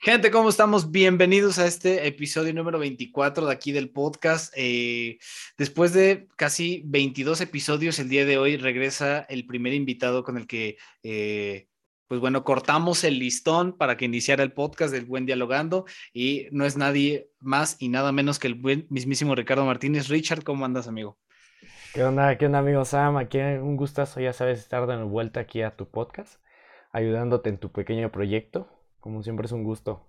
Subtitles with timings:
[0.00, 0.92] Gente, ¿cómo estamos?
[0.92, 4.54] Bienvenidos a este episodio número 24 de aquí del podcast.
[4.56, 5.18] Eh,
[5.58, 10.46] después de casi 22 episodios, el día de hoy regresa el primer invitado con el
[10.46, 11.66] que, eh,
[12.06, 16.64] pues bueno, cortamos el listón para que iniciara el podcast del Buen Dialogando y no
[16.64, 20.06] es nadie más y nada menos que el buen mismísimo Ricardo Martínez.
[20.06, 21.18] Richard, ¿cómo andas, amigo?
[21.92, 23.16] ¿Qué onda, qué onda, amigo Sam?
[23.16, 26.40] Aquí un gustazo, ya sabes, estar dando vuelta aquí a tu podcast,
[26.92, 30.06] ayudándote en tu pequeño proyecto como siempre es un gusto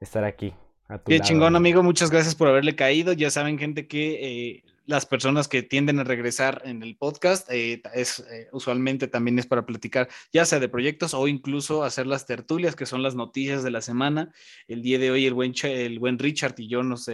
[0.00, 0.54] estar aquí.
[0.88, 1.82] A tu Qué chingón, amigo.
[1.82, 3.12] Muchas gracias por haberle caído.
[3.12, 7.80] Ya saben, gente, que eh, las personas que tienden a regresar en el podcast eh,
[7.94, 12.26] es eh, usualmente también es para platicar, ya sea de proyectos o incluso hacer las
[12.26, 14.32] tertulias, que son las noticias de la semana.
[14.68, 17.08] El día de hoy, el buen, el buen Richard y yo nos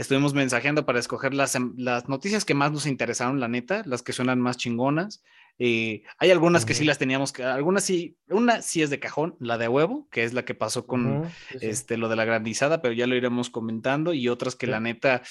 [0.00, 4.12] estuvimos mensajeando para escoger las, las noticias que más nos interesaron, la neta, las que
[4.12, 5.22] suenan más chingonas.
[5.58, 9.36] Eh, hay algunas que sí las teníamos que, algunas sí, una sí es de cajón,
[9.40, 12.94] la de huevo, que es la que pasó con este lo de la grandizada, pero
[12.94, 15.22] ya lo iremos comentando, y otras que la neta,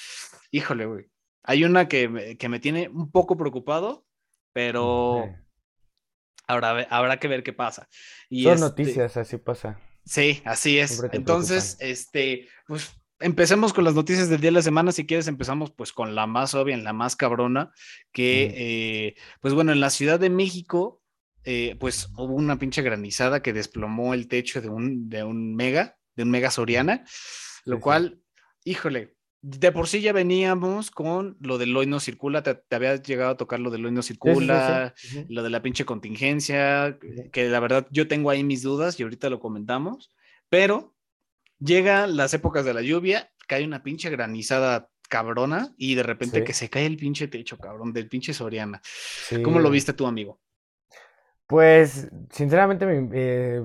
[0.52, 1.10] híjole, güey.
[1.42, 4.06] Hay una que, me tiene un poco preocupado,
[4.52, 5.24] pero
[6.46, 7.88] habrá, habrá que ver qué pasa.
[8.28, 9.80] Y Son este noticias, así pasa.
[10.04, 11.02] Sí, así es.
[11.12, 14.92] Entonces, este, pues empecemos con las noticias del día de la semana.
[14.92, 17.72] Si quieres, empezamos pues con la más obvia, la más cabrona,
[18.12, 21.02] que eh, pues bueno, en la Ciudad de México,
[21.44, 25.98] eh, pues hubo una pinche granizada que desplomó el techo de un, de un mega,
[26.16, 27.04] de un mega Soriana,
[27.64, 28.20] lo cual,
[28.64, 33.30] híjole, de por sí ya veníamos con lo del hoy no circula, te, había llegado
[33.30, 34.94] a tocar lo del hoy no circula,
[35.28, 36.98] lo de la pinche contingencia,
[37.32, 40.10] que la verdad yo tengo ahí mis dudas y ahorita lo comentamos,
[40.50, 40.94] pero
[41.60, 46.54] Llegan las épocas de la lluvia, cae una pinche granizada cabrona y de repente que
[46.54, 48.80] se cae el pinche techo, cabrón, del pinche Soriana.
[49.42, 50.40] ¿Cómo lo viste tú, amigo?
[51.46, 53.60] Pues, sinceramente, me, eh,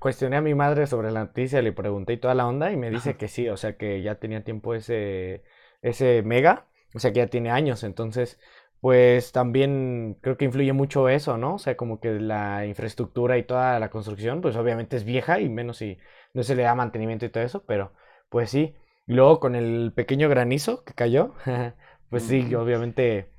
[0.00, 2.90] cuestioné a mi madre sobre la noticia, le pregunté y toda la onda y me
[2.90, 5.44] dice que sí, o sea, que ya tenía tiempo ese,
[5.80, 8.40] ese mega, o sea, que ya tiene años, entonces,
[8.80, 11.54] pues también creo que influye mucho eso, ¿no?
[11.54, 15.48] O sea, como que la infraestructura y toda la construcción, pues obviamente es vieja y
[15.48, 15.98] menos si
[16.34, 17.92] no se le da mantenimiento y todo eso, pero
[18.28, 18.76] pues sí.
[19.06, 21.34] luego con el pequeño granizo que cayó,
[22.10, 23.30] pues sí, obviamente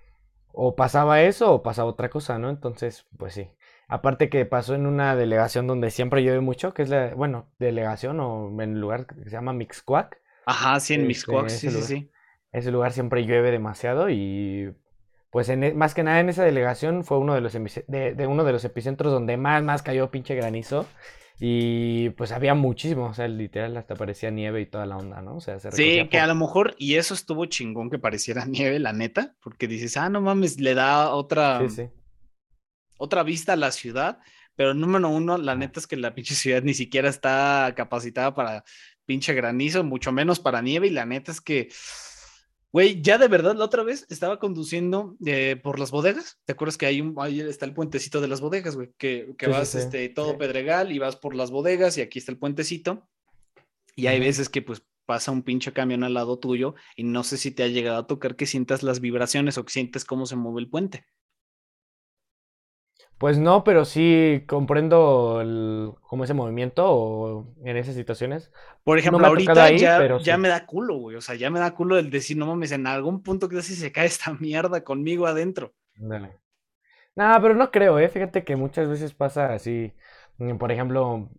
[0.54, 2.50] o pasaba eso o pasaba otra cosa, ¿no?
[2.50, 3.50] Entonces, pues sí.
[3.88, 8.20] Aparte que pasó en una delegación donde siempre llueve mucho, que es la, bueno, delegación
[8.20, 10.22] o en el lugar que se llama Mixcuac.
[10.46, 12.12] Ajá, sí, en este, Mixcuac, sí, sí, sí.
[12.52, 14.74] Ese lugar siempre llueve demasiado y
[15.30, 18.28] pues en, e, más que nada en esa delegación fue uno de los, de, de
[18.28, 20.86] uno de los epicentros donde más, más cayó pinche granizo.
[21.44, 25.38] Y pues había muchísimo, o sea, literal hasta parecía nieve y toda la onda, ¿no?
[25.38, 28.78] O sea, se Sí, que a lo mejor, y eso estuvo chingón que pareciera nieve,
[28.78, 31.60] la neta, porque dices, ah, no mames, le da otra,
[33.00, 34.20] otra vista a la ciudad,
[34.56, 38.64] pero número uno, la neta es que la pinche ciudad ni siquiera está capacitada para
[39.08, 41.70] pinche granizo, mucho menos para nieve, y la neta es que
[42.74, 46.40] Güey, ya de verdad, la otra vez estaba conduciendo eh, por las bodegas.
[46.46, 48.92] ¿Te acuerdas que hay un, ahí está el puentecito de las bodegas, güey?
[48.98, 53.10] Que, vas Este, todo pedregal y vas por las bodegas y aquí está el puentecito.
[53.96, 57.38] Y hay veces que pues pasa un pinche camión al lado tuyo y no sé
[57.38, 60.38] si te ha llegado a tocar que sientas las vibraciones o que sientes cómo se
[60.38, 61.06] mueve el puente.
[63.22, 68.52] Pues no, pero sí comprendo el, como ese movimiento o en esas situaciones.
[68.84, 71.18] Por ejemplo, ahorita ya, me da culo, güey.
[71.18, 73.76] O sea, ya me da culo el decir, no mames, en algún punto que si
[73.76, 75.72] se cae esta mierda conmigo adentro.
[75.98, 76.40] Dale.
[77.16, 78.10] No, pero no creo, ¿eh?
[78.10, 79.94] Fíjate que muchas veces pasa así.
[80.40, 81.30] Mm, por ejemplo,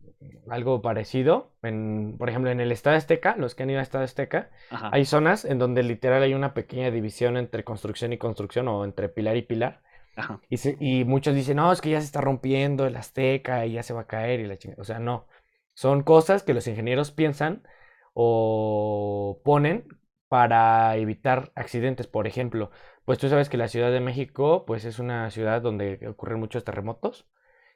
[0.49, 1.51] algo parecido.
[1.65, 5.05] En, por ejemplo, en el Estado Azteca, los que han ido al Estado Azteca, hay
[5.05, 9.37] zonas en donde literal hay una pequeña división entre construcción y construcción o entre pilar
[9.37, 9.83] y pilar
[10.81, 13.95] y, muchos dicen, no, es que ya se está rompiendo el Azteca y ya se
[13.95, 14.81] va a caer y la chingada.
[14.81, 15.27] O sea, no.
[15.75, 17.63] Son cosas que los ingenieros piensan
[18.15, 19.87] o ponen
[20.29, 22.07] para evitar accidentes.
[22.07, 22.71] Por ejemplo,
[23.05, 26.65] pues tú sabes que la Ciudad de México, pues es una ciudad donde ocurren muchos
[26.65, 27.29] terremotos.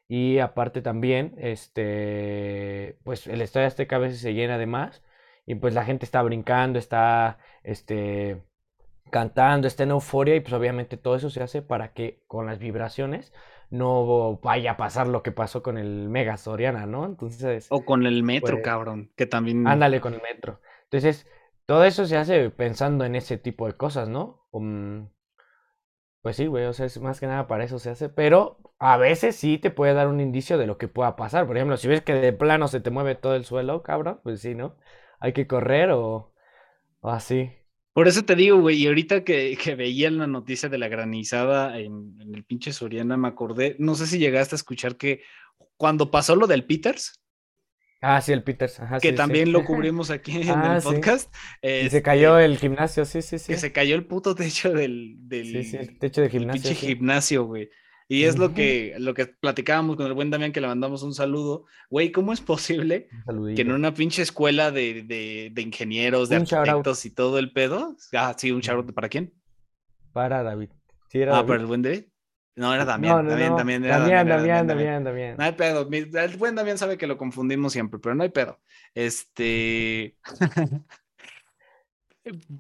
[0.08, 5.02] Y aparte también, este, pues el Estadio Azteca a veces se llena de más
[5.46, 8.42] y pues la gente está brincando, está, este,
[9.10, 12.58] cantando, está en euforia y pues obviamente todo eso se hace para que con las
[12.58, 13.32] vibraciones
[13.70, 17.04] no vaya a pasar lo que pasó con el Mega Soriana, ¿no?
[17.04, 17.66] Entonces...
[17.70, 19.66] O con el metro, pues, cabrón, que también...
[19.66, 20.60] Ándale con el metro.
[20.84, 21.26] Entonces,
[21.66, 24.44] todo eso se hace pensando en ese tipo de cosas, ¿no?
[26.22, 28.96] pues sí, güey, o sea, es más que nada para eso se hace, pero a
[28.96, 31.46] veces sí te puede dar un indicio de lo que pueda pasar.
[31.46, 34.40] Por ejemplo, si ves que de plano se te mueve todo el suelo, cabrón, pues
[34.40, 34.76] sí, ¿no?
[35.20, 36.32] Hay que correr o,
[37.00, 37.52] o así.
[37.96, 41.78] Por eso te digo, güey, y ahorita que, que veía la noticia de la granizada
[41.78, 45.22] en, el pinche Soriana, me acordé, no sé si llegaste a escuchar que
[45.78, 47.22] cuando pasó lo del Peters,
[48.02, 48.78] Ah, sí, el Peters.
[49.00, 51.34] que también lo cubrimos aquí en el ah, podcast.
[51.62, 53.54] y se cayó el gimnasio, sí, sí, sí.
[53.54, 56.74] Que se cayó el puto techo del, del sí, sí, el techo de gimnasio.
[56.74, 57.70] gimnasio, güey.
[58.08, 61.12] Y es lo que, lo que platicábamos con el buen Damián, que le mandamos un
[61.12, 61.64] saludo.
[61.90, 63.08] Güey, ¿cómo es posible
[63.54, 67.96] que en una pinche escuela de, de, de ingenieros, de arquitectos y todo el pedo?
[68.12, 69.34] Ah, sí, un shout ¿para quién?
[70.12, 70.70] Para David.
[71.30, 72.04] ah, para el buen David.
[72.54, 75.88] No, era Damián, no, Damián, Damián, Damián, Damián, Damián, Damián, No hay pedo.
[75.90, 78.60] El buen Damián sabe que lo confundimos siempre, pero no hay pedo.
[78.94, 80.16] Este.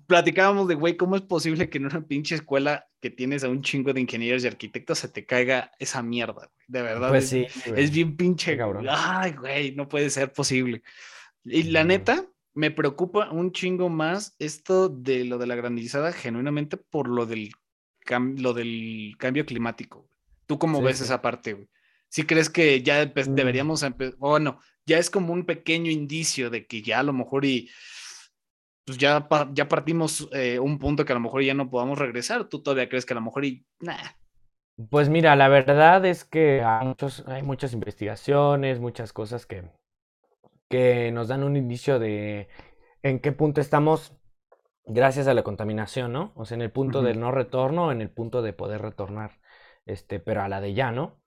[0.06, 3.62] Platicábamos de, güey, ¿cómo es posible que en una pinche escuela que tienes a un
[3.62, 6.50] chingo de ingenieros y arquitectos se te caiga esa mierda?
[6.68, 7.08] De verdad.
[7.08, 7.46] Pues sí.
[7.74, 8.56] Es bien pinche.
[8.56, 8.86] Cabrón.
[8.88, 10.82] Ay, güey, no puede ser posible.
[11.44, 16.76] Y la neta, me preocupa un chingo más esto de lo de la granizada, genuinamente
[16.76, 17.52] por lo del
[18.36, 20.08] lo del cambio climático.
[20.46, 21.68] ¿Tú cómo ves esa parte, güey?
[22.08, 23.34] ¿Sí crees que ya mm.
[23.34, 24.16] deberíamos empezar?
[24.16, 27.68] Bueno, ya es como un pequeño indicio de que ya a lo mejor y
[28.86, 32.48] pues ya, ya partimos eh, un punto que a lo mejor ya no podamos regresar.
[32.48, 33.66] ¿Tú todavía crees que a lo mejor y
[34.90, 39.64] Pues mira, la verdad es que hay, muchos, hay muchas investigaciones, muchas cosas que,
[40.68, 42.48] que nos dan un indicio de
[43.02, 44.12] en qué punto estamos
[44.84, 46.32] gracias a la contaminación, ¿no?
[46.36, 49.40] O sea, en el punto del no retorno, en el punto de poder retornar,
[49.86, 51.20] este, pero a la de ya, ¿no?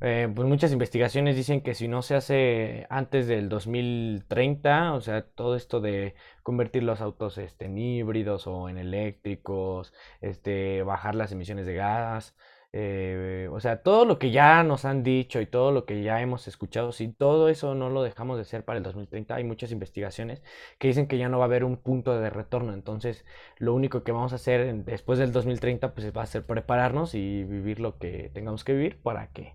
[0.00, 5.22] Eh, pues muchas investigaciones dicen que si no se hace antes del 2030, o sea,
[5.22, 11.32] todo esto de convertir los autos este, en híbridos o en eléctricos, este, bajar las
[11.32, 12.34] emisiones de gas,
[12.78, 16.20] eh, o sea, todo lo que ya nos han dicho y todo lo que ya
[16.20, 19.72] hemos escuchado, si todo eso no lo dejamos de hacer para el 2030, hay muchas
[19.72, 20.42] investigaciones
[20.78, 22.74] que dicen que ya no va a haber un punto de retorno.
[22.74, 23.24] Entonces,
[23.56, 27.44] lo único que vamos a hacer después del 2030, pues va a ser prepararnos y
[27.44, 29.54] vivir lo que tengamos que vivir para que,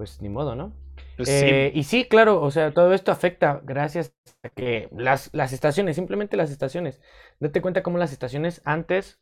[0.00, 0.72] pues ni modo, ¿no?
[1.18, 5.52] Pues eh, y sí, claro, o sea, todo esto afecta gracias a que las, las
[5.52, 7.02] estaciones, simplemente las estaciones,
[7.38, 9.20] date cuenta cómo las estaciones antes,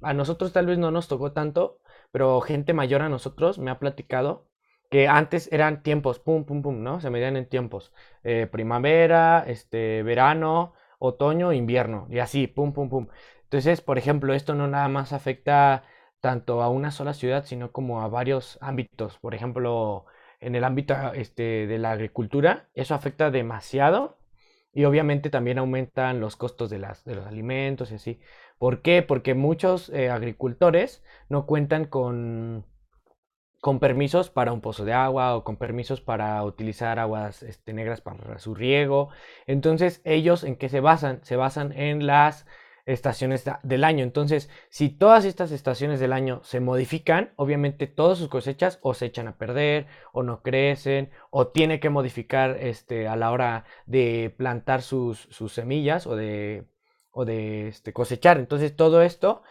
[0.00, 1.80] a nosotros tal vez no nos tocó tanto,
[2.12, 4.46] pero gente mayor a nosotros me ha platicado
[4.92, 7.00] que antes eran tiempos, pum, pum, pum, ¿no?
[7.00, 7.92] Se medían en tiempos.
[8.22, 13.08] Eh, primavera, este, verano, otoño, invierno, y así, pum, pum, pum.
[13.42, 15.82] Entonces, por ejemplo, esto no nada más afecta
[16.22, 19.18] tanto a una sola ciudad, sino como a varios ámbitos.
[19.18, 20.06] Por ejemplo,
[20.40, 24.18] en el ámbito este, de la agricultura, eso afecta demasiado
[24.72, 28.20] y obviamente también aumentan los costos de, las, de los alimentos y así.
[28.58, 29.02] ¿Por qué?
[29.02, 32.66] Porque muchos eh, agricultores no cuentan con,
[33.60, 38.00] con permisos para un pozo de agua o con permisos para utilizar aguas este, negras
[38.00, 39.08] para su riego.
[39.48, 41.18] Entonces, ellos en qué se basan?
[41.24, 42.46] Se basan en las
[42.84, 44.02] estaciones del año.
[44.04, 49.06] Entonces, si todas estas estaciones del año se modifican, obviamente todas sus cosechas o se
[49.06, 54.34] echan a perder o no crecen o tiene que modificar este, a la hora de
[54.36, 56.66] plantar sus, sus semillas o de
[57.12, 58.38] o de este, cosechar.
[58.38, 59.42] Entonces todo esto,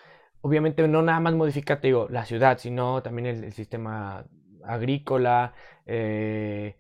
[0.42, 4.26] obviamente no nada más modifica, digo, la ciudad, sino también el, sistema
[4.66, 5.54] agrícola,
[5.86, 6.78] eh,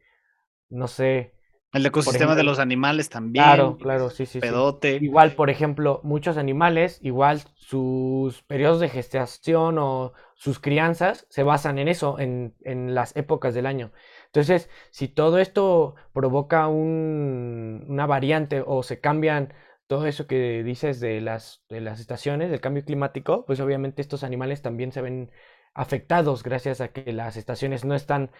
[0.69, 1.35] no sé.
[1.73, 3.45] El ecosistema de los animales también.
[3.45, 4.39] Claro, claro, sí, sí.
[4.39, 4.97] Pedote.
[5.01, 11.79] Igual, por ejemplo, muchos animales, igual sus periodos de gestación o sus crianzas se basan
[11.79, 13.91] en eso, en, en las épocas del año.
[14.25, 19.53] Entonces, si todo esto provoca un, una variante o se cambian
[19.87, 24.23] todo eso que dices de las, de las estaciones, del cambio climático, pues obviamente estos
[24.23, 25.31] animales también se ven
[25.73, 28.31] afectados gracias a que las estaciones no están,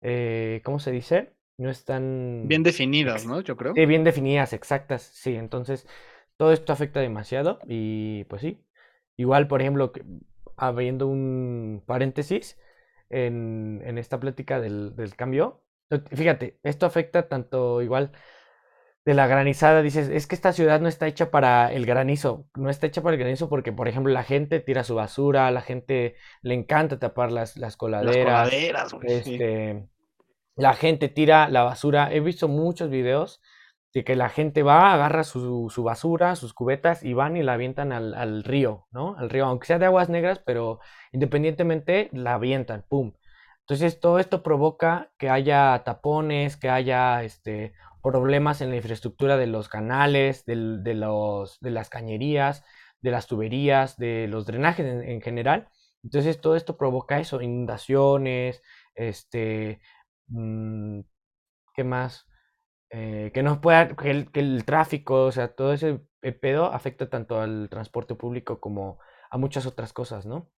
[0.00, 1.34] eh, ¿cómo se dice?
[1.58, 2.44] No están...
[2.46, 3.40] Bien definidas, ¿no?
[3.40, 3.74] Yo creo.
[3.74, 5.34] Sí, bien definidas, exactas, sí.
[5.34, 5.86] Entonces,
[6.36, 8.64] todo esto afecta demasiado y pues sí.
[9.16, 9.92] Igual, por ejemplo,
[10.56, 12.58] abriendo un paréntesis
[13.10, 15.64] en, en esta plática del, del cambio,
[16.12, 18.12] fíjate, esto afecta tanto igual
[19.04, 22.68] de la granizada, dices, es que esta ciudad no está hecha para el granizo, no
[22.68, 26.14] está hecha para el granizo porque, por ejemplo, la gente tira su basura, la gente
[26.42, 28.50] le encanta tapar las, las coladeras.
[29.02, 29.88] este,
[30.58, 32.12] La gente tira la basura.
[32.12, 33.40] He visto muchos videos
[33.94, 37.54] de que la gente va, agarra su, su basura, sus cubetas y van y la
[37.54, 39.16] avientan al, río, ¿no?
[39.16, 40.80] Al río, aunque sea de aguas negras, pero
[41.12, 43.12] independientemente la avientan, ¡pum!
[43.60, 47.72] Entonces todo esto provoca que haya tapones, que haya este,
[48.02, 52.64] problemas en la infraestructura de los canales, de, los, de las cañerías,
[53.00, 55.68] de las tuberías, de los drenajes en, general.
[56.02, 58.62] Entonces todo esto provoca eso, inundaciones,
[58.94, 59.80] este,
[60.28, 61.00] mm,
[61.74, 62.26] ¿qué más?
[62.90, 66.00] Eh, que no pueda, que el, que el, tráfico, o sea, todo ese
[66.40, 68.98] pedo afecta tanto al transporte público como
[69.30, 70.50] a muchas otras cosas, ¿no?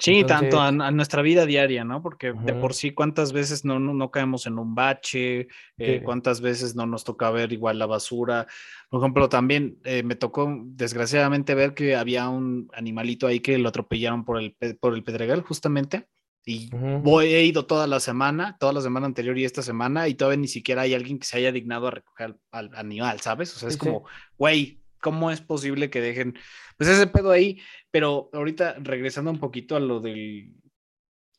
[0.00, 2.00] Sí, tanto a, nuestra vida diaria, ¿no?
[2.02, 5.48] Porque de por sí, ¿cuántas veces no, no, caemos en un bache?
[5.76, 8.46] Eh, ¿Cuántas veces no nos toca ver igual la basura?
[8.90, 13.70] Por ejemplo, también eh, me tocó desgraciadamente ver que había un animalito ahí que lo
[13.70, 16.06] atropellaron por el, por el pedregal, justamente.
[16.50, 20.14] Y voy, he ido toda la semana, toda la semana anterior y esta semana, y
[20.14, 23.54] todavía ni siquiera hay alguien que se haya dignado a recoger al, animal, ¿sabes?
[23.54, 24.06] O sea, es como,
[24.38, 26.38] güey, ¿cómo es posible que dejen,
[26.78, 27.60] pues ese pedo ahí?
[27.90, 30.54] Pero ahorita regresando un poquito a lo del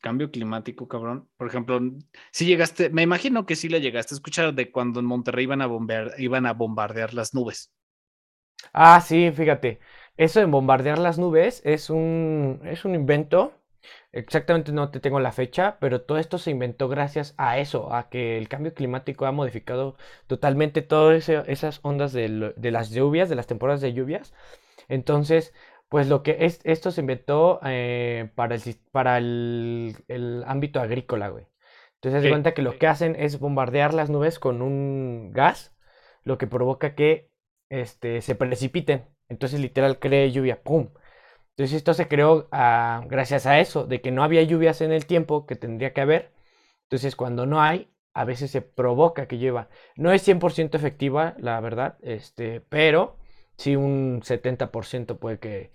[0.00, 1.28] cambio climático, cabrón.
[1.36, 1.80] Por ejemplo,
[2.30, 5.60] si llegaste, me imagino que sí le llegaste a escuchar de cuando en Monterrey iban
[5.60, 7.72] a bombear, iban a bombardear las nubes.
[8.72, 9.80] Ah, sí, fíjate.
[10.16, 13.59] Eso de bombardear las nubes es un, es un invento.
[14.12, 18.08] Exactamente no te tengo la fecha, pero todo esto se inventó gracias a eso, a
[18.08, 19.96] que el cambio climático ha modificado
[20.26, 24.34] totalmente todas esas ondas de, de las lluvias, de las temporadas de lluvias.
[24.88, 25.54] Entonces,
[25.90, 31.46] pues lo que es, esto se inventó eh, para, el, para el, ámbito agrícola, güey.
[31.96, 35.74] Entonces, se cuenta que lo que hacen es bombardear las nubes con un gas,
[36.22, 37.28] lo que provoca que
[37.70, 39.04] este, se precipiten.
[39.28, 40.90] Entonces, literal, crea lluvia, ¡pum!
[41.50, 45.06] Entonces, esto se creó ah, gracias a eso, de que no había lluvias en el
[45.06, 46.32] tiempo que tendría que haber.
[46.84, 49.68] Entonces, cuando no hay, a veces se provoca que llueva.
[49.96, 53.16] No es 100% efectiva, la verdad, este, pero
[53.56, 55.72] sí un 70% puede que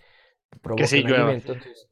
[0.62, 1.88] provoque que sí Entonces,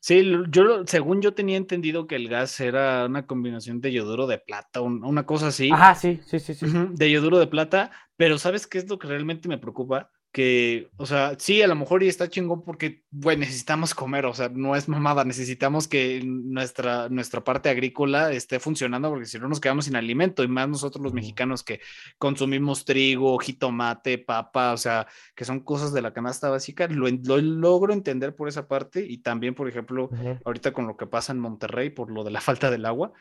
[0.00, 4.38] Sí, yo según yo tenía entendido que el gas era una combinación de yoduro de
[4.38, 5.70] plata, una cosa así.
[5.72, 6.66] Ajá, sí, sí, sí, sí.
[6.92, 10.12] de yoduro de plata, pero ¿sabes qué es lo que realmente me preocupa?
[10.30, 14.34] Que, o sea, sí, a lo mejor y está chingón porque, güey, necesitamos comer, o
[14.34, 19.48] sea, no es mamada, necesitamos que nuestra, nuestra parte agrícola esté funcionando porque si no
[19.48, 21.80] nos quedamos sin alimento y más nosotros los mexicanos que
[22.18, 27.94] consumimos trigo, jitomate, papa, o sea, que son cosas de la canasta básica, lo, logro
[27.94, 30.10] entender por esa parte y también, por ejemplo,
[30.44, 33.12] ahorita con lo que pasa en Monterrey por lo de la falta del agua,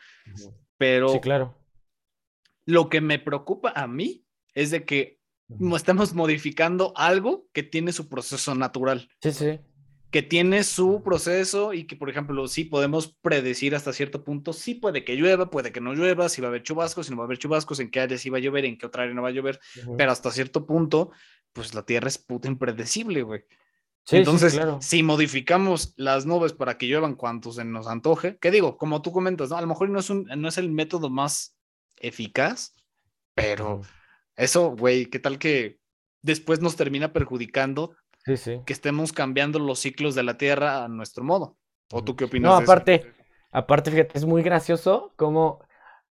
[0.77, 1.09] pero...
[1.09, 1.57] Sí, claro.
[2.65, 5.16] Lo que me preocupa a mí es de que
[5.75, 9.09] estamos modificando algo que tiene su proceso natural.
[9.21, 9.59] Sí, sí.
[10.11, 14.75] Que tiene su proceso y que, por ejemplo, sí podemos predecir hasta cierto punto, sí
[14.75, 17.23] puede que llueva, puede que no llueva, si va a haber chubascos, si no va
[17.23, 19.21] a haber chubascos, en qué área sí va a llover, en qué otra área no
[19.21, 19.59] va a llover,
[19.97, 21.11] pero hasta cierto punto,
[21.51, 23.43] pues la Tierra es puta impredecible, güey.
[24.09, 29.01] Entonces, si modificamos las nubes para que lluevan cuanto se nos antoje, que digo, como
[29.01, 29.57] tú comentas, ¿no?
[29.57, 31.57] a lo mejor no es, un, no es el método más
[31.97, 32.73] eficaz,
[33.33, 33.81] pero
[34.37, 35.79] eso, güey, ¿qué tal que
[36.21, 38.61] después nos termina perjudicando sí, sí.
[38.65, 41.57] que estemos cambiando los ciclos de la Tierra a nuestro modo?
[41.91, 42.51] ¿O tú qué opinas?
[42.51, 43.11] No, aparte,
[43.51, 45.65] aparte, fíjate, es muy gracioso cómo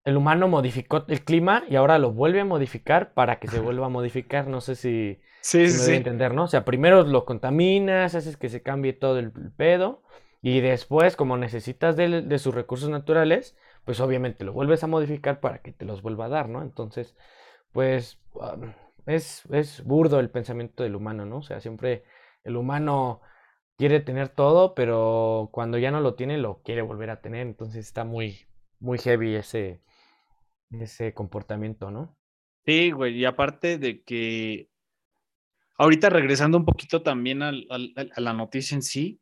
[0.04, 3.88] el humano modificó el clima y ahora lo vuelve a modificar para que se vuelva
[3.88, 4.48] a modificar.
[4.48, 6.46] No sé si, sí, sí, me entender, ¿no?
[6.46, 10.02] O sea, primero lo contaminas, haces que se cambie todo el pedo
[10.42, 15.40] y después, como necesitas de, de sus recursos naturales, pues obviamente lo vuelves a modificar
[15.40, 16.62] para que te los vuelva a dar, ¿no?
[16.62, 17.16] Entonces,
[17.76, 18.18] pues
[19.06, 21.40] es, es burdo el pensamiento del humano, ¿no?
[21.40, 22.06] O sea, siempre
[22.46, 23.20] el humano
[23.78, 27.46] quiere tener todo, pero cuando ya no lo tiene, lo quiere volver a tener.
[27.46, 28.46] Entonces está muy,
[28.80, 29.82] muy heavy ese,
[30.72, 32.18] ese comportamiento, ¿no?
[32.66, 34.70] Sí, güey, y aparte de que
[35.78, 39.20] ahorita regresando un poquito también a la noticia en sí,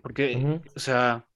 [0.00, 1.28] porque, o sea,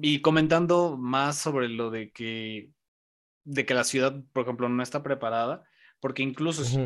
[0.00, 2.70] y comentando más sobre lo de que
[3.44, 5.64] de que la ciudad, por ejemplo, no está preparada,
[6.00, 6.78] porque incluso, si,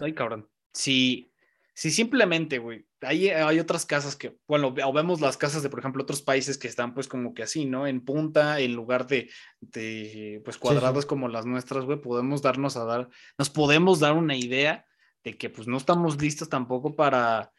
[0.00, 1.32] ay cabrón, si,
[1.74, 5.80] si simplemente, güey, hay, hay otras casas que, bueno, o vemos las casas de, por
[5.80, 7.86] ejemplo, otros países que están pues como que así, ¿no?
[7.86, 9.30] En punta, en lugar de,
[9.60, 13.08] de pues cuadrados como las nuestras, güey, podemos darnos a dar,
[13.38, 14.86] nos podemos dar una idea
[15.22, 17.52] de que pues no estamos listos tampoco para,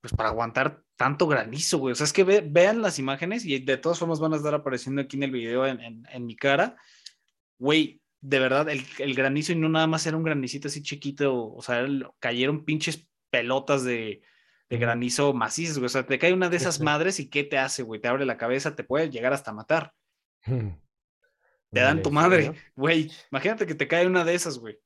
[0.00, 1.92] pues para aguantar tanto granizo, güey.
[1.92, 5.00] O sea, es que vean las imágenes y de todas formas van a estar apareciendo
[5.00, 6.76] aquí en el video en, en, en mi cara
[7.58, 11.62] güey, de verdad, el, granizo y no nada más era un granicito así chiquito, o
[11.62, 11.86] sea,
[12.18, 14.22] cayeron pinches pelotas de,
[14.70, 15.86] granizo macizas, güey.
[15.86, 18.00] O sea, te cae una de esas madres y ¿qué te hace, güey?
[18.00, 19.94] Te abre la cabeza, te puede llegar hasta matar.
[21.70, 23.10] Te dan tu madre, güey.
[23.30, 24.78] Imagínate que te cae una de esas, güey.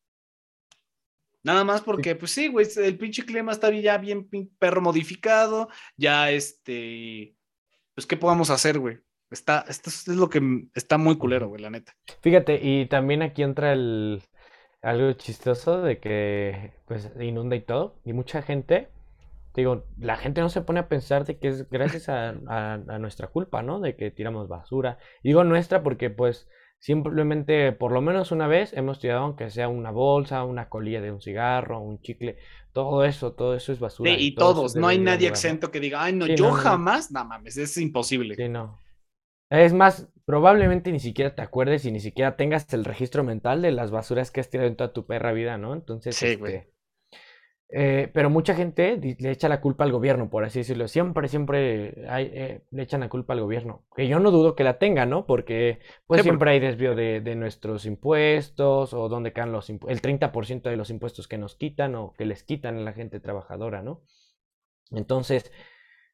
[1.44, 6.32] Nada más porque, pues sí, güey, el pinche clima está ya bien perro modificado, ya
[6.32, 7.36] este,
[7.94, 8.98] pues, ¿qué podamos hacer, güey?
[9.32, 11.94] Está, esto es lo que está muy culero, güey, la neta.
[12.20, 14.22] Fíjate, y también aquí entra el
[14.82, 17.96] algo chistoso de que pues inunda y todo.
[18.04, 18.88] Y mucha gente,
[19.54, 22.32] digo, la gente no se pone a pensar de que es gracias a,
[22.98, 23.80] nuestra culpa, ¿no?
[23.80, 24.98] De que tiramos basura.
[25.22, 26.48] digo nuestra porque pues
[26.82, 31.12] Simplemente, por lo menos una vez, hemos tirado aunque sea una bolsa, una colilla de
[31.12, 32.38] un cigarro, un chicle,
[32.72, 34.10] todo eso, todo eso es basura.
[34.10, 37.76] y, todos, no hay nadie exento que diga, ay, no, yo jamás, no mames, es
[37.76, 38.34] imposible.
[38.34, 38.81] Sí, no.
[39.60, 43.70] Es más, probablemente ni siquiera te acuerdes y ni siquiera tengas el registro mental de
[43.70, 45.74] las basuras que has tirado en toda tu perra vida, ¿no?
[45.74, 46.54] Entonces, sí, güey.
[46.54, 46.72] Este,
[47.74, 50.88] eh, pero mucha gente le echa la culpa al gobierno, por así decirlo.
[50.88, 53.84] Siempre, siempre hay, eh, le echan la culpa al gobierno.
[53.94, 55.26] Que yo no dudo que la tenga, ¿no?
[55.26, 60.76] Porque pues siempre hay desvío de, nuestros impuestos o donde caen los el 30% de
[60.76, 64.02] los impuestos que nos quitan o que les quitan a la gente trabajadora, ¿no?
[64.90, 65.50] Entonces,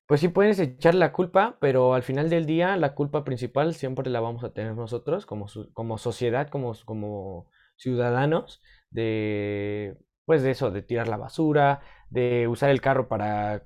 [0.09, 4.11] pues sí puedes echar la culpa, pero al final del día la culpa principal siempre
[4.11, 10.71] la vamos a tener nosotros como, como sociedad, como, como ciudadanos de pues de eso,
[10.71, 13.65] de tirar la basura, de usar el carro para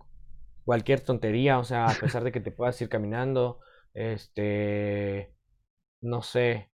[0.64, 3.60] cualquier tontería, o sea, a pesar de que te puedas ir caminando,
[3.94, 5.34] este,
[6.02, 6.70] no sé,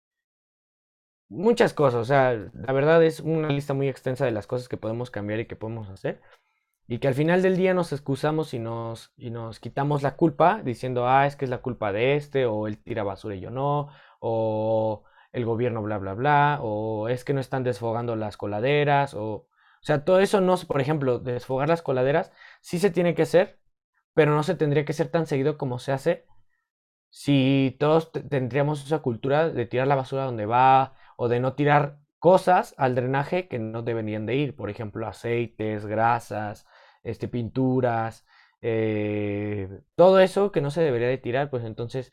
[1.29, 4.77] muchas cosas, o sea, la verdad es una lista muy extensa de las cosas que
[4.77, 6.21] podemos cambiar y que podemos hacer.
[6.87, 10.61] Y que al final del día nos excusamos y nos, y nos quitamos la culpa
[10.63, 13.51] diciendo, ah, es que es la culpa de este, o él tira basura y yo
[13.51, 13.89] no,
[14.21, 19.49] o el gobierno bla, bla, bla, o es que no están desfogando las coladeras, o
[19.85, 23.61] o sea, todo eso no, por ejemplo, desfogar las coladeras, sí se tiene que hacer,
[24.15, 26.27] pero no se tendría que ser tan seguido como se hace
[27.11, 31.99] si todos tendríamos esa cultura de tirar la basura donde va o de no tirar
[32.19, 36.67] cosas al drenaje que no deberían de ir, por ejemplo, aceites, grasas,
[37.05, 38.27] este, pinturas,
[38.61, 42.13] eh, todo eso que no se debería de tirar, pues entonces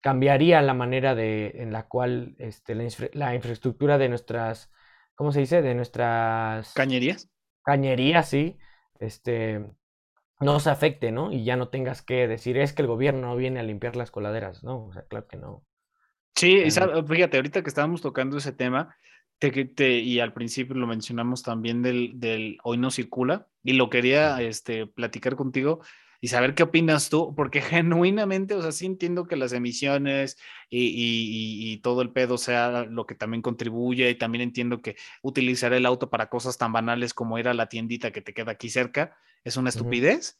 [0.00, 2.74] cambiaría la manera de, en la cual este,
[3.12, 4.72] la infraestructura de nuestras
[5.20, 5.60] ¿cómo se dice?
[5.60, 6.72] De nuestras...
[6.72, 7.28] Cañerías.
[7.62, 8.56] Cañerías, sí.
[9.00, 9.70] Este,
[10.40, 11.30] no se afecte, ¿no?
[11.30, 14.10] Y ya no tengas que decir, es que el gobierno no viene a limpiar las
[14.10, 14.86] coladeras, ¿no?
[14.86, 15.62] O sea, claro que no.
[16.34, 16.64] Sí,
[17.06, 18.96] fíjate, ahorita que estábamos tocando ese tema,
[19.40, 24.40] te, y al principio lo mencionamos también del, del hoy no circula, y lo quería
[24.42, 25.80] este, platicar contigo,
[26.20, 30.36] y saber qué opinas tú, porque genuinamente, o sea, sí entiendo que las emisiones
[30.68, 35.86] y, todo el pedo sea lo que también contribuye y también entiendo que utilizar el
[35.86, 39.16] auto para cosas tan banales como ir a la tiendita que te queda aquí cerca
[39.44, 40.38] es una estupidez.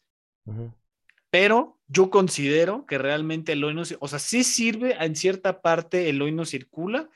[1.30, 6.10] Pero yo considero que realmente el hoy no, o sea, sí sirve en cierta parte
[6.10, 7.08] el hoy no circula,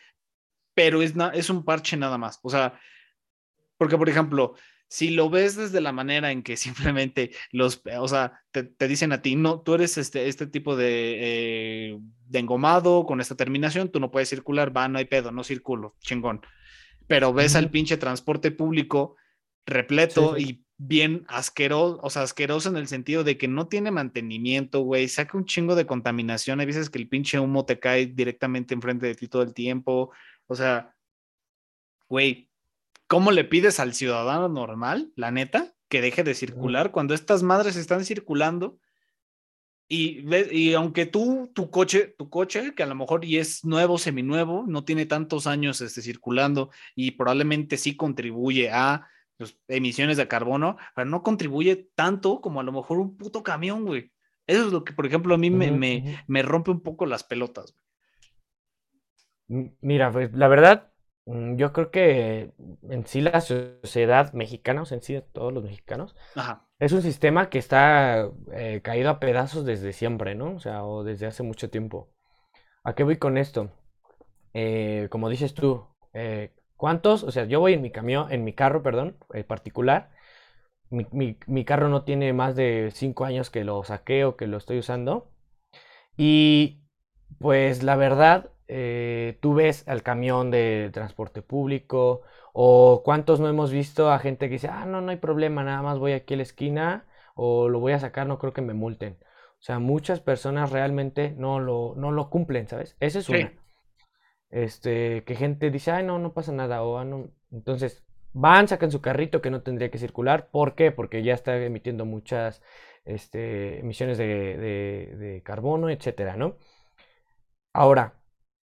[0.74, 2.40] pero es, es un parche nada más.
[2.42, 2.78] O sea,
[3.78, 4.54] porque por ejemplo,
[4.88, 9.22] si lo ves desde la manera en que simplemente los, o sea, te, dicen a
[9.22, 14.00] ti, no, tú eres este, este tipo de, eh, de, engomado con esta terminación, tú
[14.00, 16.42] no puedes circular, va, no hay pedo, no circulo, chingón.
[17.06, 19.16] Pero ves al pinche transporte público
[19.66, 24.80] repleto y bien asqueroso, o sea, asqueroso en el sentido de que no tiene mantenimiento,
[24.80, 28.74] güey, saca un chingo de contaminación, hay veces que el pinche humo te cae directamente
[28.74, 30.12] enfrente de ti todo el tiempo,
[30.46, 30.94] o sea,
[32.08, 32.50] güey,
[33.06, 37.76] ¿Cómo le pides al ciudadano normal, la neta, que deje de circular cuando estas madres
[37.76, 38.78] están circulando?
[39.86, 43.98] Y, y aunque tú, tu coche, tu coche, que a lo mejor y es nuevo,
[43.98, 50.26] seminuevo, no tiene tantos años este, circulando y probablemente sí contribuye a pues, emisiones de
[50.26, 54.10] carbono, pero no contribuye tanto como a lo mejor un puto camión, güey.
[54.46, 57.22] Eso es lo que, por ejemplo, a mí me, me, me rompe un poco las
[57.22, 57.76] pelotas.
[59.48, 60.90] Mira, pues la verdad,
[61.26, 62.52] Mm, yo creo que
[62.90, 66.14] en sí la sociedad mexicana, o sea, en sí todos los mexicanos,
[66.78, 70.56] es un sistema que está eh, caído a pedazos desde siempre, ¿no?
[70.56, 72.10] O sea, o desde hace mucho tiempo.
[72.84, 73.70] ¿A qué voy con esto?
[74.54, 77.24] Eh, como dices tú, eh, ¿cuántos?
[77.24, 80.10] O sea, yo voy en mi camión, en mi carro, perdón, particular.
[80.90, 84.58] Mi, mi carro no tiene más de 5 años que lo saqué o que lo
[84.58, 85.30] estoy usando.
[86.16, 86.82] Y
[87.38, 92.22] pues la verdad, eh, tú ves al camión de transporte público
[92.52, 95.82] o cuántos no hemos visto a gente que dice, ah, no, no hay problema, nada
[95.82, 98.74] más voy aquí a la esquina o lo voy a sacar, no creo que me
[98.74, 99.18] multen.
[99.58, 102.96] O sea, muchas personas realmente no lo, no lo cumplen, ¿sabes?
[103.00, 103.52] Esa es una.
[104.50, 107.30] Este, que gente dice, ay, no, no pasa nada, o ah, no.
[107.50, 110.48] Entonces, van, sacan su carrito que no tendría que circular.
[110.50, 110.92] ¿Por qué?
[110.92, 112.62] Porque ya está emitiendo muchas
[113.04, 116.56] este, emisiones de, de, de carbono, etcétera, ¿no?
[117.72, 118.14] Ahora,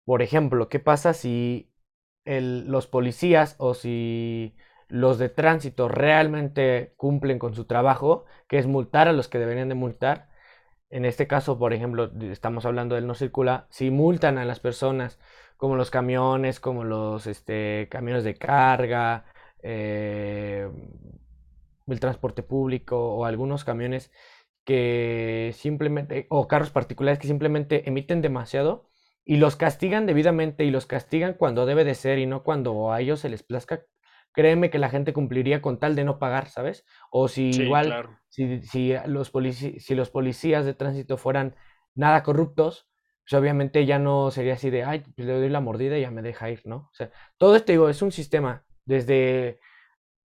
[0.04, 1.70] por ejemplo, ¿qué pasa si
[2.24, 4.56] los policías o si
[4.88, 9.68] los de tránsito realmente cumplen con su trabajo, que es multar a los que deberían
[9.68, 10.28] de multar?
[10.90, 15.18] En este caso, por ejemplo, estamos hablando del no circula, si multan a las personas
[15.56, 19.24] como los camiones, como los este, camiones de carga,
[19.62, 20.68] eh,
[21.86, 24.12] el transporte público o algunos camiones
[24.64, 28.90] que simplemente, o carros particulares que simplemente emiten demasiado,
[29.24, 33.00] y los castigan debidamente y los castigan cuando debe de ser y no cuando a
[33.00, 33.84] ellos se les plazca,
[34.32, 36.84] créeme que la gente cumpliría con tal de no pagar, ¿sabes?
[37.10, 39.32] O si igual, si, si, los
[39.78, 41.54] si los policías de tránsito fueran
[41.94, 42.88] nada corruptos,
[43.24, 46.10] pues obviamente ya no sería así de, ay, pues le doy la mordida y ya
[46.10, 46.76] me deja ir, ¿no?
[46.76, 49.60] O sea, todo esto, digo, es un sistema, desde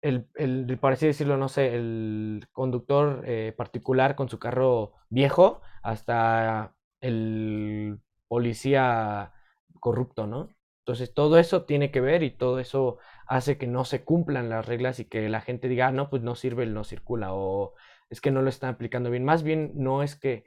[0.02, 5.62] el, el por así decirlo, no sé, el conductor eh, particular con su carro viejo
[5.82, 9.34] hasta el policía
[9.80, 10.50] corrupto, ¿no?
[10.80, 14.66] Entonces todo eso tiene que ver y todo eso hace que no se cumplan las
[14.66, 17.74] reglas y que la gente diga, ah, no, pues no sirve, no circula o
[18.10, 19.26] es que no lo están aplicando bien.
[19.26, 20.46] Más bien no es que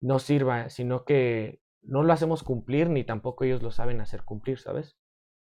[0.00, 4.58] no sirva, sino que no lo hacemos cumplir ni tampoco ellos lo saben hacer cumplir,
[4.58, 4.96] ¿sabes?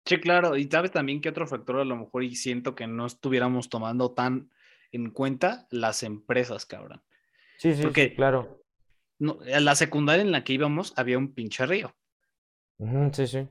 [0.05, 0.57] Sí, claro.
[0.57, 4.13] Y sabes también que otro factor a lo mejor y siento que no estuviéramos tomando
[4.13, 4.51] tan
[4.93, 7.03] en cuenta las empresas, cabrón.
[7.59, 8.63] Sí, sí, Porque, claro.
[9.19, 11.95] No, en la secundaria en la que íbamos había un pinche río.
[13.13, 13.49] sí, sí.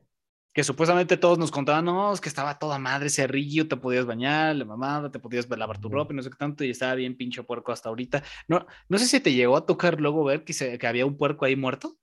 [0.53, 4.05] Que supuestamente todos nos contaban, no, es que estaba toda madre ese río, te podías
[4.05, 6.95] bañar, la mamada, te podías lavar tu ropa y no sé qué tanto, y estaba
[6.95, 8.23] bien pinche puerco hasta ahorita.
[8.47, 11.17] No, no sé si te llegó a tocar luego ver que, se, que había un
[11.17, 11.97] puerco ahí muerto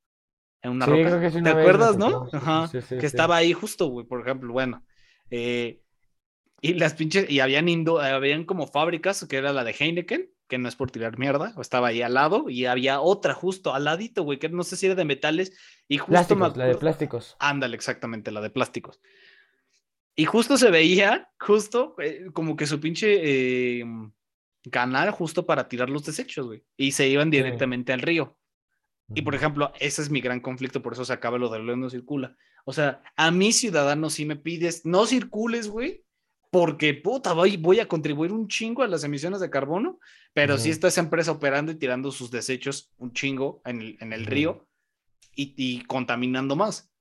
[0.60, 1.30] en una roca.
[1.30, 2.28] ¿Te acuerdas, no?
[2.32, 2.70] Ajá.
[2.70, 4.84] que estaba ahí justo, güey, por ejemplo, bueno.
[5.30, 5.80] Eh,
[6.60, 10.58] y las pinches, y habían, indo, habían como fábricas, que era la de Heineken, que
[10.58, 14.22] no es por tirar mierda, estaba ahí al lado, y había otra justo al ladito,
[14.22, 15.56] güey, que no sé si era de metales,
[15.88, 16.12] y justo...
[16.12, 17.36] Plásticos, la de plásticos.
[17.38, 19.00] Ándale, exactamente, la de plásticos.
[20.14, 23.84] Y justo se veía, justo, eh, como que su pinche eh,
[24.70, 28.36] canal justo para tirar los desechos, güey, y se iban directamente al río.
[29.14, 31.88] Y por ejemplo, ese es mi gran conflicto, por eso se acaba lo de no
[31.88, 32.36] circula.
[32.66, 36.04] O sea, a mi ciudadano si me pides, no circules, güey,
[36.52, 39.98] porque puta, voy, voy a contribuir un chingo a las emisiones de carbono,
[40.34, 44.12] pero si está esa empresa operando y tirando sus desechos un chingo en el, en
[44.12, 44.68] el río
[45.34, 46.92] y, contaminando más.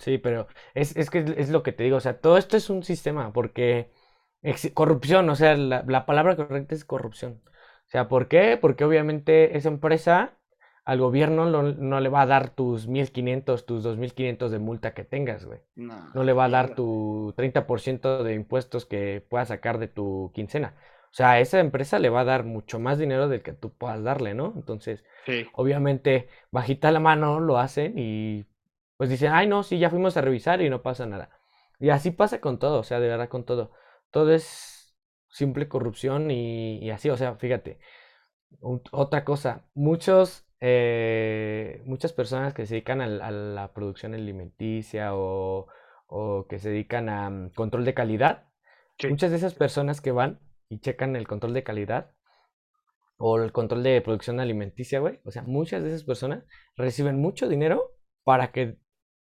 [0.00, 2.70] Sí, pero es, es, que es lo que te digo, o sea, todo esto es
[2.70, 3.92] un sistema, porque
[4.74, 7.40] corrupción, o sea, la, la palabra correcta es corrupción.
[7.46, 8.58] O sea, ¿por qué?
[8.60, 10.39] Porque obviamente esa empresa
[10.90, 15.44] al gobierno no, le va a dar tus 1500, tus 2500 de multa que tengas,
[15.44, 15.60] güey.
[15.76, 20.74] No, le va a dar tu 30% de impuestos que puedas sacar de tu quincena.
[21.04, 23.72] O sea, a esa empresa le va a dar mucho más dinero del que tú
[23.72, 24.52] puedas darle, ¿no?
[24.56, 25.04] Entonces,
[25.52, 28.46] obviamente, bajita la mano lo hacen y
[28.96, 31.30] pues dicen, ay, no, sí, ya fuimos a revisar y no pasa nada.
[31.78, 33.70] Y así pasa con todo, o sea, de verdad con todo.
[34.10, 34.96] Todo es
[35.28, 37.78] simple corrupción y, así, o sea, fíjate.
[38.90, 45.66] otra cosa, muchos eh, muchas personas que se dedican a, la producción alimenticia o,
[46.48, 48.48] que se dedican a mm, control de calidad,
[49.08, 52.12] muchas de esas personas que van y checan el control de calidad
[53.16, 56.44] o el control de producción alimenticia, güey, o sea, muchas de esas personas
[56.76, 58.78] reciben mucho dinero para que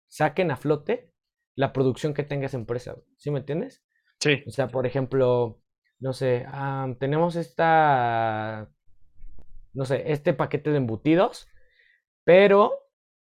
[0.09, 1.13] saquen a flote
[1.55, 3.85] la producción que tenga esa empresa, ¿sí me entiendes?
[4.21, 4.43] Sí.
[4.47, 5.63] O sea, por ejemplo,
[5.99, 6.47] no sé,
[6.99, 8.71] tenemos esta
[9.77, 11.49] no sé, este paquete de embutidos,
[12.25, 12.73] pero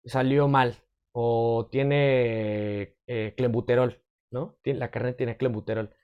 [0.04, 0.76] salió mal
[1.12, 4.58] o tiene eh, clembuterol, ¿no?
[4.64, 5.96] La carne tiene clembuterol.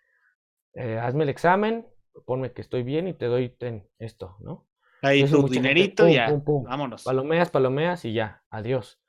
[0.75, 1.87] Eh, hazme el examen,
[2.25, 3.57] ponme que estoy bien y te doy
[3.99, 4.67] esto, ¿no?
[5.03, 7.05] Ahí tu dinerito, ya, vámonos.
[7.05, 9.01] Palomeas, palomeas y ya, adiós.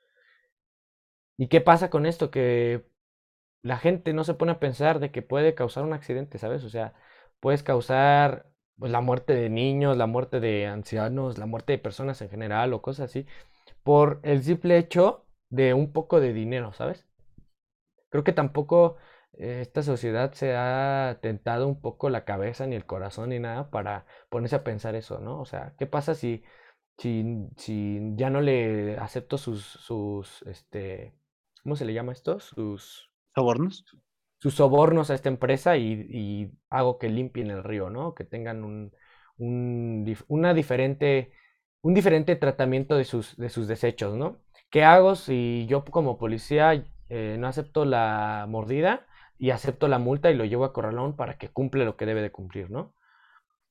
[1.36, 2.30] ¿Y qué pasa con esto?
[2.30, 2.84] Que
[3.62, 6.64] la gente no se pone a pensar de que puede causar un accidente, ¿sabes?
[6.64, 6.94] O sea,
[7.40, 8.49] puedes causar
[8.80, 12.72] pues, la muerte de niños, la muerte de ancianos, la muerte de personas en general
[12.72, 13.26] o cosas así,
[13.84, 17.06] por el simple hecho de un poco de dinero, ¿sabes?
[18.10, 18.96] Creo que tampoco
[19.34, 23.70] eh, esta sociedad se ha tentado un poco la cabeza ni el corazón ni nada
[23.70, 25.40] para ponerse a pensar eso, ¿no?
[25.40, 26.42] O sea, ¿qué pasa si,
[26.98, 27.24] si,
[27.56, 31.14] si ya no le acepto sus, sus, este,
[31.62, 32.40] ¿cómo se le llama esto?
[32.40, 33.10] Sus...
[33.34, 33.84] ¿Sobornos?
[34.40, 38.14] Sus sobornos a esta empresa y, hago que limpien el río, ¿no?
[38.14, 38.92] Que tengan un,
[40.28, 41.32] una diferente,
[41.82, 44.40] un diferente tratamiento de sus, de sus desechos, ¿no?
[44.70, 49.06] ¿Qué hago si yo como policía eh, no acepto la mordida
[49.38, 52.22] y acepto la multa y lo llevo a corralón para que cumple lo que debe
[52.22, 52.94] de cumplir, ¿no?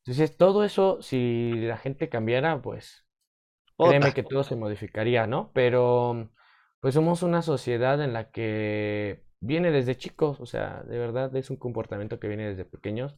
[0.04, 3.06] Entonces, todo eso, si la gente cambiara, pues
[3.78, 5.52] créeme que todo se modificaría, ¿no?
[5.54, 6.30] Pero
[6.80, 11.50] pues somos una sociedad en la que viene desde chicos, o sea, de verdad es
[11.50, 13.16] un comportamiento que viene desde pequeños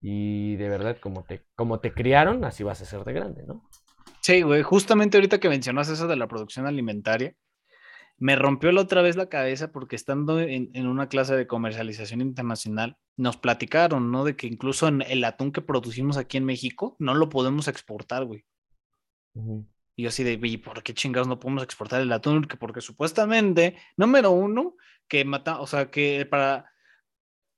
[0.00, 3.68] y de verdad como te, como te criaron, así vas a ser de grande, ¿no?
[4.20, 7.34] Sí, güey, justamente ahorita que mencionas eso de la producción alimentaria,
[8.18, 12.98] me rompió la otra vez la cabeza porque estando en, una clase de comercialización internacional,
[13.16, 14.24] nos platicaron, ¿no?
[14.24, 18.26] De que incluso en el atún que producimos aquí en México no lo podemos exportar,
[18.26, 18.44] güey.
[19.96, 22.46] Y yo así de, ¿y por qué chingados no podemos exportar el atún?
[22.58, 24.76] Porque supuestamente, número uno,
[25.08, 26.72] que mata, o sea, que para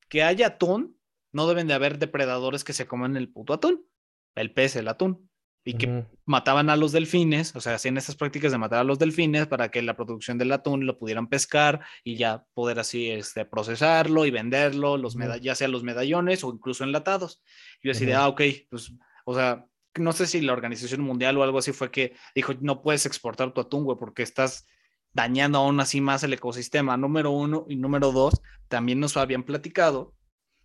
[0.08, 0.98] que haya atún,
[1.32, 3.86] no deben de haber depredadores que se coman el puto atún,
[4.34, 5.30] el pez, el atún
[5.64, 8.98] y que mataban a los delfines, o sea, hacían esas prácticas de matar a los
[8.98, 13.44] delfines para que la producción del atún lo pudieran pescar y ya poder así este,
[13.44, 17.42] procesarlo y venderlo, los ya sea los medallones o incluso enlatados.
[17.82, 18.92] Yo decía, ah, ok, pues,
[19.24, 22.82] o sea, no sé si la Organización Mundial o algo así fue que dijo, no
[22.82, 24.66] puedes exportar tu atún, güey, porque estás
[25.12, 30.14] dañando aún así más el ecosistema, número uno, y número dos, también nos habían platicado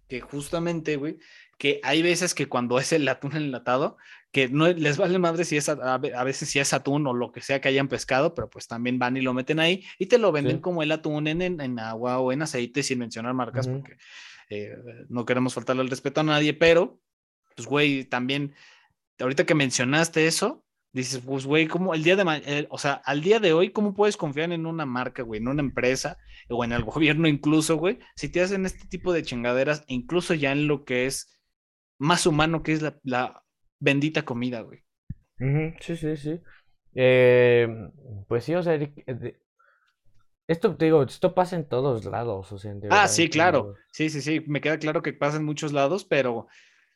[0.07, 1.19] que justamente, güey,
[1.57, 3.97] que hay veces que cuando es el atún enlatado,
[4.31, 7.41] que no les vale madre si es a, veces si es atún o lo que
[7.41, 10.31] sea que hayan pescado, pero pues también van y lo meten ahí y te lo
[10.31, 13.97] venden como el atún en, en, agua o en aceite sin mencionar marcas porque
[14.49, 14.75] eh,
[15.09, 16.99] no queremos faltarle el respeto a nadie, pero
[17.55, 18.53] pues güey, también
[19.19, 23.21] ahorita que mencionaste eso, dices, pues, güey, ¿cómo el día de eh, o sea, al
[23.21, 26.17] día de hoy, ¿cómo puedes confiar en una marca, güey, en una empresa
[26.49, 30.51] o en el gobierno incluso, güey, si te hacen este tipo de chingaderas, incluso ya
[30.51, 31.39] en lo que es
[31.99, 33.43] más humano que es la,
[33.79, 34.83] bendita comida, güey.
[35.79, 36.41] Sí, sí, sí.
[36.95, 37.91] Em,
[38.27, 39.39] pues sí, o sea, eh,
[40.47, 43.75] esto te digo, esto pasa en todos lados, o sea, Ah, sí, claro.
[43.91, 46.47] Sí, sí, sí, me queda claro que pasa en muchos lados, pero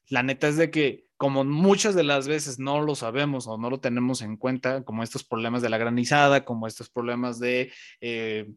[0.10, 3.70] la neta es de que como muchas de las veces no lo sabemos o no
[3.70, 8.52] lo tenemos en cuenta, como estos problemas de la granizada, como estos problemas de eh,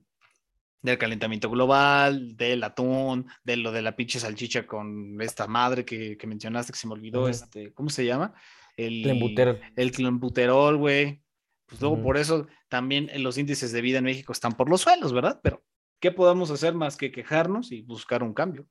[0.80, 6.16] del calentamiento global, del atún, de lo de la pinche salchicha con esta madre que,
[6.26, 8.32] mencionaste, que se me olvidó, este, ¿cómo se llama?
[8.78, 9.60] El clembuterol.
[9.76, 11.22] El clembuterol, güey.
[11.66, 15.12] Pues luego por eso también los índices de vida en México están por los suelos,
[15.12, 15.38] ¿verdad?
[15.42, 15.62] Pero,
[16.00, 18.66] ¿qué podemos hacer más que quejarnos y buscar un cambio?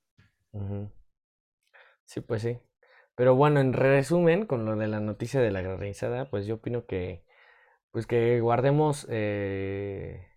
[2.06, 2.58] Sí, pues sí.
[3.15, 6.86] Pero bueno, en resumen, con lo de la noticia de la granizada, pues yo opino
[6.86, 7.23] que,
[7.91, 10.28] pues que guardemos eh,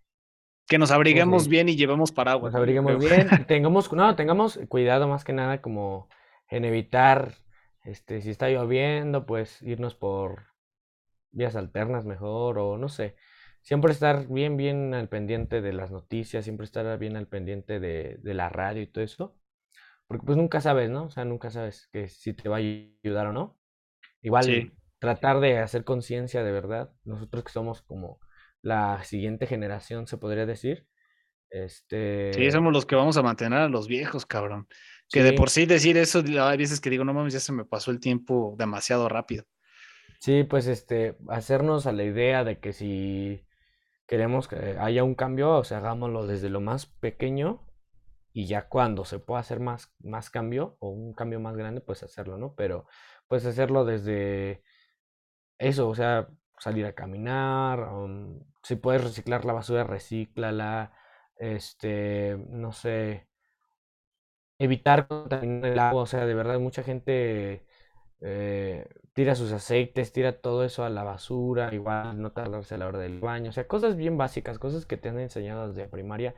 [0.69, 2.53] que nos abriguemos bien y llevemos paraguas.
[2.53, 6.09] Nos abriguemos bien, tengamos, no, tengamos cuidado más que nada como
[6.49, 7.35] en evitar,
[7.85, 10.47] este, si está lloviendo, pues irnos por
[11.31, 13.15] vías alternas mejor o no sé.
[13.63, 18.19] Siempre estar bien, bien al pendiente de las noticias, siempre estar bien al pendiente de,
[18.21, 19.37] de la radio y todo eso.
[20.07, 21.05] Porque pues nunca sabes, ¿no?
[21.05, 23.59] O sea, nunca sabes que si te va a ayudar o no.
[24.23, 26.93] Igual tratar de hacer conciencia de verdad.
[27.05, 28.21] Nosotros que somos como
[28.63, 30.87] la siguiente generación, se podría decir.
[31.51, 32.33] Este...
[32.35, 34.69] Sí, somos los que vamos a mantener a los viejos, cabrón.
[35.09, 37.65] Que de por sí decir eso, hay veces que digo, no mames, ya se me
[37.65, 39.45] pasó el tiempo demasiado rápido.
[40.19, 43.45] Sí, pues este, hacernos a la idea de que si
[44.07, 47.66] queremos que haya un cambio, o sea, hagámoslo desde lo más pequeño
[48.37, 52.03] y ya cuando se pueda hacer más, más cambio o un cambio más grande, pues
[52.03, 52.55] hacerlo, ¿no?
[52.55, 52.87] Pero
[53.29, 54.63] pues hacerlo desde
[55.57, 60.93] eso, o sea, salir a caminar, um, si puedes reciclar la basura, recíclala,
[61.37, 63.27] este, no sé,
[64.59, 67.65] evitar contaminar el agua, o sea, de verdad mucha gente
[68.21, 72.89] eh, tira sus aceites, tira todo eso a la basura, igual no tardarse a la
[72.89, 76.35] hora del baño, o sea, cosas bien básicas, cosas que te han enseñado desde primaria,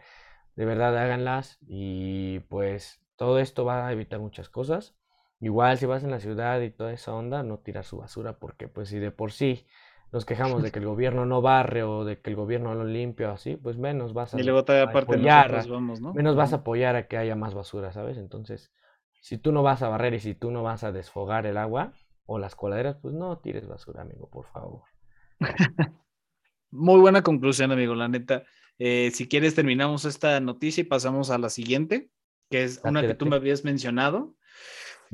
[0.58, 4.96] de verdad háganlas y pues todo esto va a evitar muchas cosas.
[5.38, 8.66] Igual si vas en la ciudad y toda esa onda, no tirar su basura porque
[8.66, 9.68] pues si de por sí
[10.10, 13.28] nos quejamos de que el gobierno no barre o de que el gobierno no limpia
[13.30, 16.12] o así, pues menos vas a, y luego apoyar, vamos, ¿no?
[16.12, 18.18] menos vas a apoyar a que haya más basura, ¿sabes?
[18.18, 18.72] Entonces,
[19.20, 21.92] si tú no vas a barrer y si tú no vas a desfogar el agua
[22.26, 24.82] o las coladeras, pues no tires basura, amigo, por favor.
[26.72, 28.42] Muy buena conclusión, amigo, la neta.
[28.78, 32.10] Eh, si quieres, terminamos esta noticia y pasamos a la siguiente,
[32.50, 34.34] que es una que tú me habías mencionado,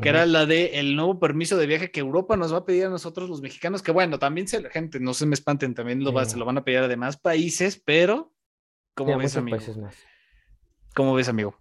[0.01, 2.87] que era la de el nuevo permiso de viaje que Europa nos va a pedir
[2.87, 6.03] a nosotros los mexicanos, que bueno, también se la gente, no se me espanten, también
[6.03, 8.33] lo va, se lo van a pedir a demás países, pero
[8.95, 9.59] ¿cómo ves, amigo?
[10.95, 11.57] ¿Cómo ves, amigo?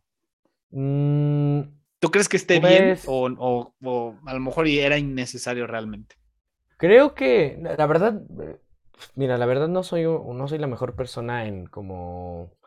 [0.72, 1.62] Mm,
[2.00, 6.16] ¿Tú crees que esté bien pues o, o, a lo mejor era innecesario realmente?
[6.78, 8.22] Creo que, la verdad,
[9.16, 12.58] mira, la verdad no soy, no soy la mejor persona en como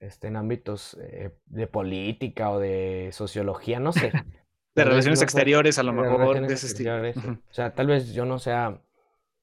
[0.00, 4.12] este, en ámbitos eh, de política o de sociología, no sé.
[4.72, 6.94] De relaciones exteriores, a lo mejor, de ese estilo.
[6.94, 8.80] O sea, tal vez yo no sea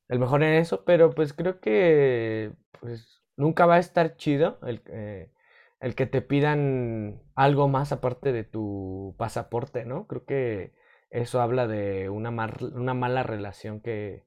[0.08, 4.82] el mejor en eso, pero pues creo que pues nunca va a estar chido el,
[4.88, 5.34] eh,
[5.82, 10.08] el que te pidan algo más aparte de tu pasaporte, ¿no?
[10.08, 10.74] Creo que
[11.10, 14.27] eso habla de una, una mala relación que,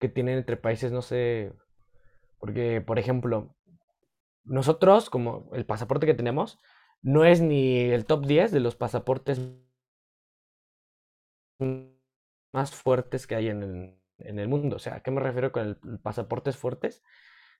[0.00, 1.52] que tienen entre países, no sé,
[2.38, 3.54] porque, por ejemplo,
[4.44, 6.58] nosotros, como el pasaporte que tenemos,
[7.02, 9.40] no es ni el top 10 de los pasaportes
[12.52, 14.76] más fuertes que hay en en el mundo.
[14.76, 17.02] O sea, ¿a qué me refiero con el, pasaportes fuertes?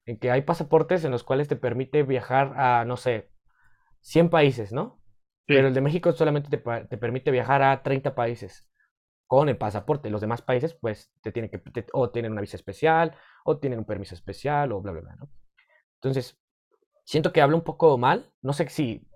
[0.06, 3.30] En que hay pasaportes en los cuales te permite viajar a, no sé,
[4.00, 5.02] 100 países, ¿no?
[5.46, 8.69] Pero el de México solamente te, te, permite viajar a 30 países
[9.30, 10.10] con el pasaporte.
[10.10, 11.62] Los demás países, pues, te tienen que,
[11.92, 13.14] o tienen una visa especial,
[13.44, 15.30] o tienen un permiso especial, o bla, bla, bla, ¿no?
[16.02, 16.36] Entonces,
[17.04, 18.32] siento que hablo un poco mal.
[18.42, 19.08] No sé si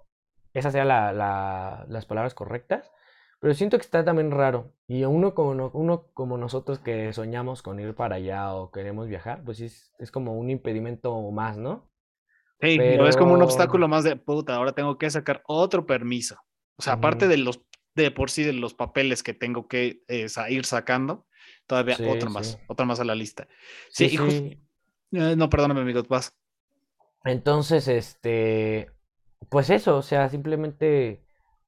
[0.52, 2.92] esas sean la, las palabras correctas,
[3.40, 4.72] pero siento que está también raro.
[4.86, 9.42] Y uno como, uno como nosotros que soñamos con ir para allá o queremos viajar,
[9.44, 11.90] pues es, es como un impedimento más, ¿no?
[12.60, 13.08] Sí, pero...
[13.08, 16.36] es como un obstáculo más de puta, ahora tengo que sacar otro permiso.
[16.76, 17.60] O sea, aparte de los
[17.94, 21.26] de por sí de los papeles que tengo que eh, ir sacando,
[21.66, 23.48] todavía otro más, otra más a la lista.
[23.90, 24.60] Sí, sí,
[25.12, 26.36] eh, no, perdóname, amigo, vas.
[27.24, 28.90] Entonces, este,
[29.48, 31.24] pues eso, o sea, simplemente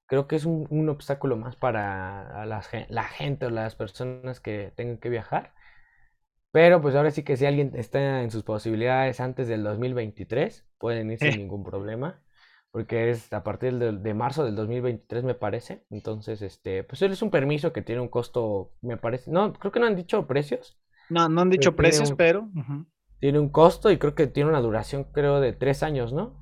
[0.06, 4.98] creo que es un, obstáculo más para la, la gente o las personas que tengan
[4.98, 5.54] que viajar.
[6.52, 11.10] Pero pues ahora sí que si alguien está en sus posibilidades antes del 2023, pueden
[11.10, 11.36] ir sin eh.
[11.36, 12.22] ningún problema.
[12.76, 15.86] Porque es a partir de, marzo del 2023, me parece.
[15.88, 19.30] Entonces, este, pues es un permiso que tiene un costo, me parece.
[19.30, 20.76] No, creo que no han dicho precios.
[21.08, 22.50] No, no han dicho precios, pero.
[23.18, 26.38] Tiene un costo y creo que tiene una duración, creo, de tres años, ¿no?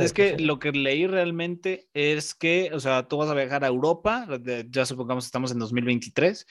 [0.00, 3.68] es que lo que leí realmente es que, o sea, tú vas a viajar a
[3.68, 4.28] Europa,
[4.68, 6.46] ya supongamos que estamos en 2023,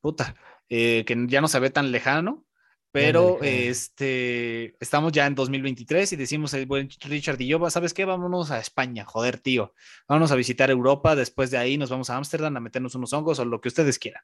[0.00, 0.36] puta,
[0.68, 2.45] eh, que ya no se ve tan lejano,
[2.92, 8.04] pero este, estamos ya en 2023 y decimos el buen Richard y yo, ¿sabes qué?
[8.04, 9.74] Vámonos a España, joder, tío.
[10.08, 13.38] Vámonos a visitar Europa, después de ahí nos vamos a Ámsterdam a meternos unos hongos
[13.38, 14.22] o lo que ustedes quieran.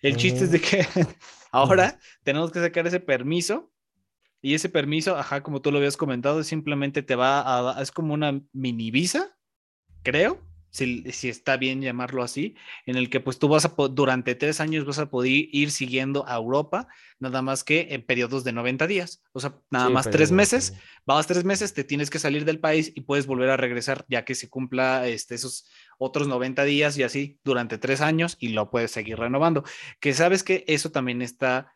[0.00, 0.86] El chiste es de que
[1.52, 3.70] ahora tenemos que sacar ese permiso
[4.40, 8.14] y ese permiso, ajá, como tú lo habías comentado, simplemente te va a, es como
[8.14, 9.38] una mini visa,
[10.02, 10.38] creo,
[10.74, 14.60] si, si, está bien llamarlo así, en el que pues tú vas a, durante tres
[14.60, 16.88] años vas a poder ir siguiendo a Europa,
[17.20, 20.74] nada más que en periodos de 90 días, o sea, nada más tres meses,
[21.06, 24.24] vas tres meses, te tienes que salir del país y puedes volver a regresar ya
[24.24, 28.68] que se cumpla este, esos otros 90 días y así durante tres años y lo
[28.68, 29.62] puedes seguir renovando,
[30.00, 31.72] que sabes que eso también está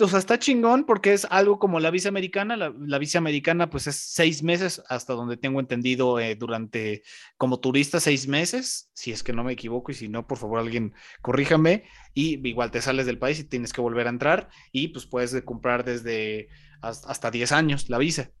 [0.00, 2.56] o sea, está chingón porque es algo como la visa americana.
[2.56, 7.02] La, visa americana, pues es seis meses, hasta donde tengo entendido, eh, durante
[7.36, 10.58] como turista, seis meses, si es que no me equivoco, y si no, por favor,
[10.58, 11.84] alguien corríjame.
[12.14, 15.40] Y igual te sales del país y tienes que volver a entrar, y pues puedes
[15.42, 16.48] comprar desde
[16.80, 18.32] hasta 10 años la visa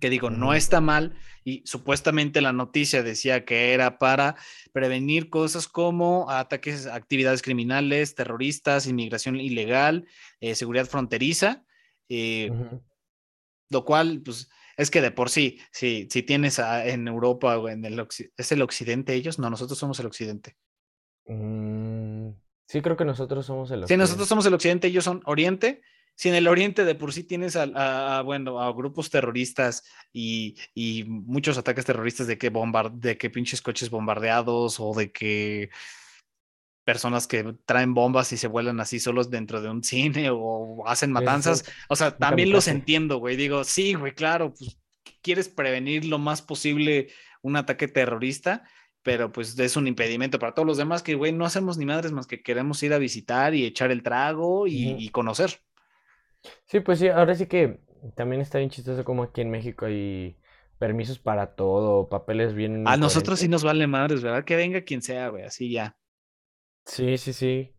[0.00, 4.36] que digo, no está mal y supuestamente la noticia decía que era para
[4.72, 10.06] prevenir cosas como ataques, actividades criminales, terroristas, inmigración ilegal,
[10.40, 11.64] eh, seguridad fronteriza,
[12.08, 12.50] eh,
[13.70, 17.84] lo cual, pues, es que de por sí, si, si tienes en Europa o en
[17.84, 19.38] el ¿es el occidente ellos?
[19.38, 20.56] No, nosotros somos el occidente.
[21.26, 22.30] Mm,
[22.66, 23.94] sí, creo que nosotros somos el occidente.
[23.94, 25.82] Sí, nosotros somos el occidente, ellos son oriente,
[26.16, 30.56] si en el oriente de por sí tienes a, bueno, a grupos terroristas y,
[31.06, 32.52] muchos ataques terroristas de que,
[32.94, 35.70] de que pinches coches bombardeados o de que
[36.84, 41.10] personas que traen bombas y se vuelan así solos dentro de un cine o hacen
[41.10, 43.36] matanzas, o sea, también los entiendo, güey.
[43.36, 44.78] Digo, sí, güey, claro, pues
[45.22, 47.08] quieres prevenir lo más posible
[47.42, 48.64] un ataque terrorista,
[49.02, 52.12] pero pues es un impedimento para todos los demás que, güey, no hacemos ni madres
[52.12, 55.64] más que queremos ir a visitar y echar el trago y conocer.
[56.66, 57.80] Sí, pues sí, ahora sí que
[58.14, 60.36] también está bien chistoso como aquí en México hay
[60.78, 62.86] permisos para todo, papeles bien.
[62.86, 64.44] A nosotros sí nos vale madres, ¿verdad?
[64.44, 65.96] Que venga quien sea, güey, así ya.
[66.84, 67.74] Sí, sí, sí.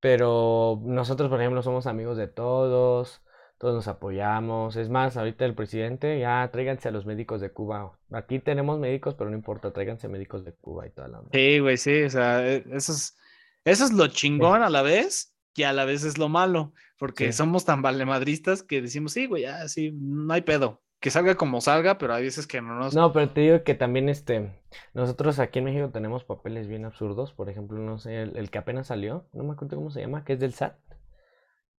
[0.00, 3.22] Pero nosotros, por ejemplo, somos amigos de todos,
[3.56, 4.76] todos nos apoyamos.
[4.76, 7.98] Es más, ahorita el presidente, ya tráiganse a los médicos de Cuba.
[8.10, 11.22] Aquí tenemos médicos, pero no importa, tráiganse médicos de Cuba y toda la.
[11.32, 13.16] Sí, güey, sí, o sea, e, eso es,
[13.64, 17.32] eso es lo chingón a la vez que a la vez es lo malo, porque
[17.32, 20.82] somos tan valemadristas que decimos, sí, güey, ya, sí, no hay pedo.
[21.00, 22.94] Que salga como salga, pero hay veces que no nos...
[22.94, 24.62] No, pero te digo que también, este,
[24.94, 27.32] nosotros aquí en México tenemos papeles bien absurdos.
[27.32, 30.34] Por ejemplo, no sé, el, que apenas salió, no me acuerdo cómo se llama, que
[30.34, 30.76] es del SAT.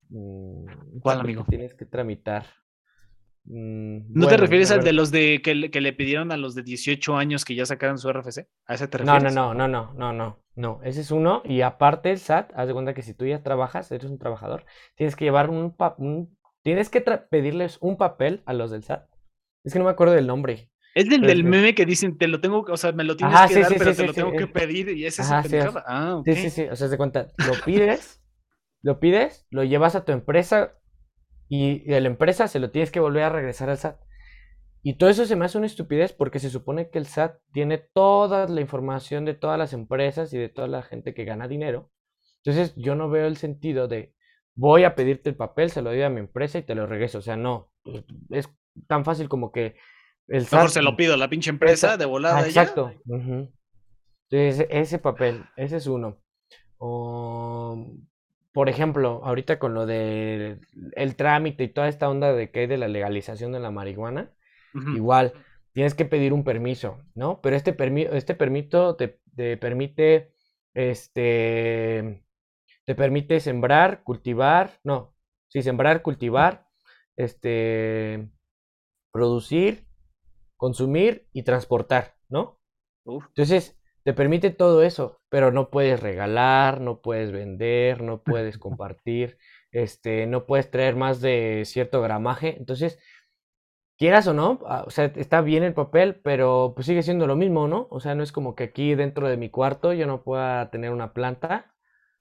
[0.08, 1.44] Mm, ¿Cuál, amigo?
[1.48, 2.46] tienes que tramitar.
[3.44, 6.54] Mm, ¿No te refieres al de los de que le, que le, pidieron a los
[6.54, 8.46] de 18 años que ya sacaran su RFC?
[8.66, 9.34] ¿A ese te refieres?
[9.34, 10.80] No, no, no, no, no, no, no.
[10.84, 11.42] Ese es uno.
[11.44, 14.64] Y aparte el SAT, haz de cuenta que si tú ya trabajas, eres un trabajador,
[14.94, 15.74] tienes que llevar un,
[16.62, 19.08] tienes que pedirles un papel a los del SAT.
[19.64, 20.70] Es que no me acuerdo del nombre.
[20.94, 23.60] Es del, del meme que dicen, te lo tengo, o sea, me lo tienes que
[23.60, 26.62] dar, pero te lo tengo que pedir y ese es el Ah, Sí, sí, sí.
[26.70, 28.22] O sea, haz de cuenta, lo pides,
[28.82, 30.74] lo pides, lo llevas a tu empresa,
[31.54, 34.00] y de la empresa se lo tienes que volver a regresar al SAT.
[34.82, 37.76] Y todo eso se me hace una estupidez porque se supone que el SAT tiene
[37.76, 41.92] toda la información de todas las empresas y de toda la gente que gana dinero
[42.42, 44.14] Entonces yo no veo el sentido de
[44.54, 47.18] voy a pedirte el papel, se lo doy a mi empresa y te lo regreso.
[47.18, 47.70] O sea, no.
[48.30, 48.48] Es
[48.88, 49.76] tan fácil como que
[50.28, 52.38] el Mejor se lo pido a la pinche empresa de volada.
[52.38, 52.94] Ah, exacto.
[54.30, 56.18] Entonces, ese papel, ese es uno.
[58.52, 60.60] Por ejemplo, ahorita con lo de
[60.94, 64.30] el trámite y toda esta onda de que hay de la legalización de la marihuana,
[64.94, 65.32] igual
[65.72, 67.40] tienes que pedir un permiso, ¿no?
[67.40, 70.32] Pero este, permiso este permiso te, te permite
[70.74, 72.24] este
[72.84, 75.14] te permite sembrar, cultivar, no,
[75.48, 76.66] sí, sembrar, cultivar,
[77.16, 78.28] este,
[79.12, 79.86] producir,
[80.56, 82.60] consumir y transportar, ¿no?
[83.04, 89.38] Entonces, te permite todo eso, pero no puedes regalar, no puedes vender, no puedes compartir,
[89.70, 92.56] este, no puedes traer más de cierto gramaje.
[92.58, 92.98] Entonces,
[93.96, 97.36] quieras o no, ah, o sea, está bien el papel, pero pues sigue siendo lo
[97.36, 97.86] mismo, ¿no?
[97.90, 100.90] O sea, no es como que aquí dentro de mi cuarto yo no pueda tener
[100.90, 101.74] una planta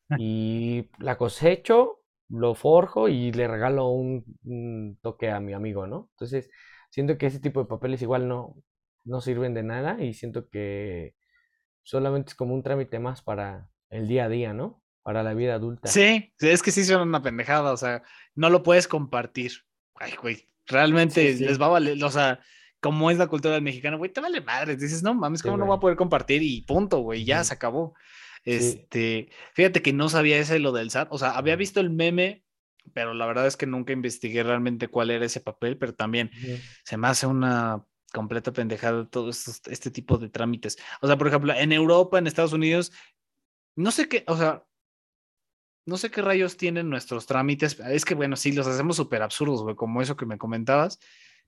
[0.20, 6.10] y la cosecho, lo forjo y le regalo un, toque a mi amigo, ¿no?
[6.14, 6.50] Entonces,
[6.90, 8.56] siento que ese tipo de papeles igual no,
[9.04, 11.16] no sirven de nada y siento que
[11.84, 14.82] solamente es como un trámite más para el día a día, ¿no?
[15.04, 15.88] Para la vida adulta.
[15.88, 18.04] Sí, es que sí son una pendejada, o sea,
[18.36, 19.52] no lo puedes compartir.
[19.96, 22.40] Ay, güey, realmente les va a valer, o sea,
[22.80, 24.76] como es la cultura del mexicano, güey, te vale madre.
[24.76, 26.42] Dices, no mames, ¿cómo no va a poder compartir?
[26.42, 27.94] Y punto, güey, ya se acabó.
[28.44, 32.44] Este, fíjate que no sabía ese lo del SAT, o sea, había visto el meme,
[32.94, 36.32] pero la verdad es que nunca investigué realmente cuál era ese papel, pero también
[36.84, 40.78] se me hace una completa pendejada todo este tipo de trámites.
[41.02, 42.92] O sea, por ejemplo, en Europa, en Estados Unidos,
[43.76, 44.66] no sé qué, o sea,
[45.86, 47.80] no sé qué rayos tienen nuestros trámites.
[47.80, 51.00] Es que, bueno, sí, los hacemos súper absurdos, güey, como eso que me comentabas.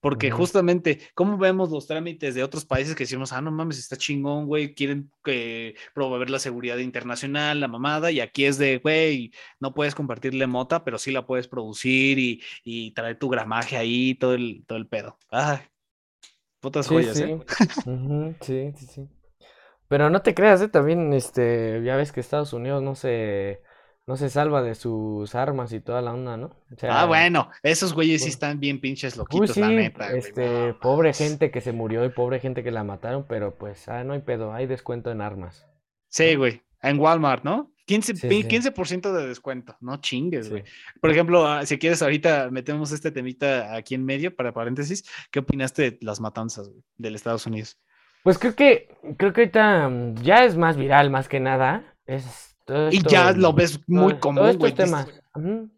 [0.03, 3.95] Porque justamente, ¿cómo vemos los trámites de otros países que decimos, ah, no mames, está
[3.95, 9.31] chingón, güey, quieren que promover la seguridad internacional, la mamada, y aquí es de, güey,
[9.61, 14.33] no puedes compartirle mota, pero sí la puedes producir y, traer tu gramaje ahí, todo
[14.33, 15.17] el, todo el pedo.
[15.31, 15.61] Ah,
[16.63, 17.39] putas joyas, ¿eh?
[18.41, 19.09] sí, sí, sí.
[19.89, 20.69] Pero no te creas, ¿eh?
[20.69, 23.61] También, este, ya ves que Estados Unidos no se
[24.05, 26.57] no se salva de sus armas y toda la onda, ¿no?
[26.89, 30.11] ah, bueno, esos güeyes sí están bien pinches loquitos, la neta.
[30.11, 34.03] Este, pobre gente que se murió y pobre gente que la mataron, pero pues, ah,
[34.03, 35.67] no hay pedo, hay descuento en armas.
[36.09, 37.72] Sí, güey, en Walmart, ¿no?
[37.87, 40.63] 15%, de descuento, no chingues, güey.
[41.01, 45.03] Por ejemplo, ah, si quieres, ahorita metemos este temita aquí en medio, para paréntesis.
[45.31, 47.77] ¿Qué opinaste de las matanzas güey, del Estados Unidos?
[48.23, 51.95] Pues creo que, creo que ahorita mm, ya es más viral, más que nada.
[52.05, 52.53] Es
[52.91, 55.21] y ya lo ves muy común, estos temas,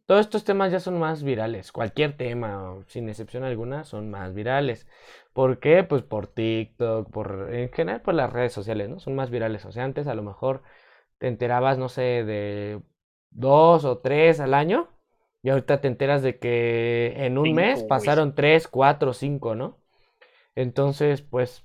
[0.06, 1.72] todos estos temas ya son más virales.
[1.72, 4.86] Cualquier tema, sin excepción alguna, son más virales.
[5.34, 5.84] ¿Por qué?
[5.84, 9.00] Pues por TikTok, por en general por las redes sociales, ¿no?
[9.00, 9.66] Son más virales.
[9.66, 10.62] O sea, antes a lo mejor
[11.18, 12.82] te enterabas, no sé, de
[13.32, 14.90] dos o tres al año.
[15.42, 19.78] Y ahorita te enteras de que en un mes pasaron tres, cuatro, cinco, ¿no?
[20.56, 21.64] Entonces, pues,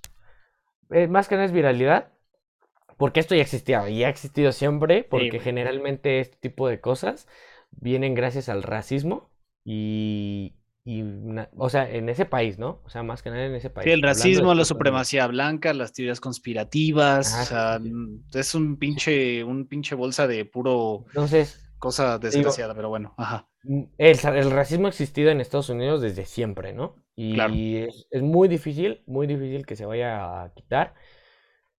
[0.91, 2.13] eh, más que nada es viralidad
[3.01, 7.27] porque esto ya existía y ha existido siempre, porque generalmente este tipo de cosas
[7.71, 9.31] vienen gracias al racismo
[9.65, 10.60] y,
[11.57, 12.81] o sea, en ese país, ¿no?
[12.85, 13.85] O sea, más que nada en ese país.
[13.85, 17.81] Sí, el racismo, la supremacía blanca, las teorías conspirativas, o sea,
[18.35, 23.49] es un pinche, un pinche bolsa de puro Entonces, cosa desgraciada, pero bueno, ajá.
[23.63, 26.97] Mm, el, racismo ha existido en Estados Unidos desde siempre, ¿no?
[27.15, 30.95] Y es, es, muy difícil, muy difícil que se vaya a quitar.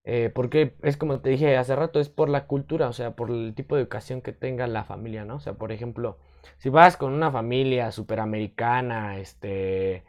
[0.04, 3.30] Eh, porque es como te dije hace rato, es por la cultura, o sea, por
[3.30, 5.36] el tipo de educación que tenga la familia, ¿no?
[5.36, 6.18] O sea, por ejemplo,
[6.58, 10.06] si vas con una familia superamericana, este,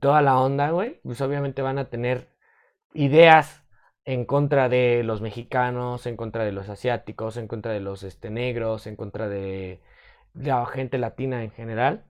[0.00, 2.28] toda la onda, güey, pues obviamente van a tener
[2.94, 3.64] ideas
[4.04, 8.30] en contra de los mexicanos, en contra de los asiáticos, en contra de los este,
[8.30, 9.80] negros, en contra de
[10.34, 12.06] la gente latina en general.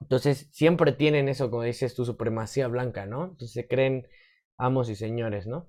[0.00, 3.24] Entonces, siempre tienen eso, como dices, tu supremacía blanca, ¿no?
[3.24, 4.06] Entonces se creen
[4.56, 5.68] amos y señores, ¿no?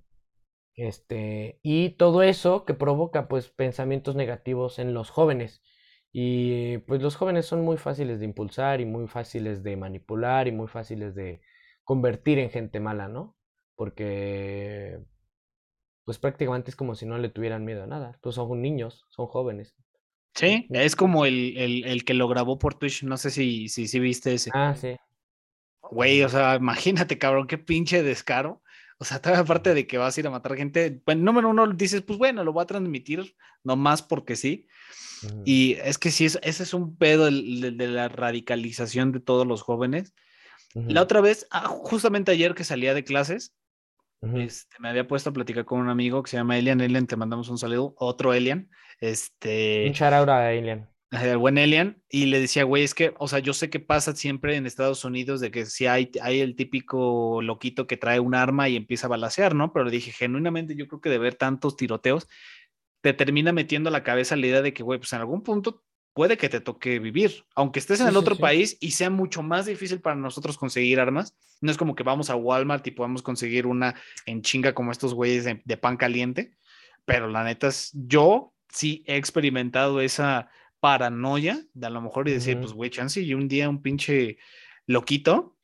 [0.76, 5.62] Este, y todo eso que provoca pues pensamientos negativos en los jóvenes.
[6.12, 10.52] Y pues los jóvenes son muy fáciles de impulsar y muy fáciles de manipular y
[10.52, 11.42] muy fáciles de
[11.84, 13.36] convertir en gente mala, ¿no?
[13.76, 15.00] Porque
[16.06, 18.18] pues prácticamente es como si no le tuvieran miedo a nada.
[18.22, 19.76] Pues son niños, son jóvenes.
[20.34, 24.00] Sí, es como el, el, que lo grabó por Twitch, no sé si, si, si
[24.00, 24.52] viste ese.
[24.54, 24.96] Ah, sí.
[25.82, 28.62] Güey, o sea, imagínate, cabrón, qué pinche descaro
[29.00, 31.68] o sea, toda aparte de que vas a ir a matar gente, bueno, número uno
[31.68, 34.68] dices, pues bueno, lo voy a transmitir nomás porque sí.
[35.46, 40.14] Y es que sí, ese es un pedo de, la radicalización de todos los jóvenes.
[40.74, 43.56] La otra vez, ah, justamente ayer que salía de clases,
[44.22, 46.82] este, me había puesto a platicar con un amigo que se llama Elian.
[46.82, 47.96] Elian, te mandamos un saludo.
[47.98, 48.70] Otro Elian.
[49.00, 49.86] Este...
[49.88, 50.90] Un shout a Elian.
[51.12, 52.02] El buen Elian.
[52.10, 55.04] Y le decía, güey, es que, o sea, yo sé que pasa siempre en Estados
[55.06, 59.08] Unidos de que si hay, hay el típico loquito que trae un arma y empieza
[59.08, 59.74] a balasear, ¿no?
[59.74, 62.28] Pero le dije, genuinamente, yo creo que de ver tantos tiroteos,
[63.02, 65.84] te termina metiendo a la cabeza la idea de que, güey, pues en algún punto
[66.14, 69.68] puede que te toque vivir, aunque estés en el otro país y sea mucho más
[69.68, 71.36] difícil para nosotros conseguir armas.
[71.62, 73.96] No es como que vamos a Walmart y podamos conseguir una
[74.26, 76.52] en chinga como estos güeyes de, pan caliente,
[77.06, 80.50] pero la neta es, yo sí he experimentado esa
[80.80, 84.38] paranoia de a lo mejor y decir, pues güey, chance y un día un pinche
[84.86, 85.56] loquito.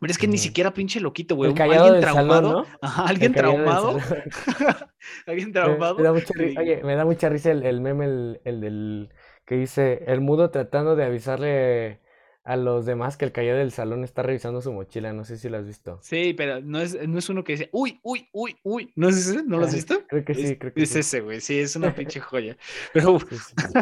[0.00, 1.52] Pero es que ni siquiera pinche loquito, güey.
[1.58, 2.64] Alguien traumado.
[2.82, 3.98] alguien traumado.
[5.26, 5.96] alguien traumado.
[5.96, 9.12] Me, da mucha, oye, me da mucha risa el, meme, el del
[9.44, 12.00] que dice el mudo tratando de avisarle
[12.48, 15.12] a los demás que el callado del salón está revisando su mochila.
[15.12, 15.98] No sé si lo has visto.
[16.00, 18.90] Sí, pero no es, no es uno que dice, uy, uy, uy, uy.
[18.96, 19.44] ¿No es ese?
[19.44, 20.06] ¿No lo has visto?
[20.08, 21.42] creo que sí, creo que es ese, güey.
[21.42, 22.56] Sí, es una pinche joya.
[22.94, 23.18] Pero,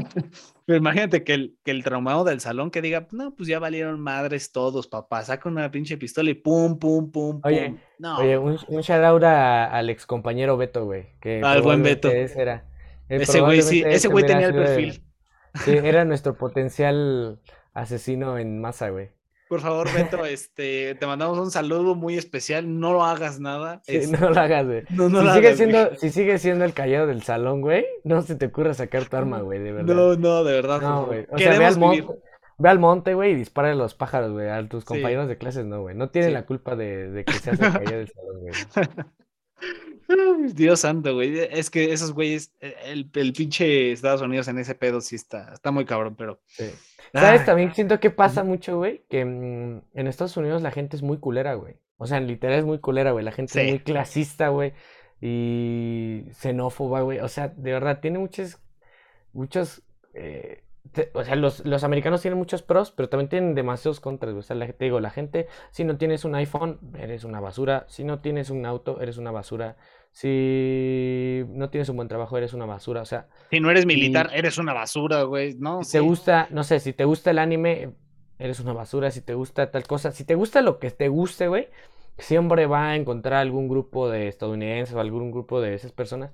[0.66, 4.00] pero imagínate que el, que el traumado del salón que diga, no, pues ya valieron
[4.00, 5.22] madres todos, papá.
[5.22, 7.78] Saca una pinche pistola y pum, pum, pum, oye, pum.
[8.00, 8.18] No.
[8.18, 11.06] Oye, un, un shout out al ex compañero Beto, güey.
[11.44, 12.10] Al buen Beto.
[12.10, 12.64] Ese era.
[13.08, 15.04] Ese güey, sí, ese güey tenía el perfil.
[15.54, 17.38] Sí, era nuestro potencial
[17.76, 19.10] asesino en masa, güey.
[19.48, 22.80] Por favor, Beto, este, te mandamos un saludo muy especial.
[22.80, 23.80] No lo hagas nada.
[23.84, 24.82] Sí, no lo hagas, güey.
[24.88, 28.74] si, sigue siendo, si sigue siendo el callado del salón, güey, no se te ocurra
[28.74, 29.94] sacar tu arma, güey, de verdad.
[29.94, 30.80] No, no, de verdad.
[30.80, 31.26] No, güey.
[31.30, 32.06] O sea, ve al, monte,
[32.58, 34.48] ve al monte, güey, y dispara a los pájaros, güey.
[34.48, 35.94] A tus compañeros de clases, no, güey.
[35.94, 38.52] No tienen la culpa de, de que seas el callado del salón, güey.
[40.54, 41.38] Dios santo, güey.
[41.50, 45.52] Es que esos güeyes, e, el, el, pinche Estados Unidos en ese pedo sí está,
[45.52, 46.40] está muy cabrón, pero.
[47.20, 47.44] ¿Sabes?
[47.44, 51.18] También siento que pasa mucho, güey, que mm, en Estados Unidos la gente es muy
[51.18, 51.76] culera, güey.
[51.98, 53.24] O sea, en literal es muy culera, güey.
[53.24, 54.74] La gente es muy clasista, güey.
[55.20, 57.20] Y xenófoba, güey.
[57.20, 58.60] O sea, de verdad, tiene muchas,
[59.32, 59.82] muchos
[60.14, 60.62] eh,
[61.14, 64.34] o sea, los, los, americanos tienen muchos pros, pero también tienen demasiados contras.
[64.34, 67.84] O sea, te digo, la gente, si no tienes un iPhone, eres una basura.
[67.88, 69.76] Si no tienes un auto, eres una basura.
[70.12, 73.02] Si no tienes un buen trabajo, eres una basura.
[73.02, 75.54] O sea, si no eres militar, eres una basura, güey.
[75.54, 77.92] No, si te gusta, no sé, si te gusta el anime,
[78.38, 79.10] eres una basura.
[79.10, 81.68] Si te gusta tal cosa, si te gusta lo que te guste, güey,
[82.18, 86.32] siempre va a encontrar algún grupo de estadounidenses o algún grupo de esas personas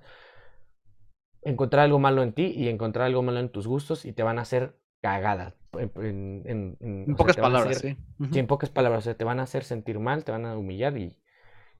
[1.42, 4.38] encontrar algo malo en ti y encontrar algo malo en tus gustos y te van
[4.38, 5.54] a hacer cagada.
[5.74, 7.96] En, pocas palabras, sí.
[8.34, 10.96] En pocas palabras, o sea, te van a hacer sentir mal, te van a humillar
[10.96, 11.18] y,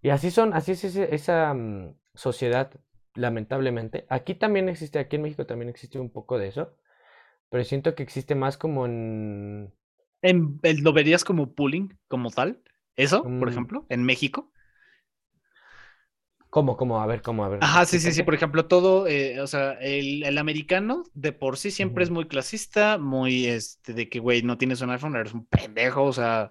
[0.00, 2.72] y así son, así es esa mm, sociedad,
[3.14, 4.06] lamentablemente.
[4.08, 6.76] Aquí también existe, aquí en México también existe un poco de eso,
[7.50, 9.74] pero siento que existe más como en...
[10.22, 12.62] ¿En ¿Lo verías como bullying, como tal?
[12.96, 13.48] ¿Eso, por mm.
[13.48, 14.52] ejemplo, en México?
[16.52, 17.00] ¿Cómo, cómo?
[17.00, 17.46] A ver, ¿cómo?
[17.46, 17.60] A ver.
[17.62, 18.24] Ajá, sí, sí, sí.
[18.24, 22.98] Por ejemplo, todo, eh, o sea, el, americano de por sí siempre es muy clasista,
[22.98, 26.50] muy, este, de que, güey, no tienes un iPhone, eres un pendejo, o sea,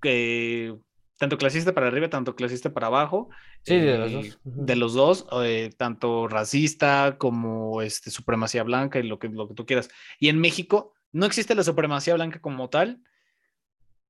[0.00, 0.74] que
[1.18, 3.28] tanto clasista para arriba, tanto clasista para abajo.
[3.60, 4.38] Sí, de los dos.
[4.42, 9.54] De los dos, eh, tanto racista como este, supremacía blanca y lo que, lo que
[9.54, 9.90] tú quieras.
[10.18, 13.02] Y en México no existe la supremacía blanca como tal,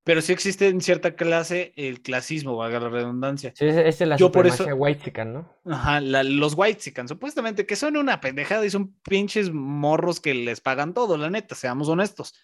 [0.04, 3.52] pero sí existe en cierta clase el clasismo, valga la redundancia.
[3.54, 5.54] Sí, es la Yo por eso, white chican, ¿no?
[5.64, 10.60] Ajá, los white chican, supuestamente, que son una pendejada y son pinches morros que les
[10.60, 12.34] pagan todo, la neta, seamos honestos.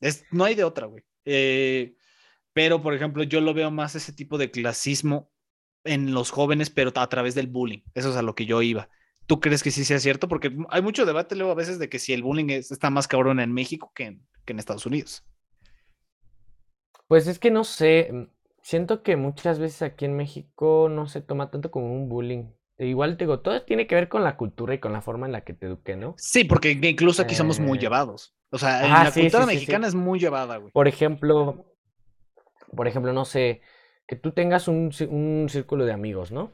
[0.00, 1.02] es, no hay de otra, güey.
[1.24, 1.96] Eh,
[2.52, 5.32] pero, por ejemplo, yo lo veo más ese tipo de clasismo
[5.82, 7.80] en los jóvenes, pero a través del bullying.
[7.94, 8.88] Eso es a lo que yo iba.
[9.26, 10.28] ¿Tú crees que sí sea cierto?
[10.28, 13.40] Porque hay mucho debate luego a veces de que si el bullying está más cabrón
[13.40, 15.24] en México que en Estados Unidos.
[17.08, 18.22] Pues es que no sé, mm,
[18.62, 22.50] siento que muchas veces aquí en México no se toma tanto como un bullying.
[22.78, 25.26] E igual te digo, todo tiene que ver con la cultura y con la forma
[25.26, 26.14] en la que te eduqué, ¿no?
[26.18, 28.36] Sí, porque incluso aquí somos muy eh, llevados.
[28.50, 30.72] O sea, en la cultura mexicana es muy llevada, güey.
[30.72, 31.64] Por ejemplo,
[32.74, 33.62] por ejemplo, no sé,
[34.06, 36.52] que tú tengas un, un círculo de amigos, ¿no?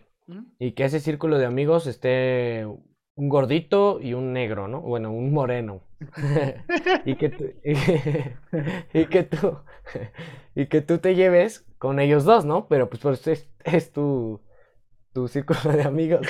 [0.58, 4.80] Y que ese círculo de amigos esté un gordito y un negro, ¿no?
[4.80, 5.82] Bueno, un moreno.
[7.04, 7.44] y, que tú,
[8.92, 9.58] y, que tú
[10.54, 12.68] y que tú te lleves con ellos dos, ¿no?
[12.68, 13.32] Pero pues por eso
[13.64, 14.40] es, tu,
[15.12, 16.26] tu círculo de amigos.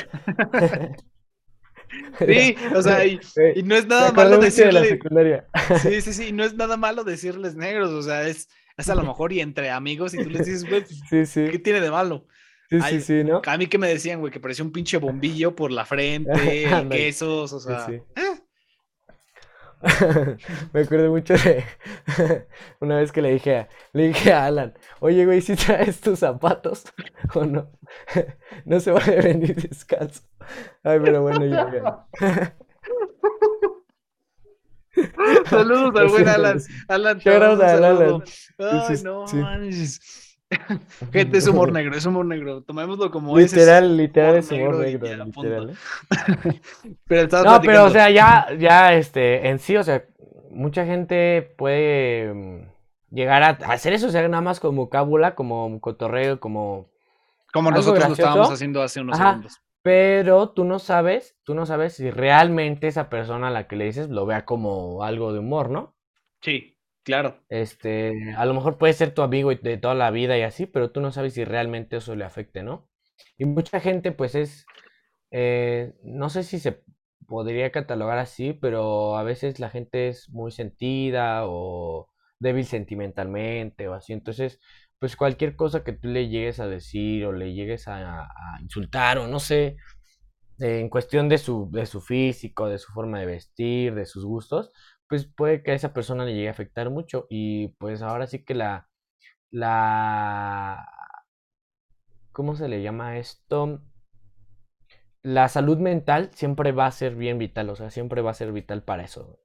[2.26, 3.20] Sí, o sea, y,
[3.64, 4.98] no es nada malo decirle.
[5.82, 8.48] sí, sí, sí, no es nada malo decirles negros, o sea, es,
[8.78, 11.80] es a lo mejor y entre amigos y tú les dices, güey, pues, ¿qué tiene
[11.80, 12.26] de malo?
[12.70, 13.42] Sí, sí, sí, ¿no?
[13.44, 17.52] A mí que me decían, güey, que parecía un pinche bombillo por la frente, quesos,
[17.52, 17.86] o sea.
[17.90, 18.31] ¿eh?
[20.72, 21.64] me acuerdo mucho de
[22.80, 26.20] una vez que le dije a, le dije a Alan, oye güey, si traes tus
[26.20, 26.84] zapatos
[27.34, 27.70] o no,
[28.64, 30.22] no se va a venir descalzo.
[30.82, 32.06] Ay, pero bueno, ya.
[35.48, 36.60] Saludos al buen Alan.
[36.88, 38.22] Alan, Alan.
[38.58, 39.24] Ay, no,
[41.12, 42.62] Gente, es humor negro, es humor negro.
[42.62, 43.96] Tomémoslo como literal.
[43.96, 45.06] Literal, es humor negro.
[45.06, 46.60] literal, ¿eh?
[47.06, 50.04] pero no, pero o sea, ya, ya, este, en sí, o sea,
[50.50, 52.68] mucha gente puede mm,
[53.10, 56.90] llegar a hacer eso, o sea, nada más como cábula, como cotorreo, como.
[57.52, 59.60] Como nosotros lo estábamos haciendo hace unos segundos.
[59.82, 63.86] Pero tú no sabes, tú no sabes si realmente esa persona a la que le
[63.86, 65.94] dices lo vea como algo de humor, ¿no?
[66.40, 67.40] Sí, claro.
[67.48, 70.90] Este, a lo mejor puede ser tu amigo de toda la vida y así, pero
[70.90, 72.88] tú no sabes si realmente eso le afecte, ¿no?
[73.38, 74.66] Y mucha gente, pues es,
[75.30, 76.82] eh, no sé si se
[77.26, 83.94] podría catalogar así, pero a veces la gente es muy sentida o débil sentimentalmente o
[83.94, 84.12] así.
[84.12, 84.60] Entonces,
[84.98, 88.28] pues cualquier cosa que tú le llegues a decir o le llegues a,
[88.60, 89.76] insultar o no sé,
[90.58, 94.72] en cuestión de su, de su físico, de su forma de vestir, de sus gustos,
[95.12, 98.46] pues puede que a esa persona le llegue a afectar mucho y pues ahora sí
[98.46, 98.88] que la,
[99.50, 100.88] la,
[102.32, 103.82] ¿cómo se le llama esto?
[105.20, 108.52] La salud mental siempre va a ser bien vital, o sea, siempre va a ser
[108.52, 109.38] vital para eso.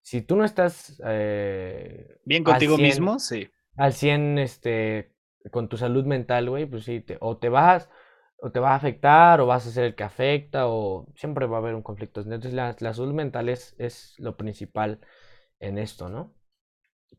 [0.00, 1.00] Si tú no estás...
[1.06, 5.14] Eh, bien contigo mismo, sí al 100 este,
[5.50, 7.88] con tu salud mental, güey, pues sí, te, o te vas,
[8.44, 11.58] o te va a afectar, o vas a ser el que afecta, o siempre va
[11.58, 12.22] a haber un conflicto.
[12.22, 14.98] Entonces la, salud mental es, es, lo principal
[15.60, 16.34] en esto, ¿no?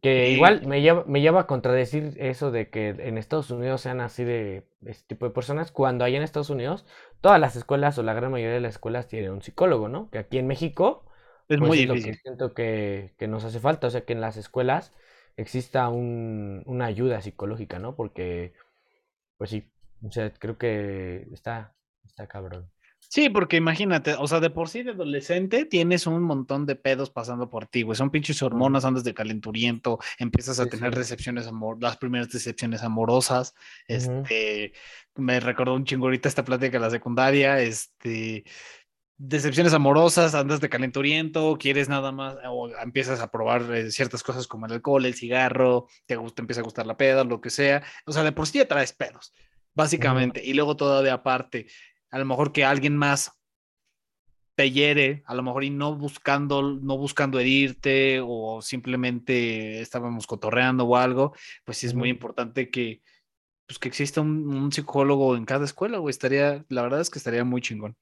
[0.01, 4.01] Que igual me lleva, me lleva a contradecir eso de que en Estados Unidos sean
[4.01, 6.85] así de este tipo de personas, cuando hay en Estados Unidos
[7.21, 10.09] todas las escuelas o la gran mayoría de las escuelas tienen un psicólogo, ¿no?
[10.09, 11.05] Que aquí en México
[11.47, 12.17] es pues, muy difícil.
[12.17, 14.93] siento que, que nos hace falta, o sea que en las escuelas
[15.37, 17.95] exista un, una ayuda psicológica, ¿no?
[17.95, 18.51] Porque,
[19.37, 19.71] pues sí,
[20.03, 21.73] o sea, creo que está,
[22.05, 22.69] está cabrón.
[23.09, 27.11] Sí, porque imagínate, o sea, de por sí de adolescente tienes un montón de pedos
[27.11, 27.95] pasando por ti, güey.
[27.95, 33.53] Son pinches hormonas, andas de calenturiento, empiezas a tener recepciones amor, las primeras decepciones amorosas.
[33.87, 34.73] Este,
[35.15, 38.45] me recordó un chingo ahorita esta plática de la secundaria, este,
[39.17, 44.47] decepciones amorosas, andas de calenturiento, quieres nada más, o empiezas a probar eh, ciertas cosas
[44.47, 47.83] como el alcohol, el cigarro, te, gusta, empieza a gustar la peda, lo que sea.
[48.05, 49.33] O sea, de por sí ya traes pedos,
[49.73, 50.41] básicamente.
[50.43, 51.67] Y luego todo de aparte,
[52.11, 53.31] a lo mejor que alguien más
[54.55, 60.85] te hiere, a lo mejor y no buscando, no buscando herirte o simplemente estábamos cotorreando
[60.85, 61.33] o algo,
[61.65, 63.01] pues sí es muy importante que,
[63.65, 67.17] pues que exista un, un psicólogo en cada escuela, o estaría, la verdad es que
[67.17, 67.95] estaría muy chingón.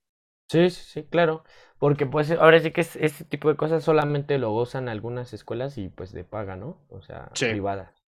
[0.49, 1.45] Sí, sí, sí, claro.
[1.80, 5.88] Porque pues ahora sí que este tipo de cosas solamente lo gozan algunas escuelas y
[5.88, 6.86] pues de paga, ¿no?
[6.89, 8.03] O sea, privadas.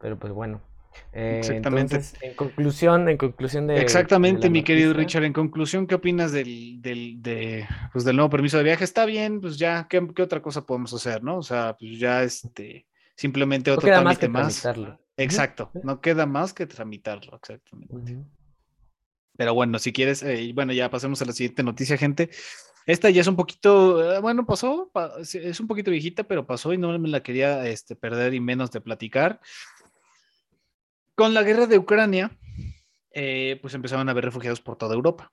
[0.00, 0.60] Pero pues bueno.
[1.12, 2.00] Eh, Exactamente.
[2.20, 3.80] en conclusión, en conclusión de.
[3.80, 5.24] Exactamente, mi querido Richard.
[5.24, 8.84] En conclusión, ¿qué opinas del, del, de, pues, del nuevo permiso de viaje?
[8.84, 11.38] Está bien, pues ya, ¿qué, qué otra cosa podemos hacer, no?
[11.38, 12.86] O sea, pues ya este,
[13.16, 14.66] simplemente otro no queda más.
[15.16, 18.18] Exacto, no queda más que tramitarlo, exactamente.
[19.36, 22.30] Pero bueno, si quieres, eh, bueno, ya pasemos a la siguiente noticia, gente.
[22.86, 24.90] Esta ya es un poquito, eh, bueno, pasó,
[25.22, 28.70] es un poquito viejita, pero pasó y no me la quería este, perder y menos
[28.70, 29.40] de platicar.
[31.20, 32.30] Con la guerra de Ucrania,
[33.12, 35.30] eh, pues empezaron a haber refugiados por toda Europa.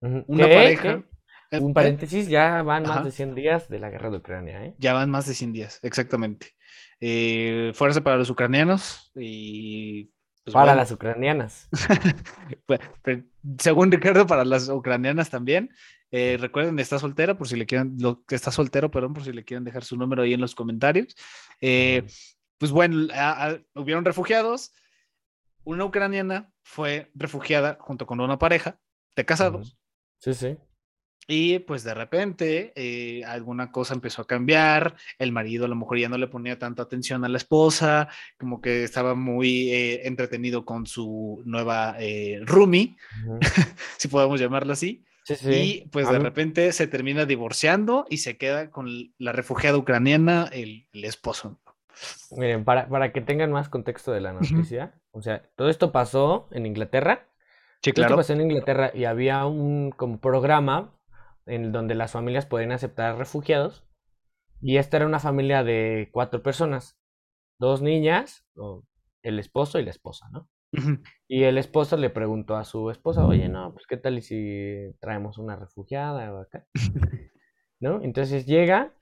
[0.00, 1.02] Una pareja.
[1.50, 4.74] Un paréntesis, ya van más de 100 días de la guerra de Ucrania, ¿eh?
[4.78, 6.54] Ya van más de 100 días, exactamente.
[7.74, 10.12] fuerza para los ucranianos y
[10.44, 11.68] pues para las ucranianas.
[12.66, 12.78] Pues,
[13.58, 15.70] según Ricardo, para las ucranianas también.
[16.12, 19.44] Eh, recuerden, está soltera, por si le quieren, lo está soltero, perdón, por si le
[19.44, 21.16] quieren dejar su número ahí en los comentarios.
[21.60, 22.04] Eh,
[22.56, 23.08] pues bueno,
[23.74, 24.72] hubieron refugiados.
[25.64, 28.78] Una ucraniana fue refugiada junto con una pareja
[29.16, 29.78] de casados.
[30.18, 30.56] Sí, sí.
[31.26, 35.98] Y pues de repente eh, alguna cosa empezó a cambiar, el marido a lo mejor
[35.98, 38.08] ya no le ponía tanta atención a la esposa,
[38.38, 42.96] como que estaba muy eh, entretenido con su nueva eh, roomie,
[43.96, 45.04] si podemos llamarlo así.
[45.50, 50.86] Y pues de repente se termina divorciando y se queda con la refugiada ucraniana, el,
[50.92, 51.58] esposo.
[52.32, 56.48] Miren, para, para, que tengan más contexto de la noticia, o sea, todo esto pasó
[56.50, 57.28] en Inglaterra.
[57.82, 58.14] Sí, claro.
[58.14, 60.98] Esto pasó en Inglaterra y había un como programa
[61.46, 63.86] en donde las familias pueden aceptar refugiados.
[64.60, 66.98] Y esta era una familia de cuatro personas,
[67.58, 68.46] dos niñas,
[69.22, 70.48] el esposo y la esposa, ¿no?
[71.28, 74.94] Y el esposo le preguntó a su esposa, oye, no, pues qué tal y si
[75.00, 76.66] traemos una refugiada o acá,
[77.80, 78.02] ¿no?
[78.02, 78.94] Entonces llega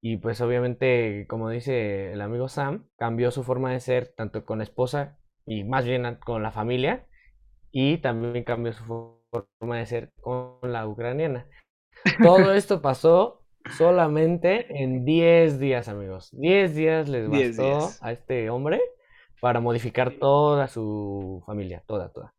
[0.00, 4.58] Y pues obviamente, como dice el amigo Sam, cambió su forma de ser tanto con
[4.58, 7.06] la esposa y más bien con la familia.
[7.70, 11.46] Y también cambió su forma de ser con la ucraniana.
[12.22, 13.42] Todo esto pasó
[13.76, 16.30] solamente en 10 días, amigos.
[16.32, 18.80] 10 días les bastó a este hombre
[19.40, 22.34] para modificar toda su familia, toda, toda.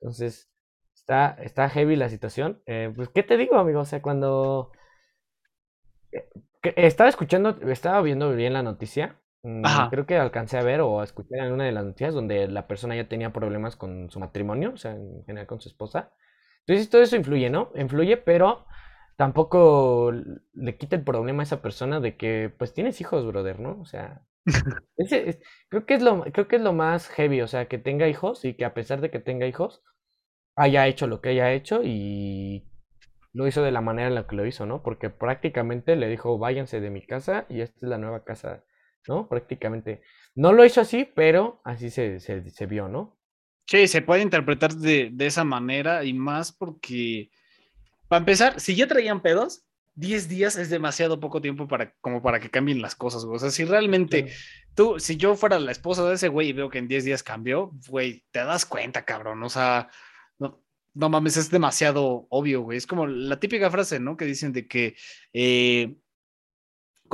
[0.00, 0.50] Entonces,
[0.94, 2.62] está, está heavy la situación.
[2.66, 3.80] Eh, pues, ¿qué te digo, amigo?
[3.80, 4.70] O sea, cuando
[6.12, 6.28] eh,
[6.76, 9.20] estaba escuchando, estaba viendo bien la noticia.
[9.44, 12.48] Mm, creo que alcancé a ver o a escuchar en una de las noticias donde
[12.48, 16.12] la persona ya tenía problemas con su matrimonio, o sea, en general con su esposa.
[16.60, 17.70] Entonces, todo eso influye, ¿no?
[17.74, 18.64] Influye, pero
[19.18, 20.12] tampoco
[20.54, 23.78] le quita el problema a esa persona de que, pues, tienes hijos, brother, ¿no?
[23.80, 24.22] O sea,
[25.68, 28.44] creo, que es lo, creo que es lo más heavy, o sea, que tenga hijos
[28.46, 29.82] y que a pesar de que tenga hijos,
[30.56, 32.66] haya hecho lo que haya hecho y
[33.34, 34.82] lo hizo de la manera en la que lo hizo, ¿no?
[34.82, 38.64] Porque prácticamente le dijo, váyanse de mi casa y esta es la nueva casa,
[39.06, 39.28] ¿no?
[39.28, 40.02] Prácticamente.
[40.34, 43.16] No lo hizo así, pero así se, se, vio, ¿no?
[43.66, 47.30] Sí, se puede interpretar de, de, esa manera y más porque,
[48.08, 49.64] para empezar, si ya traían pedos,
[49.96, 53.36] 10 días es demasiado poco tiempo para, como para que cambien las cosas, güey.
[53.36, 54.32] O sea, si realmente
[54.74, 57.22] tú, si yo fuera la esposa de ese güey y veo que en 10 días
[57.22, 59.42] cambió, güey, te das cuenta, cabrón.
[59.42, 59.88] O sea,
[60.38, 60.62] no,
[60.94, 62.78] no mames, es demasiado obvio, güey.
[62.78, 64.16] Es como la típica frase, ¿no?
[64.16, 64.96] Que dicen de que
[65.32, 65.96] eh,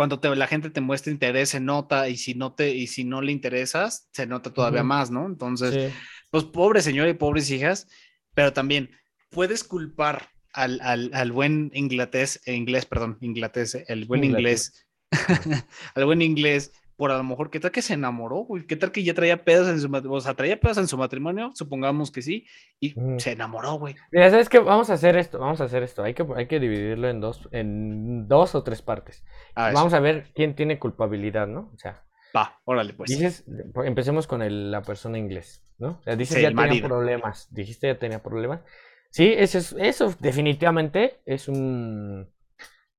[0.01, 3.20] cuando la gente te muestra interés se nota y si no te y si no
[3.20, 5.26] le interesas se nota todavía más, ¿no?
[5.26, 5.92] Entonces,
[6.30, 7.86] pues pobre señor y pobres hijas,
[8.32, 8.92] pero también
[9.28, 14.86] puedes culpar al, al, al buen inglés, inglés, perdón, inglés, el buen inglés,
[15.94, 18.66] al buen inglés, por a lo mejor, ¿qué tal que se enamoró, güey?
[18.66, 20.18] ¿Qué tal que ya traía pedos en su matrimonio?
[20.18, 22.46] O sea, traía pedos en su matrimonio, supongamos que sí,
[22.78, 23.96] y se enamoró, güey.
[24.12, 24.59] Mira, ¿sabes qué?
[24.59, 26.03] Vamos a hacer esto, vamos a hacer esto.
[26.03, 29.24] Hay que, hay que dividirlo en dos, en dos o tres partes.
[29.55, 31.70] Ah, vamos a ver quién tiene culpabilidad, ¿no?
[31.74, 32.05] O sea.
[32.36, 33.09] Va, órale, pues.
[33.09, 33.46] Dices,
[33.82, 36.01] empecemos con el, la persona inglés, ¿no?
[36.01, 37.48] O sea, dices ya tenía problemas.
[37.51, 38.61] Dijiste ya tenía problemas.
[39.09, 42.28] Sí, eso, es, eso definitivamente es un,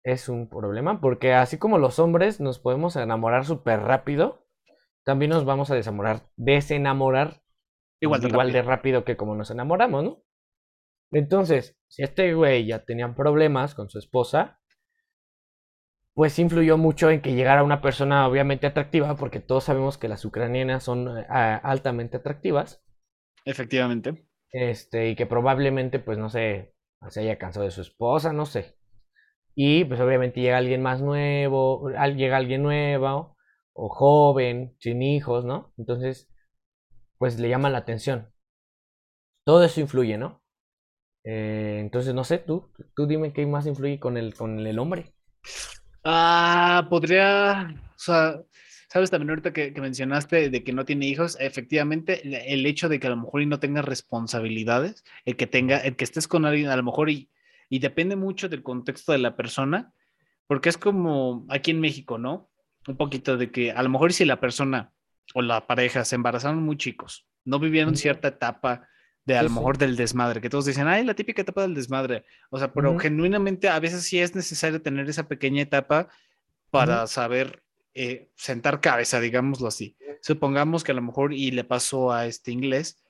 [0.04, 4.48] es un problema, porque así como los hombres nos podemos enamorar súper rápido,
[5.04, 7.42] también nos vamos a desamorar, desenamorar
[8.00, 8.64] igual, de, igual rápido.
[8.64, 10.24] de rápido que como nos enamoramos, ¿no?
[11.12, 14.62] Entonces, si este güey ya tenía problemas con su esposa,
[16.14, 20.24] pues influyó mucho en que llegara una persona obviamente atractiva, porque todos sabemos que las
[20.26, 22.84] ucranianas son eh, altamente atractivas.
[23.46, 24.26] Efectivamente.
[24.52, 26.76] Este, y que probablemente, pues no sé,
[27.10, 28.78] se haya cansado de su esposa, no sé.
[29.56, 33.38] Y pues obviamente llega alguien más nuevo, llega alguien nuevo,
[33.74, 35.74] o joven, sin hijos, ¿no?
[35.78, 36.30] Entonces,
[37.18, 38.32] pues le llama la atención.
[39.44, 40.42] Todo eso influye, ¿no?
[41.24, 45.14] Eh, entonces, no sé, tú, tú dime qué más influye con el, con el hombre.
[46.04, 48.42] Ah, podría, o sea,
[48.92, 53.08] Sabes también ahorita que, mencionaste de que no tiene hijos, efectivamente, el hecho de que
[53.08, 56.68] a lo mejor y no tenga responsabilidades, el que tenga, el que estés con alguien,
[56.68, 57.30] a lo mejor y,
[57.72, 59.94] y depende mucho del contexto de la persona,
[60.46, 62.52] porque es como aquí en México, ¿no?
[62.86, 64.92] Un poquito de que a lo mejor si la persona
[65.34, 68.90] o la pareja se embarazaron muy chicos, no vivieron cierta etapa
[69.24, 72.26] de a lo mejor del desmadre, que todos dicen, ay, la típica etapa del desmadre.
[72.50, 76.10] O sea, pero genuinamente a veces sí es necesario tener esa pequeña etapa
[76.72, 77.64] para saber
[77.94, 79.96] eh, sentar cabeza, digámoslo así.
[80.22, 83.02] Supongamos que a lo mejor y le pasó a este inglés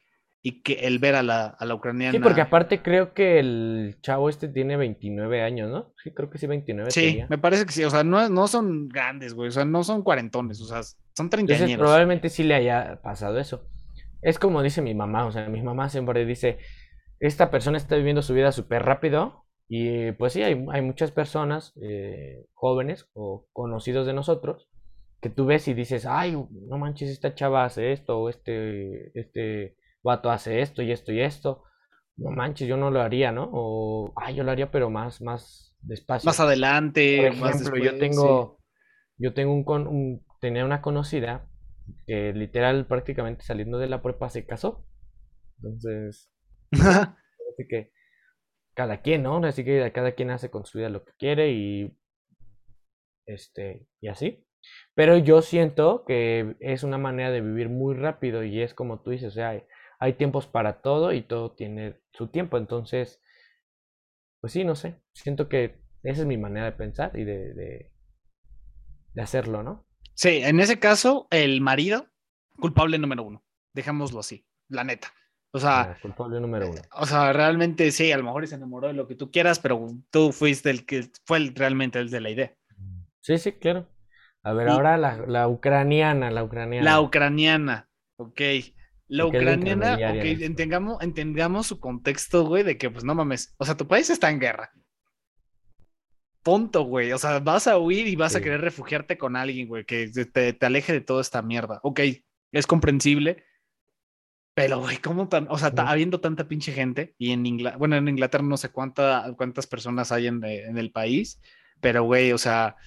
[0.43, 2.11] y que él ver a la, a la ucraniana.
[2.11, 5.93] Sí, porque aparte creo que el chavo este tiene 29 años, ¿no?
[6.03, 6.89] Sí, creo que sí, 29.
[6.89, 9.83] Sí, me parece que sí, o sea, no, no son grandes, güey, o sea, no
[9.83, 10.81] son cuarentones, o sea,
[11.15, 11.77] son treintañeros.
[11.77, 13.67] Probablemente sí le haya pasado eso.
[14.21, 16.57] Es como dice mi mamá, o sea, mi mamá siempre dice,
[17.19, 21.73] esta persona está viviendo su vida súper rápido y pues sí, hay, hay muchas personas
[21.81, 24.69] eh, jóvenes o conocidos de nosotros
[25.21, 29.77] que tú ves y dices, ay, no manches, esta chava hace esto, o este, este
[30.03, 31.63] vato hace esto y esto y esto.
[32.17, 33.49] No manches, yo no lo haría, ¿no?
[33.51, 36.27] O, ay, yo lo haría, pero más, más despacio.
[36.27, 38.59] Más adelante, Por ejemplo, yo tengo,
[39.17, 41.47] yo tengo un, tenía una conocida
[42.05, 44.85] que literal prácticamente saliendo de la prepa se casó.
[45.57, 46.31] Entonces,
[46.71, 47.91] así que
[48.73, 49.43] cada quien, ¿no?
[49.45, 51.97] Así que cada quien hace con su vida lo que quiere y
[53.25, 54.45] este, y así.
[54.93, 59.11] Pero yo siento que es una manera de vivir muy rápido y es como tú
[59.11, 59.63] dices, o sea,
[60.01, 62.57] hay, tiempos para todo y todo tiene su tiempo.
[62.57, 63.21] Entonces,
[64.41, 69.21] pues sí, no sé, siento que esa es mi manera de pensar y de, de,
[69.21, 69.85] hacerlo, ¿no?
[70.15, 72.07] Sí, en ese caso, el marido,
[72.59, 73.43] culpable número uno,
[73.73, 75.13] dejémoslo así, la neta.
[75.53, 76.81] O sea, ah, culpable número uno.
[76.93, 79.85] O sea, realmente sí, a lo mejor se enamoró de lo que tú quieras, pero
[80.09, 82.55] tú fuiste el que fue realmente el de la idea.
[83.19, 83.87] Sí, sí, claro.
[84.43, 86.89] A ver, ahora la, ucraniana, la ucraniana.
[86.89, 88.41] La ucraniana, ok.
[89.11, 93.75] La ucraniana, ok, entendamos, entendamos su contexto, güey, de que, pues no mames, o sea,
[93.75, 94.71] tu país está en guerra.
[96.43, 97.11] Punto, güey.
[97.11, 100.53] O sea, vas a huir y vas a querer refugiarte con alguien, güey, que te,
[100.53, 101.81] te, aleje de toda esta mierda.
[101.83, 101.99] Ok,
[102.53, 103.43] es comprensible.
[104.53, 108.07] Pero, güey, ¿cómo tan, o sea, habiendo tanta pinche gente y en Inglaterra, bueno, en
[108.07, 111.41] Inglaterra no sé cuánta, cuántas personas hay en, en el país,
[111.81, 112.77] pero, güey, o sea,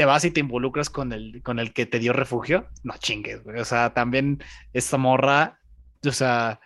[0.00, 3.44] te vas y te involucras con el, con el que te dio refugio, no chingues,
[3.44, 3.60] güey.
[3.60, 4.42] O sea, también
[4.72, 5.60] esta morra,
[6.06, 6.58] o sea,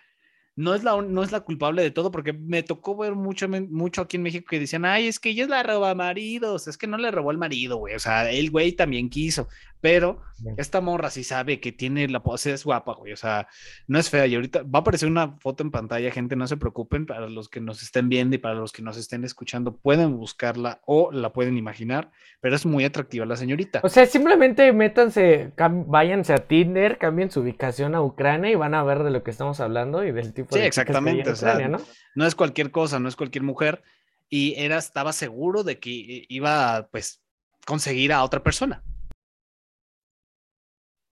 [0.55, 4.01] no es la, no es la culpable de todo, porque me tocó ver mucho, mucho
[4.01, 6.87] aquí en México que decían, ay, es que ella es la roba maridos, es que
[6.87, 9.49] no le robó el marido, güey, o sea, el güey también quiso,
[9.85, 10.19] pero
[10.57, 13.47] esta morra sí sabe que tiene la, o es guapa, güey, o sea,
[13.85, 16.57] no es fea, y ahorita va a aparecer una foto en pantalla, gente, no se
[16.57, 20.17] preocupen, para los que nos estén viendo y para los que nos estén escuchando, pueden
[20.17, 22.09] buscarla o la pueden imaginar,
[22.41, 23.81] pero es muy atractiva la señorita.
[23.83, 28.83] O sea, simplemente métanse, váyanse a Tinder, cambien su ubicación a Ucrania y van a
[28.83, 31.77] ver de lo que estamos hablando y del tipo sí, exactamente, o sea, ¿no?
[32.15, 33.83] no es cualquier cosa, no es cualquier mujer,
[34.29, 37.21] y era, estaba seguro de que iba, pues,
[37.67, 38.81] conseguir a otra persona.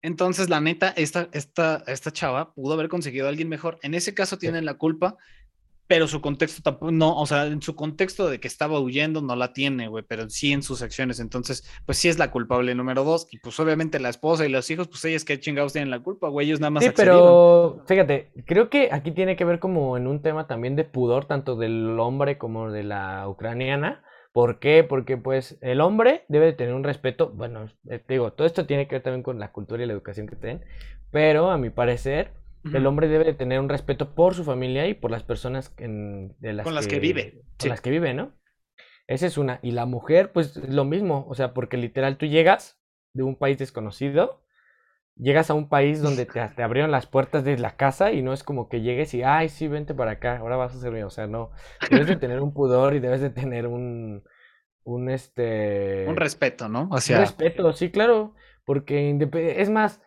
[0.05, 3.79] Entonces, la neta, esta, esta, esta chava pudo haber conseguido a alguien mejor.
[3.81, 5.17] En ese caso tienen la culpa,
[5.87, 9.35] pero su contexto tampoco, no, o sea, en su contexto de que estaba huyendo no
[9.35, 11.19] la tiene, güey, pero sí en sus acciones.
[11.19, 13.27] Entonces, pues sí es la culpable número dos.
[13.31, 16.27] Y pues obviamente la esposa y los hijos, pues ellas que chingados tienen la culpa,
[16.29, 16.83] güey, ellos nada más.
[16.83, 20.83] Sí, pero fíjate, creo que aquí tiene que ver como en un tema también de
[20.83, 24.03] pudor, tanto del hombre como de la ucraniana
[24.35, 24.83] ¿Por qué?
[24.83, 28.85] Porque pues el hombre debe de tener un respeto, bueno, eh, digo, todo esto tiene
[28.85, 30.61] que ver también con la cultura y la educación que tienen,
[31.09, 32.33] pero a mi parecer
[32.73, 36.33] el hombre debe de tener un respeto por su familia y por las personas de
[36.51, 37.43] las con las que, vive.
[37.57, 38.33] Con las que vive, ¿no?
[39.07, 39.61] Esa es una.
[39.63, 42.77] Y la mujer, pues lo mismo, o sea, porque literal tú llegas
[43.13, 44.44] de un país desconocido
[45.17, 48.43] llegas a un país donde te, abrieron las puertas de la casa y no es
[48.43, 51.07] como que llegues y, ay, sí, vente para acá, ahora vas a ser mío.
[51.07, 51.51] O sea, no.
[51.89, 54.23] Debes de tener un pudor y debes de tener un,
[54.83, 56.05] un este...
[56.07, 56.89] Un respeto, ¿no?
[56.91, 58.35] Un respeto, sí, claro.
[58.65, 59.15] Porque
[59.57, 60.01] es más,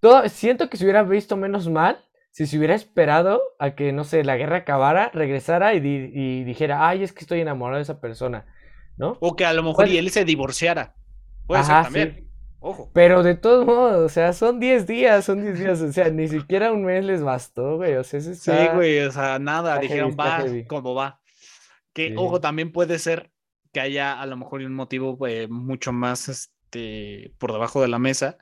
[0.00, 4.02] todo, siento que se hubiera visto menos mal si se hubiera esperado a que, no
[4.02, 8.00] sé, la guerra acabara, regresara y, y dijera, ay, es que estoy enamorado de esa
[8.00, 8.44] persona,
[8.96, 9.16] ¿no?
[9.20, 10.96] O que a lo mejor y él se divorciara.
[11.46, 12.28] Puede ser también.
[12.92, 16.28] Pero de todos modos, o sea, son 10 días, son 10 días, o sea, ni
[16.28, 20.16] siquiera un mes les bastó, güey, o sea, eso Sí, güey, o sea, nada, dijeron,
[20.18, 21.20] va, como va.
[21.92, 23.30] Que, ojo, también puede ser
[23.72, 27.98] que haya a lo mejor un motivo eh, mucho más, este, por debajo de la
[27.98, 28.38] mesa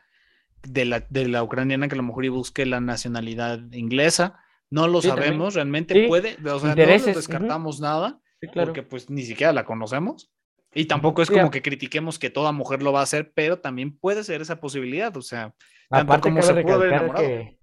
[0.62, 5.02] de la, de la ucraniana que a lo mejor busque la nacionalidad inglesa, no lo
[5.02, 8.20] sabemos, realmente puede, o sea, no descartamos nada,
[8.54, 10.32] porque pues ni siquiera la conocemos.
[10.74, 13.96] Y tampoco es como que critiquemos que toda mujer lo va a hacer, pero también
[13.96, 15.54] puede ser esa posibilidad, o sea,
[15.90, 17.58] aparte como se pudo haber que,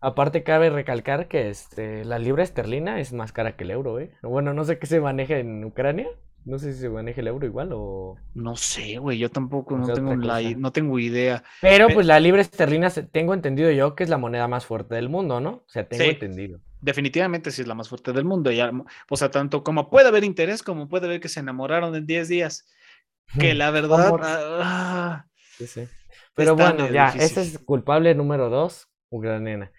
[0.00, 4.12] Aparte cabe recalcar que este, la libra esterlina es más cara que el euro, ¿eh?
[4.22, 6.06] Bueno, no sé qué se maneja en Ucrania,
[6.44, 8.16] no sé si se maneja el euro igual o...
[8.34, 11.42] No sé, güey, yo tampoco, no, tengo no tengo idea.
[11.60, 15.08] Pero, pues la libra esterlina, tengo entendido yo que es la moneda más fuerte del
[15.08, 15.50] mundo, ¿no?
[15.50, 18.50] O sea, tengo entendido definitivamente sí es la más fuerte del mundo.
[18.50, 22.06] Y, o sea, tanto como puede haber interés, como puede ver que se enamoraron en
[22.06, 22.66] 10 días.
[23.38, 24.14] Que la verdad.
[24.22, 25.26] Ah,
[25.56, 25.88] sí, sí.
[26.34, 29.72] Pero bueno, ya, ese es culpable número 2, ucraniana.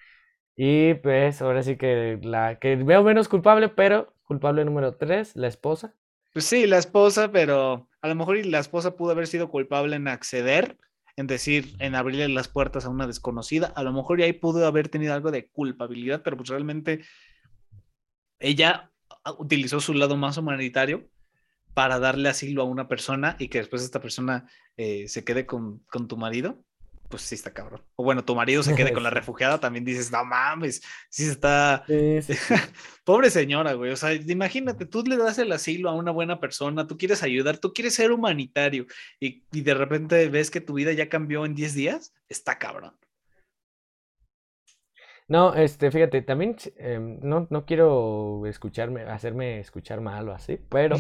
[0.55, 5.47] Y pues ahora sí que la que veo menos culpable, pero culpable número 3, la
[5.47, 5.95] esposa.
[6.33, 10.09] Pues sí, la esposa, pero a lo mejor la esposa pudo haber sido culpable en
[10.09, 10.77] acceder
[11.19, 13.73] en decir, en abrirle las puertas a una desconocida.
[13.75, 17.01] A lo mejor ya ahí pudo haber tenido algo de culpabilidad, pero pues realmente
[18.39, 18.93] ella
[19.37, 21.09] utilizó su lado más humanitario
[21.73, 25.79] para darle asilo a una persona y que después esta persona eh, se quede con,
[25.91, 26.63] con tu marido
[27.09, 27.83] pues sí está cabrón.
[27.95, 31.83] O bueno, tu marido se quede con la refugiada, también dices, no mames, sí está.
[33.03, 33.91] Pobre señora, güey.
[33.91, 37.57] O sea, imagínate, tú le das el asilo a una buena persona, tú quieres ayudar,
[37.57, 38.85] tú quieres ser humanitario
[39.19, 42.95] y, de repente ves que tu vida ya cambió en 10 días, está cabrón.
[45.27, 50.97] No, este, fíjate, también em, no, no quiero escucharme, hacerme escuchar mal o así, pero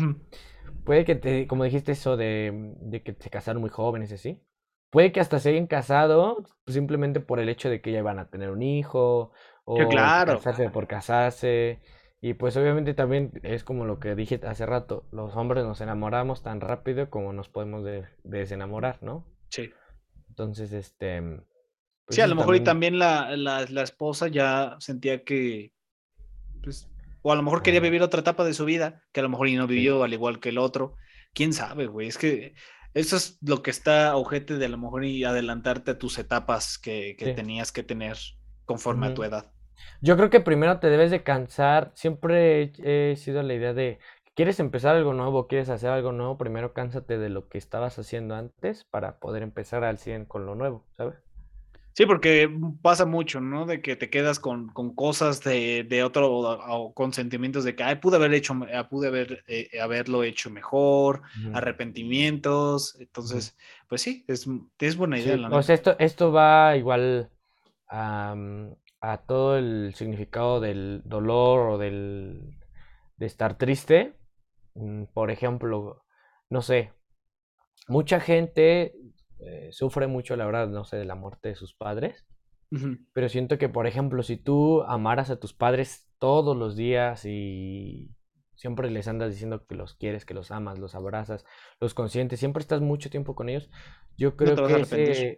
[0.83, 4.39] puede que te, como dijiste eso de, de que se casaron muy jóvenes, así
[4.89, 8.29] Puede que hasta se hayan casado simplemente por el hecho de que ya iban a
[8.29, 9.31] tener un hijo
[9.63, 11.79] o casarse por casarse.
[12.21, 16.43] Y pues obviamente también es como lo que dije hace rato, los hombres nos enamoramos
[16.43, 17.85] tan rápido como nos podemos
[18.23, 19.25] desenamorar, ¿no?
[19.49, 19.71] Sí.
[20.27, 21.21] Entonces, este...
[21.21, 25.73] Pues sí, a lo mejor y también la, la, la, esposa ya sentía que,
[26.63, 26.89] pues,
[27.21, 29.47] o a lo mejor quería vivir otra etapa de su vida, que a lo mejor
[29.47, 30.95] y no vivió al igual que el otro.
[31.33, 32.07] ¿Quién sabe, güey?
[32.07, 32.55] Es que
[32.93, 36.77] eso es lo que está ojete de a lo mejor y adelantarte a tus etapas
[36.77, 38.17] que, tenías que tener
[38.65, 39.51] conforme a tu edad.
[40.01, 41.91] Yo creo que primero te debes de cansar.
[41.95, 43.99] Siempre he, sido la idea de,
[44.35, 48.35] quieres empezar algo nuevo, quieres hacer algo nuevo, primero cánsate de lo que estabas haciendo
[48.35, 51.15] antes para poder empezar al 100 con lo nuevo, ¿sabes?
[51.99, 52.49] Sí, porque
[52.81, 53.65] pasa mucho, ¿no?
[53.65, 58.15] De que te quedas con, cosas de, otro o, con sentimientos de que Ay, pude
[58.15, 61.23] haber hecho, ah, pude haber, eh, haberlo hecho mejor,
[61.53, 62.95] arrepentimientos.
[63.01, 63.57] Entonces,
[63.89, 64.47] pues sí, es,
[64.79, 65.35] es buena idea.
[65.35, 67.31] la o sea, esto, esto va igual
[67.89, 68.33] a,
[69.01, 72.57] a todo el significado del dolor o del
[73.17, 74.15] de estar triste.
[74.73, 76.05] Mm, por ejemplo,
[76.49, 76.93] no sé,
[77.89, 78.95] mucha gente
[79.39, 82.25] eh, sufre mucho, la verdad, no sé, de la muerte de sus padres.
[83.13, 88.11] Pero siento que, por ejemplo, si tú amaras a tus padres todos los días y
[88.53, 91.45] siempre les andas diciendo que los quieres, que los amas, los abrazas,
[91.79, 93.71] los consientes, siempre estás mucho tiempo con ellos,
[94.17, 95.37] yo creo que ese,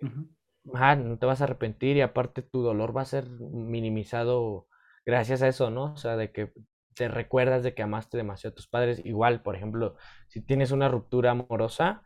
[0.64, 4.68] no te vas a arrepentir y aparte tu dolor va a ser minimizado
[5.06, 5.94] gracias a eso, ¿no?
[5.94, 6.52] O sea, de que
[6.96, 9.02] te recuerdas de que amaste demasiado a tus padres.
[9.06, 9.96] Igual, por ejemplo,
[10.28, 12.04] si tienes una ruptura amorosa,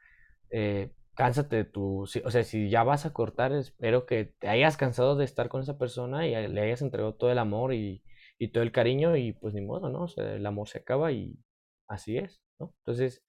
[0.52, 4.78] eh, cánsate de tu, o sea, si ya vas a cortar, espero que te hayas
[4.78, 8.04] cansado de estar con esa persona y le hayas entregado todo el amor y,
[8.38, 10.04] y todo el cariño y pues ni modo, ¿no?
[10.04, 11.40] O sea, el amor se acaba y
[11.88, 12.74] así es, ¿no?
[12.80, 13.24] Entonces,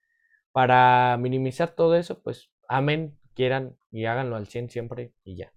[0.53, 5.53] para minimizar todo eso, pues amen, quieran y háganlo al 100 siempre y ya.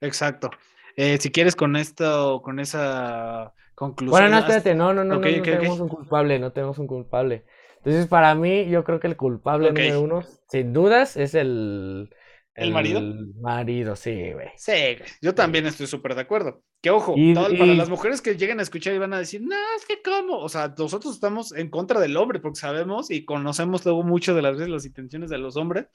[0.00, 0.50] Exacto.
[0.96, 4.10] Eh, si quieres con esto, con esa conclusión.
[4.10, 7.46] Bueno, no, espérate, no, no, no, no, tenemos un culpable, no tenemos un culpable.
[7.84, 12.10] Entonces, para mí, yo creo que el culpable número uno, sin dudas, es el...
[12.54, 13.00] ¿El, marido?
[13.00, 14.48] El marido, sí, güey.
[14.56, 16.62] Sí, yo también estoy súper de acuerdo.
[16.80, 19.84] Que ojo, para las mujeres que lleguen a escuchar y van a decir, no, es
[19.86, 20.38] que cómo.
[20.38, 24.42] O sea, nosotros estamos en contra del hombre porque sabemos y conocemos luego mucho de
[24.42, 25.86] las veces las intenciones de los hombres.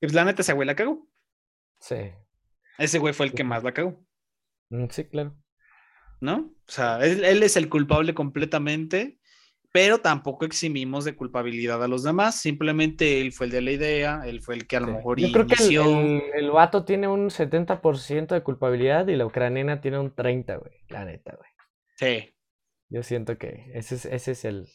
[0.00, 1.06] Y pues la neta, ese güey la cagó.
[1.78, 2.12] Sí.
[2.78, 4.02] Ese güey fue el que más la cagó.
[4.70, 5.36] Mm, sí, claro.
[6.20, 6.36] ¿No?
[6.36, 9.19] O sea, él, es el culpable completamente,
[9.72, 12.40] pero tampoco eximimos de culpabilidad a los demás.
[12.40, 15.30] Simplemente él fue el de la idea, él fue el que a lo mejor Yo
[15.30, 20.14] creo que el, el, vato tiene un 70% de culpabilidad y la ucraniana tiene un
[20.14, 20.72] 30%, güey.
[20.88, 21.50] La neta, güey.
[21.96, 22.34] Sí.
[22.88, 24.66] Yo siento que ese es, ese es el,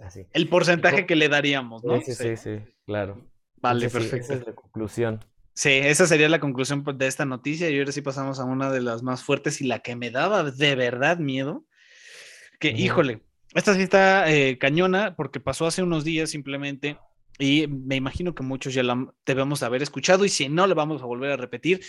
[0.00, 0.26] así.
[0.32, 2.00] El porcentaje que le daríamos, ¿no?
[2.00, 3.28] Sí, sí, sí, claro.
[3.56, 4.16] Vale, perfecto.
[4.16, 5.24] esa es la conclusión.
[5.54, 7.68] Sí, esa sería la conclusión pues, de esta noticia.
[7.70, 10.44] Y ahora sí pasamos a una de las más fuertes y la que me daba
[10.44, 11.66] de verdad miedo.
[12.60, 13.22] Que, híjole,
[13.54, 16.98] esta sí está eh, cañona porque pasó hace unos días simplemente.
[17.38, 21.02] Y me imagino que muchos ya la debemos haber escuchado y si no, le vamos
[21.02, 21.82] a volver a repetir.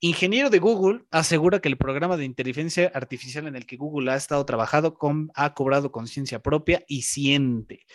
[0.00, 4.16] Ingeniero de Google asegura que el programa de inteligencia artificial en el que Google ha
[4.16, 7.86] estado trabajando con, ha cobrado conciencia propia y siente.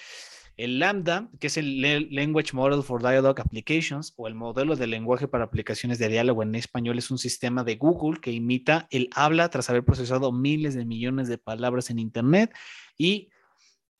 [0.58, 5.28] El Lambda, que es el Language Model for Dialogue Applications o el modelo de lenguaje
[5.28, 9.50] para aplicaciones de diálogo en español, es un sistema de Google que imita el habla
[9.50, 12.56] tras haber procesado miles de millones de palabras en Internet.
[12.98, 13.30] Y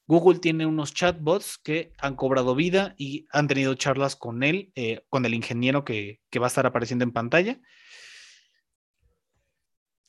[0.08, 5.06] Google tiene unos chatbots que han cobrado vida y han tenido charlas con él, eh,
[5.10, 7.60] con el ingeniero que va a estar apareciendo en pantalla.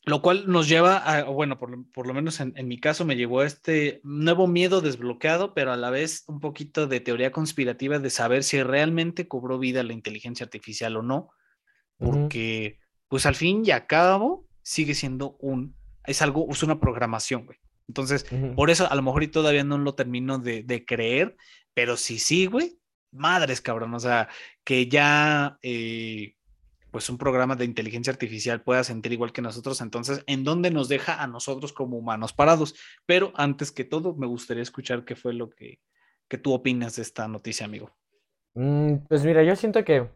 [0.09, 3.47] Lo cual nos lleva a, bueno, por, lo menos en, mi caso me llevó a
[3.47, 8.43] este nuevo miedo desbloqueado, pero a la vez un poquito de teoría conspirativa de saber
[8.43, 11.31] si realmente cobró vida la inteligencia artificial o no,
[11.99, 12.79] porque
[13.09, 17.59] pues al fin y a cabo sigue siendo un, es algo, es una programación, güey.
[17.87, 18.25] Entonces,
[18.57, 21.37] por eso a lo mejor y todavía no lo termino de, de creer,
[21.75, 22.79] pero sí, sí, güey,
[23.13, 24.29] madres, cabrón, o sea,
[24.65, 25.59] que ya...
[25.61, 26.35] Eh,
[26.99, 30.89] pues un programa de inteligencia artificial pueda sentir igual que nosotros, entonces, ¿en dónde nos
[30.89, 32.75] deja a nosotros como humanos parados?
[33.07, 35.79] Pero antes que todo, me gustaría escuchar qué fue lo que,
[36.27, 37.93] que tú opinas de esta noticia, amigo.
[38.55, 40.11] Mm, pues mira, yo siento que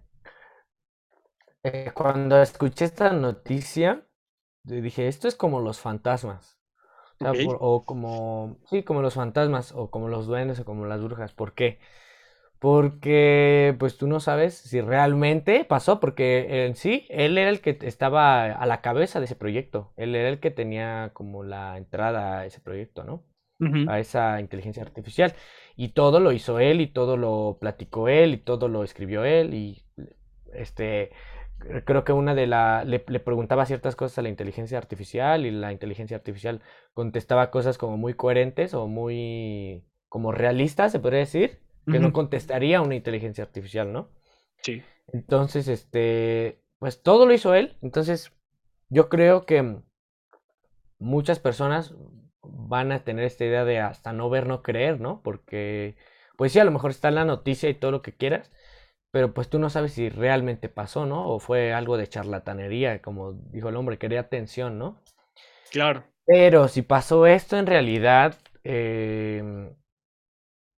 [1.62, 4.04] eh, cuando escuché esta noticia,
[4.64, 6.58] dije, esto es como los fantasmas.
[7.20, 11.32] O, como, sí, como los fantasmas, o como los duendes, o como las brujas.
[11.32, 11.78] ¿Por qué?
[12.62, 17.76] Porque pues tú no sabes si realmente pasó, porque en sí él era el que
[17.82, 22.38] estaba a la cabeza de ese proyecto, él era el que tenía como la entrada
[22.38, 23.24] a ese proyecto, ¿no?
[23.88, 25.34] A esa inteligencia artificial.
[25.74, 29.54] Y todo lo hizo él y todo lo platicó él y todo lo escribió él
[29.54, 29.82] y
[30.54, 31.10] este
[31.84, 35.50] creo que una de la le, le, preguntaba ciertas cosas a la inteligencia artificial y
[35.50, 36.60] la inteligencia artificial
[36.94, 41.58] contestaba cosas como muy coherentes o muy como realistas, se podría decir
[41.90, 44.10] que no contestaría una inteligencia artificial, ¿no?
[44.62, 44.82] Sí.
[45.12, 47.76] Entonces, este, pues todo lo hizo él.
[47.82, 48.32] Entonces,
[48.88, 49.78] yo creo que
[50.98, 51.94] muchas personas
[52.42, 55.22] van a tener esta idea de hasta no ver, no creer, ¿no?
[55.22, 55.96] Porque,
[56.36, 58.52] pues sí, a lo mejor está en la noticia y todo lo que quieras,
[59.10, 61.28] pero pues tú no sabes si realmente pasó, ¿no?
[61.28, 65.02] O fue algo de charlatanería, como dijo el hombre, quería atención, ¿no?
[65.70, 66.04] Claro.
[66.24, 69.74] Pero si pasó esto en realidad, em,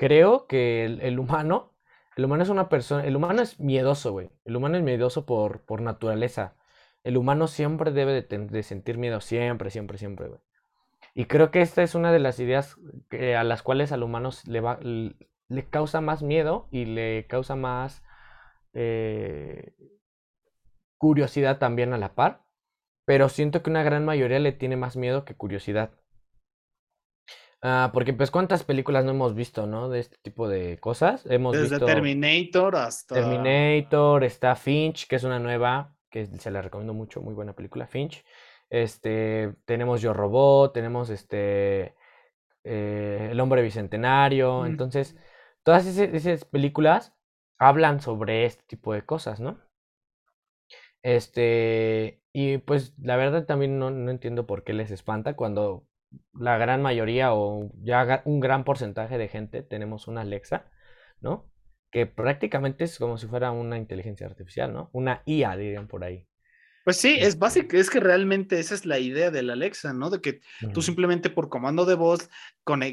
[0.03, 1.77] creo que el, humano,
[2.17, 4.31] el humano es una persona, el humano es miedoso, güey.
[4.45, 6.57] El humano es miedoso por, por naturaleza.
[7.05, 10.41] El humano siempre debe de, sentir miedo, siempre, siempre, siempre, güey.
[11.15, 12.79] Y creo que esta es una de las ideas
[13.39, 18.03] a las cuales al humano le, va, le causa más miedo y le causa más
[18.73, 19.73] eh,
[20.99, 22.45] curiosidad también a la par.
[23.05, 25.93] Pero siento que una gran mayoría le tiene más miedo que curiosidad.
[27.65, 29.89] Ah, porque pues cuántas películas no hemos visto, ¿no?
[29.89, 31.25] De este tipo de cosas.
[31.27, 33.15] Hemos Desde Terminator hasta...
[33.15, 37.87] Terminator, está Finch, que es una nueva, que se la recomiendo mucho, muy buena película,
[37.87, 38.25] Finch.
[38.69, 41.95] Este, tenemos Yo Robot, tenemos este,
[42.65, 44.67] eh, El Hombre Bicentenario.
[44.67, 45.17] Entonces,
[45.63, 47.15] todas esas, películas
[47.59, 49.61] hablan sobre este tipo de cosas, ¿no?
[51.05, 55.87] Este, y pues la verdad también no, no, entiendo por qué les espanta cuando
[56.33, 60.67] la gran mayoría o ya un gran porcentaje de gente tenemos una Alexa,
[61.21, 61.51] ¿no?
[61.91, 64.91] Que prácticamente es como si fuera una inteligencia artificial, ¿no?
[64.93, 66.27] Una IA, dirían por ahí.
[66.85, 70.11] Pues sí, es básico, es que realmente esa es la idea del Alexa, ¿no?
[70.11, 70.41] De que
[70.75, 72.29] tú simplemente por comando de voz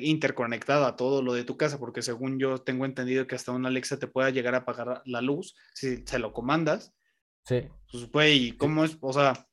[0.01, 3.65] interconectado a todo lo de tu casa, porque según yo tengo entendido que hasta un
[3.65, 6.93] Alexa te pueda llegar a apagar la luz si se lo comandas.
[7.45, 7.67] Sí.
[7.91, 8.95] Pues, güey, ¿cómo es?
[9.01, 9.48] O sea,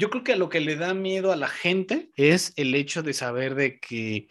[0.00, 3.12] yo creo que lo que le da miedo a la gente es el hecho de
[3.12, 4.28] saber de que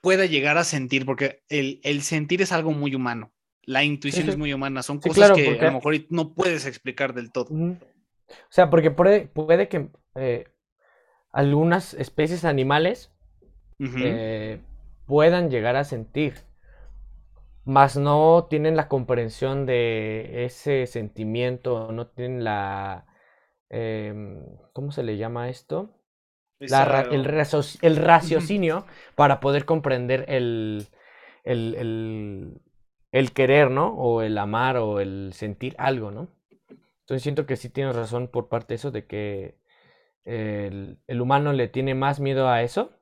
[0.00, 3.32] pueda llegar a sentir, porque el, el sentir es algo muy humano.
[3.62, 7.30] La intuición es muy humana, son cosas que a lo mejor no puedes explicar del
[7.30, 7.54] todo.
[7.54, 7.76] O
[8.48, 10.48] sea, porque puede, puede que eh,
[11.30, 13.12] algunas especies animales
[13.78, 14.60] eh,
[15.06, 16.34] puedan llegar a sentir,
[17.64, 23.06] mas no tienen la comprensión de ese sentimiento, no tienen la...
[23.70, 25.96] Em, ¿Cómo se le llama esto?
[26.58, 26.72] el,
[27.80, 30.88] el, raciocinio para poder comprender el,
[31.44, 32.60] el,
[33.12, 33.94] el querer, ¿no?
[33.94, 36.28] O el amar o el sentir algo, ¿no?
[37.00, 39.58] Entonces siento que sí tienes razón por parte de eso, de que
[40.24, 42.92] el, humano le tiene más miedo a eso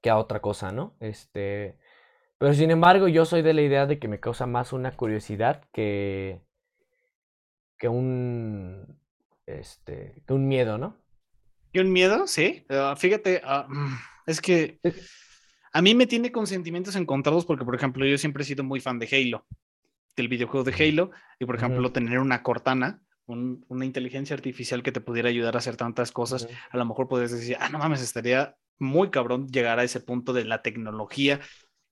[0.00, 0.94] que a otra cosa, ¿no?
[1.00, 1.76] Este,
[2.38, 5.64] pero sin embargo yo soy de la idea de que me causa más una curiosidad
[5.72, 6.40] que,
[7.76, 8.99] que un,
[9.58, 10.96] este, que un miedo, ¿no?
[11.72, 12.26] ¿Y un miedo?
[12.26, 12.64] Sí.
[12.68, 13.94] Ah, fíjate, ah, mm,
[14.26, 14.80] es que
[15.72, 18.80] a mí me tiene con sentimientos encontrados porque, por ejemplo, yo siempre he sido muy
[18.80, 19.46] fan de Halo,
[20.16, 25.00] del videojuego de Halo, y por ejemplo, tener una Cortana, una inteligencia artificial que te
[25.00, 28.56] pudiera ayudar a hacer tantas cosas, a lo mejor puedes decir, ah, no mames, estaría
[28.80, 31.40] muy cabrón llegar a ese punto de la tecnología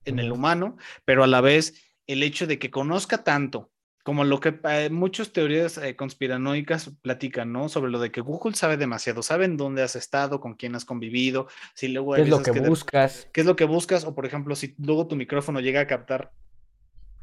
[0.03, 3.71] en el humano, pero a la vez el hecho de que conozca tanto
[4.09, 7.69] como lo que eh, muchas teorías eh, conspiranoicas platican, ¿no?
[7.69, 11.45] Sobre lo de que Google sabe demasiado, saben dónde has estado, con quién has convivido,
[11.75, 13.29] si luego ¿Qué es lo que, buscas?
[13.31, 14.05] ¿Qué es lo que buscas?
[14.05, 16.31] O por ejemplo, si luego tu micrófono llega a captar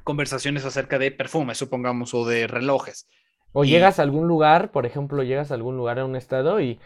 [0.05, 3.09] conversaciones acerca de perfumes, supongamos, o de relojes.
[3.51, 6.79] O llegas a algún lugar, por ejemplo, llegas a algún lugar a un estado y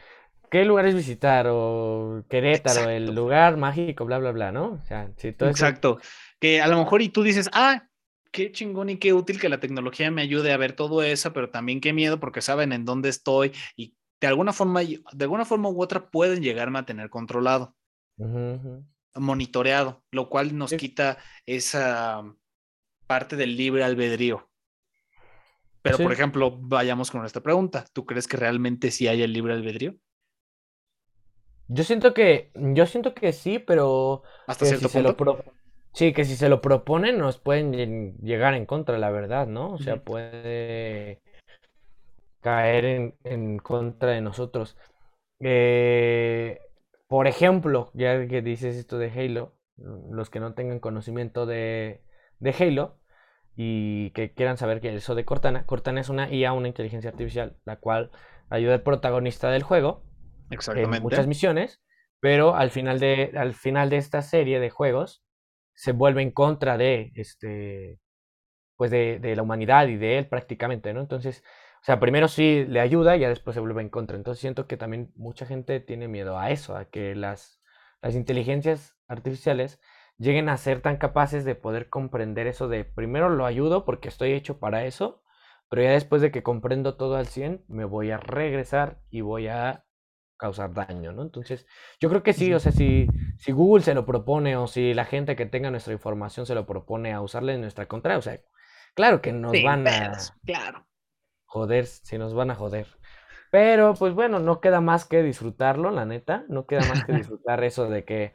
[0.51, 1.47] ¿qué lugares visitar?
[1.51, 4.81] O Querétaro, el lugar mágico, bla, bla, bla, ¿no?
[4.83, 5.99] O sea, sí, todo Exacto.
[6.39, 7.83] Que a lo mejor y tú dices, ah,
[8.31, 11.51] qué chingón y qué útil que la tecnología me ayude a ver todo eso, pero
[11.51, 15.71] también qué miedo porque saben en dónde estoy y de alguna forma, de alguna forma
[15.71, 17.75] u otra pueden llegarme a tener controlado,
[19.15, 22.23] monitoreado, lo cual nos quita esa
[23.07, 24.49] parte del libre albedrío.
[25.83, 27.87] Pero, por ejemplo, vayamos con esta pregunta.
[27.95, 29.95] ¿Tú crees que realmente sí hay el libre albedrío?
[31.69, 35.45] Yo siento que, yo siento que sí, pero hasta cierto punto.
[35.93, 39.73] Sí, que si se lo proponen nos pueden llegar en contra, la verdad, ¿no?
[39.73, 41.21] O sea, puede
[42.41, 44.77] caer en, contra de nosotros.
[45.41, 46.61] Eh,
[47.09, 52.03] por ejemplo, ya que dices esto de Halo, los que no tengan conocimiento de,
[52.39, 52.99] de Halo
[53.57, 57.57] y que quieran saber que eso de Cortana, Cortana es una IA, una inteligencia artificial,
[57.65, 58.11] la cual
[58.49, 60.03] ayuda al protagonista del juego
[60.51, 61.83] en muchas misiones,
[62.21, 65.25] pero al final de, al final de esta serie de juegos
[65.81, 67.99] se vuelve en contra de, este,
[68.77, 71.01] pues de, la humanidad y de él prácticamente, ¿no?
[71.01, 71.43] Entonces,
[71.81, 74.19] o sea, primero sí le ayuda y ya después se vuelve en contra.
[74.19, 77.63] Entonces siento que también mucha gente tiene miedo a eso, a que las,
[78.03, 79.81] las inteligencias artificiales
[80.19, 84.33] lleguen a ser tan capaces de poder comprender eso de primero lo ayudo porque estoy
[84.33, 85.23] hecho para eso,
[85.71, 89.49] pero ya después de que comprendo todo al 100, me voy a regresar y voy
[89.49, 89.87] a
[90.41, 91.23] causar daño, ¿no?
[91.23, 91.67] Entonces,
[92.01, 93.07] yo creo que sí, o sea, si,
[93.39, 96.67] si Google se lo propone o si la gente que tenga nuestra información se lo
[96.67, 98.41] propone a usarle en nuestra contra, o sea,
[98.95, 100.13] Claro que nos van a
[100.45, 100.87] claro.
[101.47, 102.87] joder, si nos van a joder.
[103.51, 106.45] Pero pues bueno, no queda más que disfrutarlo, la neta.
[106.49, 108.35] No queda más que disfrutar eso de que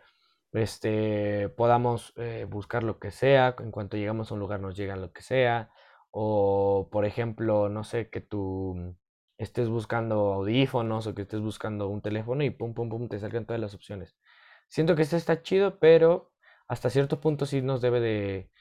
[0.54, 3.56] este, podamos eh, buscar lo que sea.
[3.60, 5.72] En cuanto llegamos a un lugar nos llega lo que sea.
[6.12, 8.96] O por ejemplo, no sé, que tú
[9.38, 13.46] estés buscando audífonos o que estés buscando un teléfono y pum, pum, pum, te salgan
[13.46, 14.16] todas las opciones.
[14.70, 16.32] Siento que esto está chido, pero
[16.68, 18.52] hasta cierto punto sí nos debe de...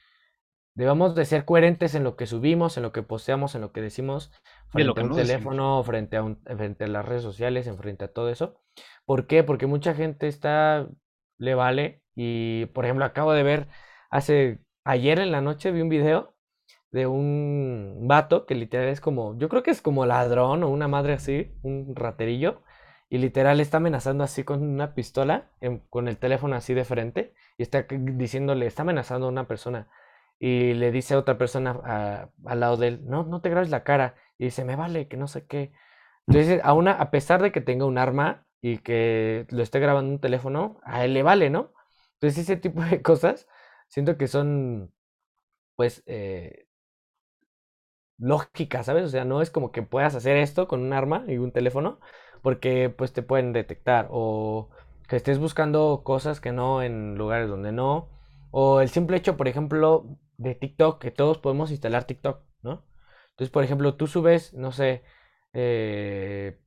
[0.73, 3.81] Debemos de ser coherentes en lo que subimos, en lo que posteamos, en lo que
[3.81, 4.33] decimos
[4.67, 8.11] frente a un teléfono, frente a, un, frente a las redes sociales, en frente a
[8.11, 8.61] todo eso.
[9.05, 9.41] ¿Por qué?
[9.43, 10.89] Porque mucha gente está,
[11.37, 12.01] le vale.
[12.13, 13.69] Y, por ejemplo, acabo de ver,
[14.09, 16.34] hace, ayer en la noche vi un video
[16.95, 20.87] de un vato que literal es como, yo creo que es como ladrón o una
[20.87, 22.61] madre así, un raterillo,
[23.09, 25.51] y literal está amenazando así con una pistola,
[25.89, 29.89] con el teléfono así de frente, y está diciéndole, está amenazando a una persona,
[30.39, 33.83] y le dice a otra persona al lado de él, no, no te grabes la
[33.83, 35.73] cara, y dice, me vale, que no sé qué.
[36.27, 40.11] Entonces, a, una, a pesar de que tenga un arma y que lo esté grabando
[40.13, 41.73] un teléfono, a él le vale, ¿no?
[42.13, 43.49] Entonces, ese tipo de cosas,
[43.89, 44.93] siento que son,
[45.75, 46.64] pues, eh,
[48.17, 49.05] lógicas, ¿sabes?
[49.05, 51.99] O sea, no es como que puedas hacer esto con un arma y un teléfono,
[52.41, 54.69] porque pues te pueden detectar o
[55.07, 58.09] que estés buscando cosas que no en lugares donde no
[58.57, 62.85] o el simple hecho, por ejemplo, de TikTok, que todos podemos instalar TikTok, ¿no?
[63.31, 65.03] Entonces, por ejemplo, tú subes, no sé,
[65.51, 66.57] eh,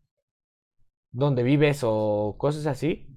[1.13, 3.09] dónde vives o cosas así,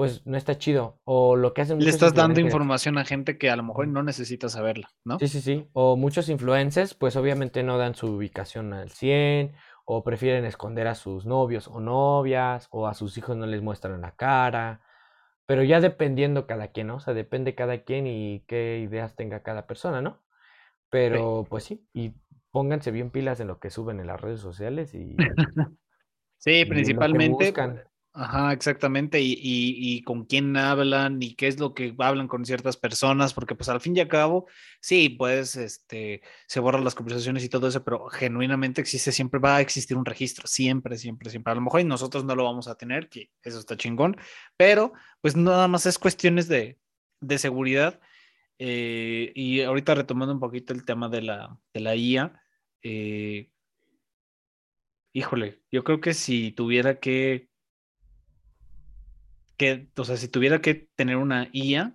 [0.00, 0.98] pues no está chido.
[1.04, 4.02] O lo que hacen Le estás dando información a gente que a lo mejor no
[4.02, 5.18] necesita saberla, ¿no?
[5.18, 5.68] Sí, sí, sí.
[5.74, 9.52] O muchos influencers, pues obviamente no dan su ubicación al 100
[9.84, 14.00] o prefieren esconder a sus novios o novias, o a sus hijos no les muestran
[14.00, 14.80] la cara.
[15.44, 16.94] Pero ya dependiendo cada quien, ¿no?
[16.94, 20.22] O sea, depende cada quien y qué ideas tenga cada persona, ¿no?
[20.88, 22.14] Pero pues sí, y
[22.52, 25.14] pónganse bien pilas en lo que suben en las redes sociales y...
[26.38, 27.52] sí, principalmente.
[28.22, 29.18] Ajá, exactamente.
[29.22, 33.54] Y, y, con quién hablan y qué es lo que hablan con ciertas personas, porque
[33.54, 34.46] pues al fin y al cabo,
[34.78, 39.56] sí, pues este, se borran las conversaciones y todo eso, pero genuinamente existe, siempre va
[39.56, 41.50] a existir un registro, siempre, siempre, siempre.
[41.52, 44.18] A lo mejor nosotros no lo vamos a tener, que eso está chingón,
[44.58, 44.92] pero
[45.22, 46.78] pues nada más es cuestiones de,
[47.20, 48.00] de seguridad.
[48.58, 52.42] Eh, y ahorita retomando un poquito el tema de la, de la IA,
[52.82, 53.50] eh,
[55.12, 57.49] híjole, yo creo que si tuviera que
[59.60, 61.94] que, o sea, si tuviera que tener una IA,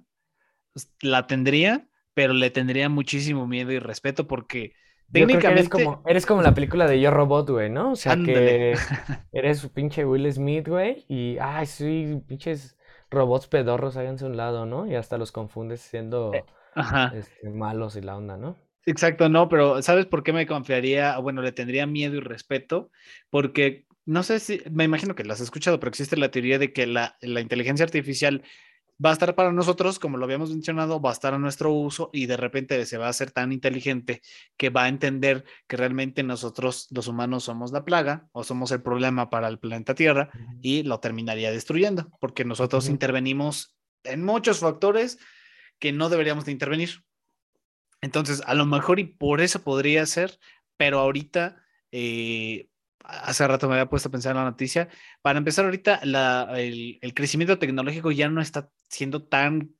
[0.71, 4.73] pues, la tendría, pero le tendría muchísimo miedo y respeto porque
[5.11, 5.61] técnicamente...
[5.61, 7.93] eres, como, eres como la película de Yo Robot, güey, ¿no?
[7.93, 8.75] O sea, que
[9.31, 12.77] eres su pinche Will Smith, güey, y, ay, sí, pinches
[13.09, 14.85] robots pedorros, háganse a un lado, ¿no?
[14.85, 16.45] Y hasta los confundes siendo eh,
[17.15, 18.57] este, malos y la onda, ¿no?
[18.85, 21.17] Exacto, no, pero ¿sabes por qué me confiaría?
[21.17, 22.91] Bueno, le tendría miedo y respeto,
[23.31, 26.71] porque no sé si, me imagino que las has escuchado, pero existe la teoría de
[26.71, 28.43] que la, inteligencia artificial
[29.03, 32.11] va a estar para nosotros, como lo habíamos mencionado, va a estar a nuestro uso
[32.13, 34.21] y de repente se va a hacer tan inteligente
[34.57, 38.81] que va a entender que realmente nosotros, los humanos, somos la plaga o somos el
[38.81, 40.29] problema para el planeta Tierra
[40.61, 45.17] y lo terminaría destruyendo, porque nosotros intervenimos en muchos factores
[45.79, 47.03] que no deberíamos de intervenir.
[48.01, 50.39] Entonces, a lo mejor y por eso podría ser,
[50.77, 51.57] pero ahorita...
[51.91, 52.69] Eh,
[53.07, 54.89] hace rato me había puesto a pensar en la noticia.
[55.21, 56.01] Para empezar, ahorita
[56.55, 59.75] el, crecimiento tecnológico ya no está siendo tan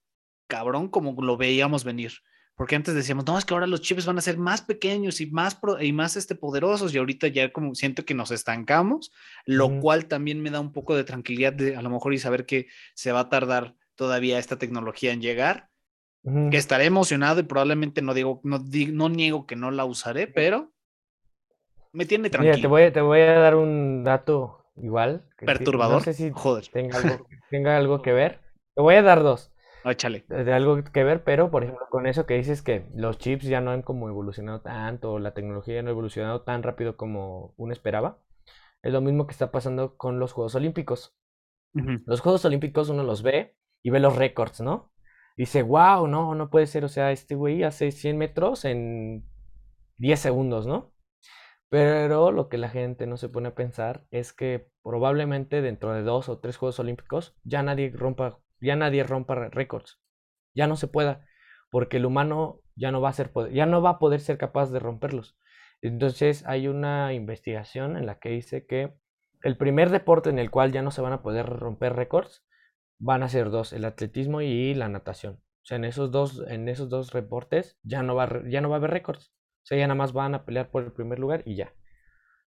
[0.48, 2.14] cabrón como lo veíamos venir.
[2.56, 5.26] Porque antes decíamos, no, es que ahora los chips van a ser más pequeños y
[5.26, 9.12] más, y más este, poderosos y ahorita ya como siento que nos estancamos,
[9.46, 12.46] lo cual también me da un poco de tranquilidad de a lo mejor y saber
[12.46, 15.70] que se va a tardar todavía esta tecnología en llegar,
[16.24, 20.75] que estaré emocionado y probablemente no digo, no, no niego que no la usaré, pero
[21.96, 22.54] me tiene tranquilo.
[22.56, 25.28] Mira, te voy, te voy a dar un dato igual.
[25.38, 25.96] Perturbador.
[25.96, 26.68] no sé si Joder.
[26.68, 28.42] Tenga, algo, tenga algo que ver.
[28.76, 29.54] Te voy a dar dos.
[29.86, 30.26] Échale.
[30.28, 33.62] De, algo que ver, pero por ejemplo, con eso que dices que los chips ya
[33.62, 37.72] no han como evolucionado tanto, la tecnología ya no ha evolucionado tan rápido como uno
[37.72, 38.20] esperaba.
[38.82, 41.16] Es lo mismo que está pasando con los Juegos Olímpicos.
[42.06, 44.92] Los Juegos Olímpicos uno los ve y ve los récords, ¿no?
[45.36, 46.86] Dice, wow, no, no puede ser.
[46.86, 49.26] O sea, este güey hace 100 metros en
[49.98, 50.95] 10 segundos, ¿no?
[51.70, 56.04] Pero lo que la gente no se pone a pensar es que probablemente dentro de
[56.04, 60.00] dos o tres Juegos Olímpicos ya nadie rompa, ya nadie rompa récords.
[60.54, 61.26] Ya no se pueda,
[61.72, 64.72] porque el humano ya no va a ser, ya no va a poder ser capaz
[64.72, 65.38] de romperlos.
[65.82, 68.94] Entonces hay una investigación en la que dice que
[69.44, 72.44] el primer deporte en el cual ya no se van a poder romper récords
[72.98, 75.36] van a ser dos, el atletismo y la natación.
[75.36, 78.76] O sea, en esos dos, en esos dos reportes ya no va, ya no va
[78.76, 79.34] a haber récords.
[79.66, 81.74] O sea, ya nada más van a pelear por el primer lugar y ya.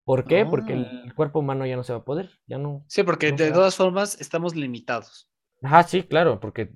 [0.05, 0.45] ¿Por qué?
[0.45, 1.13] Porque el ah.
[1.17, 2.85] cuerpo humano ya no se va a poder, ya no.
[2.89, 5.31] Sí, porque de todas formas estamos limitados.
[5.63, 6.75] Ajá, sí, claro, porque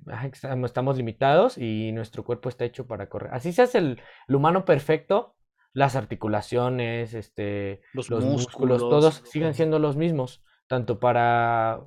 [0.63, 3.31] estamos limitados y nuestro cuerpo está hecho para correr.
[3.35, 5.35] Así se hace el, humano perfecto,
[5.73, 11.81] las articulaciones, este, los, músculos, todos siguen siendo los mismos, tanto para,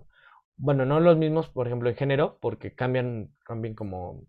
[0.55, 4.25] bueno, no los mismos, por ejemplo, en género, porque cambian, cambian como,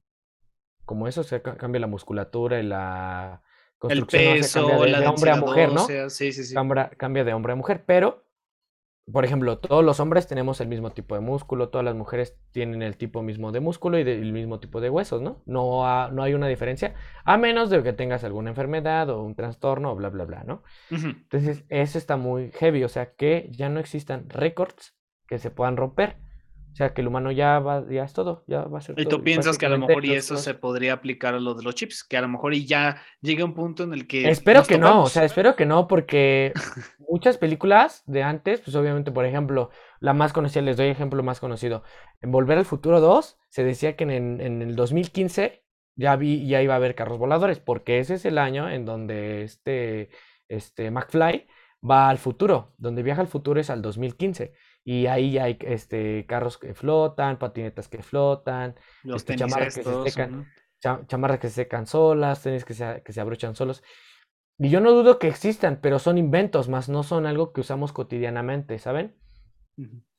[0.83, 3.43] como eso, se cambia la musculatura y la
[3.83, 5.85] el peso, cambia de, hombre a mujer, ¿no?
[5.85, 6.55] Sí, sí, sí.
[6.97, 8.23] Cambia, de hombre a mujer, pero,
[9.11, 12.81] por ejemplo, todos los hombres tenemos el mismo tipo de músculo, todas las mujeres tienen
[12.81, 15.43] el tipo mismo de músculo y el mismo tipo de huesos, ¿no?
[15.45, 19.95] No, no hay una diferencia, a menos de que tengas alguna enfermedad o un trastorno
[19.95, 20.63] bla, bla, bla, ¿no?
[20.89, 24.95] Entonces, eso está muy heavy, o sea, que ya no existan récords
[25.27, 26.24] que se puedan romper.
[26.75, 29.05] O sea, que el humano ya va, ya es todo, ya va a ser y
[29.05, 31.73] tú piensas que a lo mejor y eso se podría aplicar a lo de los
[31.73, 34.27] chips, que a lo mejor y ya llega un punto en el que...
[34.29, 36.51] Espero que no, o sea, espero que no, porque
[37.09, 39.69] muchas películas de antes, pues obviamente, por ejemplo,
[40.01, 41.83] la más conocida, les doy ejemplo más conocido,
[42.19, 45.63] en Volver al Futuro 2, se decía que en, en el 2015
[45.95, 49.43] ya, vi, ya iba a haber carros voladores, porque ese es el año en donde
[49.43, 50.09] este,
[50.49, 51.47] este McFly
[51.89, 54.53] va al futuro, donde viaja al futuro es al 2015.
[54.87, 60.47] Y ahí hay este, carros que flotan, patinetas que flotan, este, chamarras, que se secan,
[61.07, 63.83] chamarras que se secan solas, tenis que se, que se abrochan solos.
[64.59, 67.93] Y yo no dudo que existan, pero son inventos, más no son algo que usamos
[67.93, 69.15] cotidianamente, ¿saben?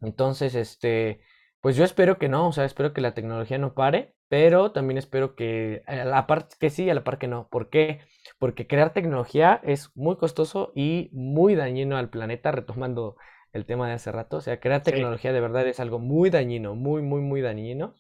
[0.01, 1.21] Entonces, este,
[1.61, 4.99] pues yo espero que no, o sea, espero que la tecnología no pare, pero también
[4.99, 7.49] espero que a la parte que sí y a la parte que no.
[7.49, 8.01] ¿Por qué?
[8.39, 13.17] Porque crear tecnología es muy costoso y muy dañino al planeta, retomando
[13.57, 14.37] el tema de hace rato.
[14.37, 17.95] O sea, crear tecnología de verdad es algo muy dañino, muy, muy, muy dañino.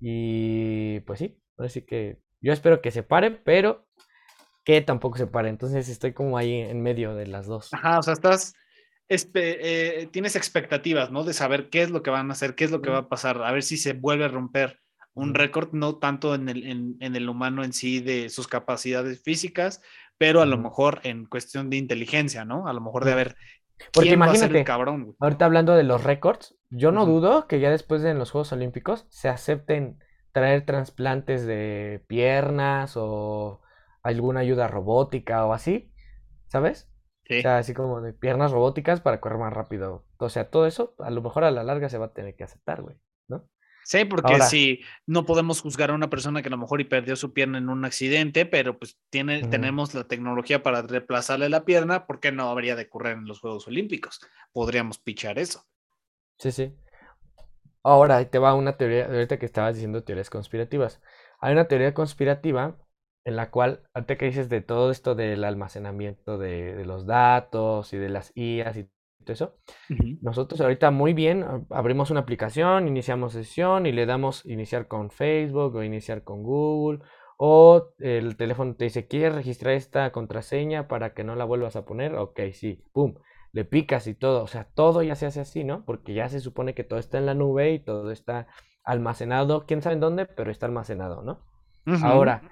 [0.00, 3.86] Y pues sí, así que yo espero que se pare, pero
[4.64, 5.48] que tampoco se pare.
[5.48, 7.72] Entonces estoy como ahí en medio de las dos.
[7.72, 8.54] Ajá, o sea, estás,
[9.08, 11.22] eh, tienes expectativas, ¿no?
[11.24, 13.08] De saber qué es lo que van a hacer, qué es lo que va a
[13.08, 14.80] pasar, a ver si se vuelve a romper
[15.14, 19.82] un récord, no tanto en el, en el humano en sí de sus capacidades físicas,
[20.16, 22.66] pero a lo mejor en cuestión de inteligencia, ¿no?
[22.68, 23.36] A lo mejor de haber
[23.92, 28.14] porque imagínate, cabrón, ahorita hablando de los récords, yo no dudo que ya después de
[28.14, 29.98] los Juegos Olímpicos se acepten
[30.32, 33.60] traer trasplantes de piernas o
[34.02, 35.92] alguna ayuda robótica o así,
[36.46, 36.90] ¿sabes?
[37.24, 37.38] Sí.
[37.38, 40.04] O sea, así como de piernas robóticas para correr más rápido.
[40.18, 42.44] O sea, todo eso a lo mejor a la larga se va a tener que
[42.44, 42.96] aceptar, güey,
[43.28, 43.48] ¿no?
[43.84, 47.16] Sí, porque si no podemos juzgar a una persona que a lo mejor y perdió
[47.16, 52.06] su pierna en un accidente, pero pues tiene, tenemos la tecnología para reemplazarle la pierna,
[52.06, 54.20] ¿por qué no habría de ocurrir en los Juegos Olímpicos?
[54.52, 55.64] Podríamos pichar eso.
[56.38, 56.74] Sí, sí.
[57.84, 61.00] Ahora, te va una teoría, ahorita que estabas diciendo teorías conspirativas.
[61.40, 62.76] Hay una teoría conspirativa
[63.24, 67.92] en la cual, ahorita que dices de todo esto del almacenamiento de, de los datos
[67.92, 68.90] y de las IAS y
[69.30, 69.56] eso.
[70.20, 75.76] Nosotros ahorita muy bien abrimos una aplicación, iniciamos sesión y le damos iniciar con Facebook
[75.76, 77.00] o iniciar con Google
[77.36, 81.84] o el teléfono te dice, ¿quieres registrar esta contraseña para que no la vuelvas a
[81.84, 82.14] poner?
[82.14, 83.14] Ok, sí, pum,
[83.52, 85.84] le picas y todo, o sea, todo ya se hace así, ¿no?
[85.84, 88.46] Porque ya se supone que todo está en la nube y todo está
[88.84, 91.44] almacenado, quién sabe en dónde, pero está almacenado, ¿no?
[92.04, 92.42] Ahora,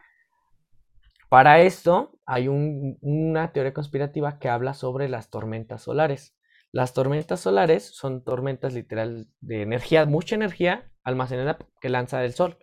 [1.29, 6.37] para esto hay una teoría conspirativa que habla sobre las tormentas solares.
[6.73, 12.59] Las tormentas solares son tormentas literal de energía, mucha energía almacenada que lanza el sol.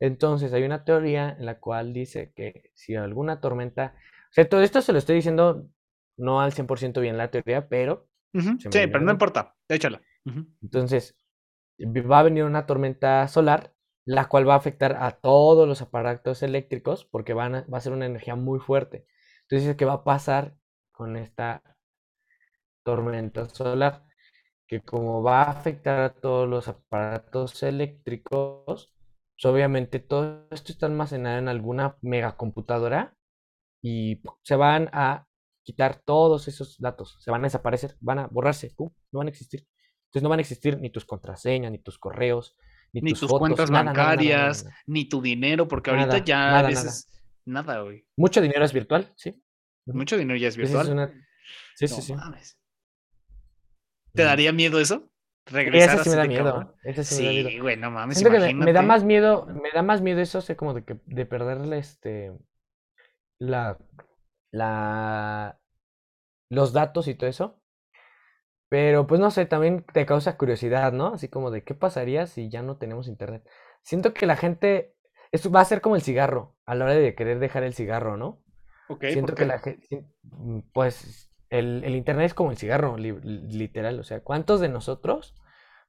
[0.00, 3.94] Entonces hay una teoría en la cual dice que si alguna tormenta,
[4.30, 5.68] o sea, todo esto se lo estoy diciendo
[6.16, 8.08] no al 100% bien la teoría, pero...
[8.34, 10.02] Sí, pero no importa, échala.
[10.60, 11.16] Entonces,
[11.80, 13.72] va a venir una tormenta solar,
[14.04, 17.92] la cual va a afectar a todos los aparatos eléctricos porque van va a ser
[17.92, 19.06] una energía muy fuerte.
[19.42, 20.56] Entonces, ¿qué va a pasar
[20.92, 21.62] con esta
[22.88, 24.02] tormenta solar,
[24.66, 28.94] que como va a afectar a todos los aparatos eléctricos,
[29.34, 33.14] pues obviamente todo esto está almacenado en alguna megacomputadora
[33.82, 35.26] y se van a
[35.62, 39.66] quitar todos esos datos, se van a desaparecer, van a borrarse, no van a existir.
[40.06, 42.56] Entonces no van a existir ni tus contraseñas, ni tus correos,
[42.94, 47.06] ni, tus, cuentas bancarias, ni tu dinero, porque ahorita ya a veces
[47.44, 48.06] nada, güey.
[48.16, 49.38] Mucho dinero es virtual, sí.
[49.84, 51.12] Mucho dinero ya es virtual.
[51.74, 52.14] Sí, sí, sí.
[54.18, 55.08] ¿Te daría miedo eso?
[55.46, 56.74] Regresar ese sí me da miedo.
[56.82, 58.22] Ese sí, me da güey, no mames.
[58.54, 61.78] me, da más miedo, me da más miedo eso, sé como de que de perderle
[61.78, 62.32] este
[63.38, 63.78] la
[64.52, 65.58] la
[66.50, 67.62] los datos y todo eso.
[68.68, 71.14] Pero pues no sé, también te causa curiosidad, ¿no?
[71.14, 73.48] Así como de qué pasaría si ya no tenemos internet.
[73.82, 74.96] Siento que la gente
[75.30, 78.16] esto va a ser como el cigarro, a la hora de querer dejar el cigarro,
[78.16, 78.42] ¿no?
[79.00, 80.06] Siento que la gente,
[80.72, 83.98] pues el, Internet es como el cigarro, literal.
[84.00, 85.34] O sea, ¿cuántos de nosotros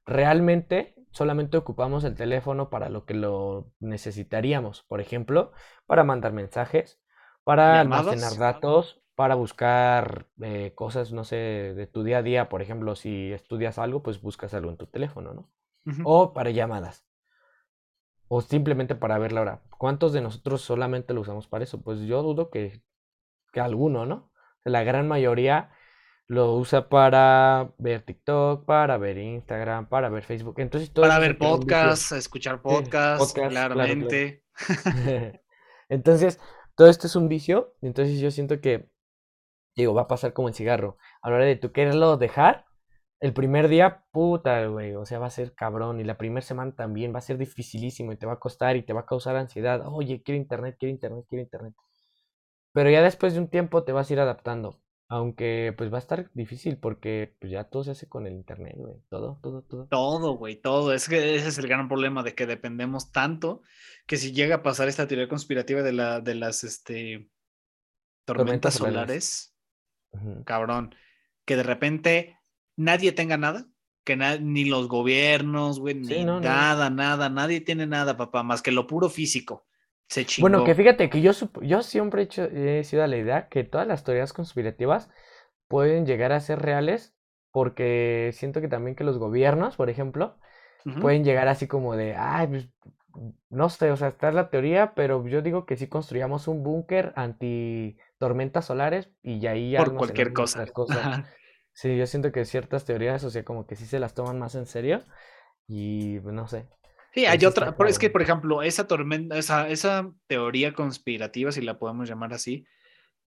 [0.06, 4.82] realmente solamente ocupamos el teléfono para lo que lo necesitaríamos?
[4.84, 5.52] Por ejemplo,
[5.86, 7.00] para mandar mensajes,
[7.44, 12.48] para almacenar datos, para buscar eh, cosas, no sé, de tu día a día.
[12.48, 15.50] Por ejemplo, si estudias algo, pues buscas algo en tu teléfono, ¿no?
[16.04, 17.06] O para llamadas.
[18.28, 19.62] O simplemente para ver la hora.
[19.76, 21.82] ¿Cuántos de nosotros solamente lo usamos para eso?
[21.82, 22.82] Pues yo dudo que,
[23.52, 24.29] que alguno, ¿no?
[24.64, 25.70] La gran mayoría
[26.30, 30.60] lo usa para ver TikTok, para ver Instagram, para ver Facebook.
[30.60, 34.44] Entonces, todo para ver podcasts, escuchar podcasts, claramente.
[35.88, 36.38] Entonces,
[36.76, 37.74] todo esto es un vicio.
[37.82, 38.92] Entonces, yo siento que,
[39.74, 40.98] digo, va a pasar como el cigarro.
[41.20, 42.64] A la hora de tú quererlo dejar,
[43.18, 45.98] el primer día, puta, güey, o sea, va a ser cabrón.
[45.98, 48.82] Y la primera semana también va a ser dificilísimo y te va a costar y
[48.82, 49.82] te va a causar ansiedad.
[49.86, 51.74] Oye, quiero internet, quiero internet, quiero internet.
[52.72, 54.80] Pero ya después de un tiempo te vas a ir adaptando.
[55.08, 58.76] Aunque pues va a estar difícil porque pues ya todo se hace con el internet,
[58.76, 58.94] güey.
[59.08, 59.88] Todo, todo, todo.
[59.88, 60.92] Todo, güey, todo.
[60.92, 63.62] Es que ese es el gran problema de que dependemos tanto
[64.06, 67.28] que si llega a pasar esta teoría conspirativa de, la, de las este,
[68.24, 69.56] tormentas, solares,
[70.44, 70.94] cabrón,
[71.44, 72.38] que de repente
[72.76, 73.66] nadie tenga nada,
[74.04, 78.86] que ni los gobiernos, güey, ni nada, nada, nadie tiene nada, papá, más que lo
[78.86, 79.66] puro físico.
[80.40, 81.32] Bueno, que fíjate que yo,
[81.62, 85.08] yo siempre he, hecho, he sido a la idea que todas las teorías conspirativas
[85.68, 87.14] pueden llegar a ser reales
[87.52, 90.36] porque siento que también que los gobiernos, por ejemplo,
[91.00, 92.68] pueden llegar así como de, ay, pues,
[93.50, 97.12] no sé, o sea, está la teoría, pero yo digo que si construyamos un búnker
[97.16, 100.66] anti tormentas solares y ya ahí Por cualquier cosa.
[100.66, 101.24] Cosas.
[101.72, 104.54] Sí, yo siento que ciertas teorías, o sea, como que sí se las toman más
[104.54, 105.02] en serio
[105.66, 106.66] y pues, no sé.
[107.12, 111.60] Sí, hay otra, pero es que, por ejemplo, esa tormenta, esa, esa teoría conspirativa, si
[111.60, 112.66] la podemos llamar así,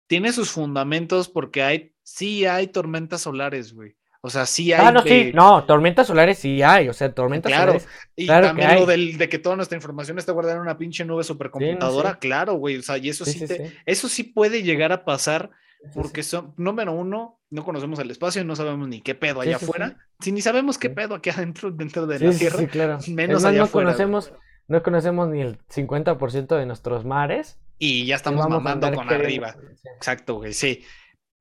[0.06, 3.96] tiene sus fundamentos porque hay, sí hay tormentas solares, güey.
[4.22, 4.84] O sea, sí hay.
[4.84, 7.88] Ah, no, sí, no, tormentas solares sí hay, o sea, tormentas claro, solares.
[8.16, 11.24] Y también lo del, de que toda nuestra información está guardada en una pinche nube
[11.24, 12.76] supercomputadora, claro, güey.
[12.76, 15.50] O sea, y eso sí, te, eso sí puede llegar a pasar
[15.94, 19.96] porque son, número uno, no conocemos el espacio, no sabemos ni qué pedo allá afuera.
[20.20, 22.98] Si ni sabemos qué pedo aquí adentro, dentro de la Tierra, claro.
[23.08, 23.88] menos allá no afuera.
[23.88, 24.32] Conocemos,
[24.68, 27.58] no conocemos ni el 50% de nuestros mares.
[27.78, 29.56] Y ya estamos mamando con arriba.
[29.96, 30.84] Exacto, güey, sí.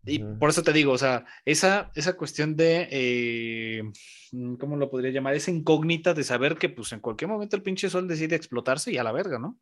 [0.05, 3.83] Y por eso te digo, o sea, esa, esa cuestión de, eh,
[4.57, 5.35] ¿cómo lo podría llamar?
[5.35, 8.97] Esa incógnita de saber que pues en cualquier momento el pinche sol decide explotarse y
[8.97, 9.59] a la verga, ¿no?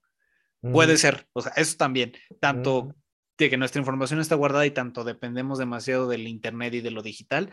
[0.61, 2.95] Puede ser, o sea, eso también, tanto
[3.37, 7.01] de que nuestra información está guardada y tanto dependemos demasiado del Internet y de lo
[7.01, 7.51] digital,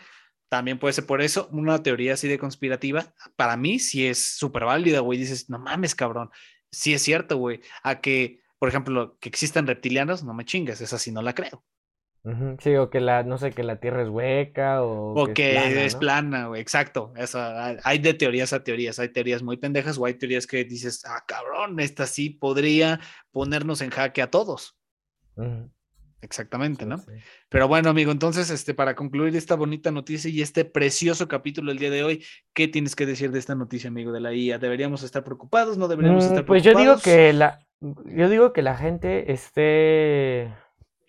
[0.49, 3.13] también puede ser por eso una teoría así de conspirativa.
[3.37, 5.19] Para mí sí es súper válida, güey.
[5.19, 6.31] Dices, no mames, cabrón.
[6.71, 7.61] Sí es cierto, güey.
[7.83, 11.65] A que, por ejemplo, que existan reptilianos, no me chingas, esa sí no la creo.
[12.59, 15.13] Sí, o que la, no sé, que la Tierra es hueca o...
[15.13, 17.13] O que, es plana, güey, exacto.
[17.17, 17.39] Eso,
[17.83, 21.23] hay de teorías a teorías, hay teorías muy pendejas o hay teorías que dices, ah,
[21.27, 22.99] cabrón, esta sí podría
[23.31, 24.79] ponernos en jaque a todos.
[26.25, 26.97] Exactamente, ¿no?
[27.51, 31.79] Pero bueno, amigo, entonces, este, para concluir esta bonita noticia y este precioso capítulo el
[31.79, 32.25] día de hoy,
[32.55, 34.59] ¿qué tienes que decir de esta noticia, amigo de la IA?
[34.59, 35.77] ¿Deberíamos estar preocupados?
[35.77, 36.63] ¿No deberíamos mm, estar preocupados?
[36.63, 37.67] Pues yo digo que la,
[38.07, 40.51] yo digo que la gente esté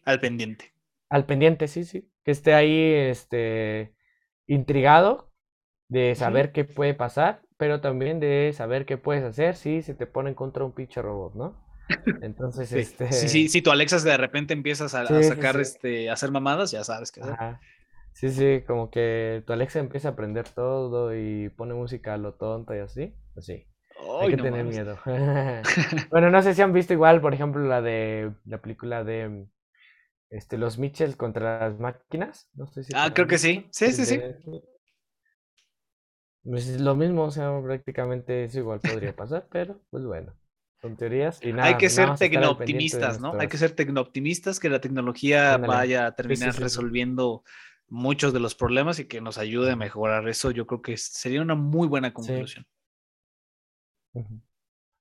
[0.04, 0.74] al pendiente.
[1.10, 2.10] Al pendiente, sí, sí.
[2.24, 3.96] Que esté ahí, este,
[4.48, 5.32] intrigado
[5.88, 10.08] de saber qué puede pasar, pero también de saber qué puedes hacer si se te
[10.08, 11.65] pone contra un pinche robot, ¿no?
[12.22, 12.80] Entonces, sí.
[12.80, 13.12] este.
[13.12, 17.12] Sí, si tu Alexa de repente empiezas a, sacar, este, a hacer mamadas, ya sabes
[17.12, 17.22] que
[18.14, 22.36] Sí, sí, como que tu Alexa empieza a aprender todo y pone música a lo
[22.36, 23.14] tonto y así.
[23.34, 23.68] Pues sí.
[24.22, 24.98] Hay que tener miedo.
[26.12, 29.48] bueno, no sé si han visto igual, por ejemplo, la de la película de
[30.30, 32.50] este, los Mitchells contra las máquinas.
[32.54, 33.68] No sé si ah, creo que sí.
[33.72, 34.22] Sí, sí, sí.
[36.44, 40.34] Pues lo mismo, o sea, prácticamente eso igual podría pasar, pero pues bueno
[40.96, 41.68] teorías y nada.
[41.68, 43.34] Hay que ser tecnooptimistas, ¿no?
[43.40, 47.44] Hay que ser tecnooptimistas, que la tecnología vaya a terminar resolviendo
[47.88, 50.52] muchos de los problemas y que nos ayude a mejorar eso.
[50.52, 52.66] Yo creo que sería una muy buena conclusión.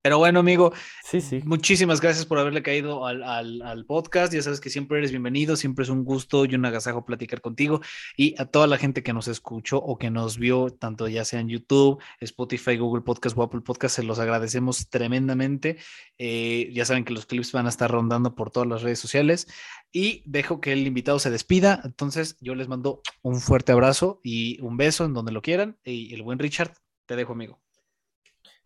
[0.04, 1.40] Pero bueno, amigo, sí, sí.
[1.46, 4.34] muchísimas gracias por haberle caído al, podcast.
[4.34, 7.80] Ya sabes que siempre eres bienvenido, siempre es un gusto y un agasajo platicar contigo.
[8.14, 11.40] Y a toda la gente que nos escuchó o que nos vio, tanto ya sea
[11.40, 15.78] en YouTube, Spotify, Google Podcast o Apple Podcast, se los agradecemos tremendamente.
[16.18, 19.48] Eh, ya saben que los clips van a estar rondando por todas las redes sociales.
[19.90, 21.80] Y dejo que el invitado se despida.
[21.82, 25.78] Entonces, yo les mando un fuerte abrazo y un beso en donde lo quieran.
[25.82, 26.74] Y el buen Richard,
[27.06, 27.63] te dejo, amigo.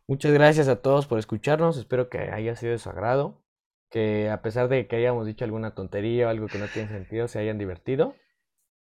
[0.08, 1.76] Muchas gracias a todos por escucharnos.
[1.76, 3.44] Espero que haya sido de su agrado.
[3.90, 7.28] que a pesar de que hayamos dicho alguna tontería o algo que no tiene sentido,
[7.28, 8.14] se hayan divertido,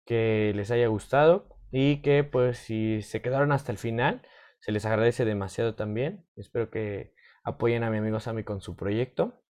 [0.05, 4.21] que les haya gustado y que pues si se quedaron hasta el final,
[4.59, 6.25] se les agradece demasiado también.
[6.35, 9.43] Espero que apoyen a mi amigo Sammy con su proyecto.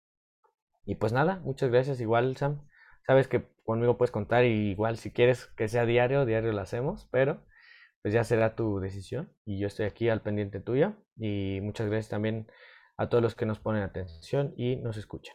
[0.86, 2.68] Y pues nada, muchas gracias igual Sam.
[3.06, 7.08] Sabes que conmigo puedes contar y igual si quieres que sea diario, diario lo hacemos,
[7.10, 7.40] pero
[8.04, 12.10] pues ya será tu decisión y yo estoy aquí al pendiente tuya y muchas gracias
[12.10, 12.46] también
[12.98, 15.34] a todos los que nos ponen atención y nos escuchan.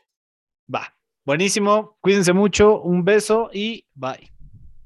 [0.73, 4.38] Va, buenísimo, cuídense mucho, un beso y bye.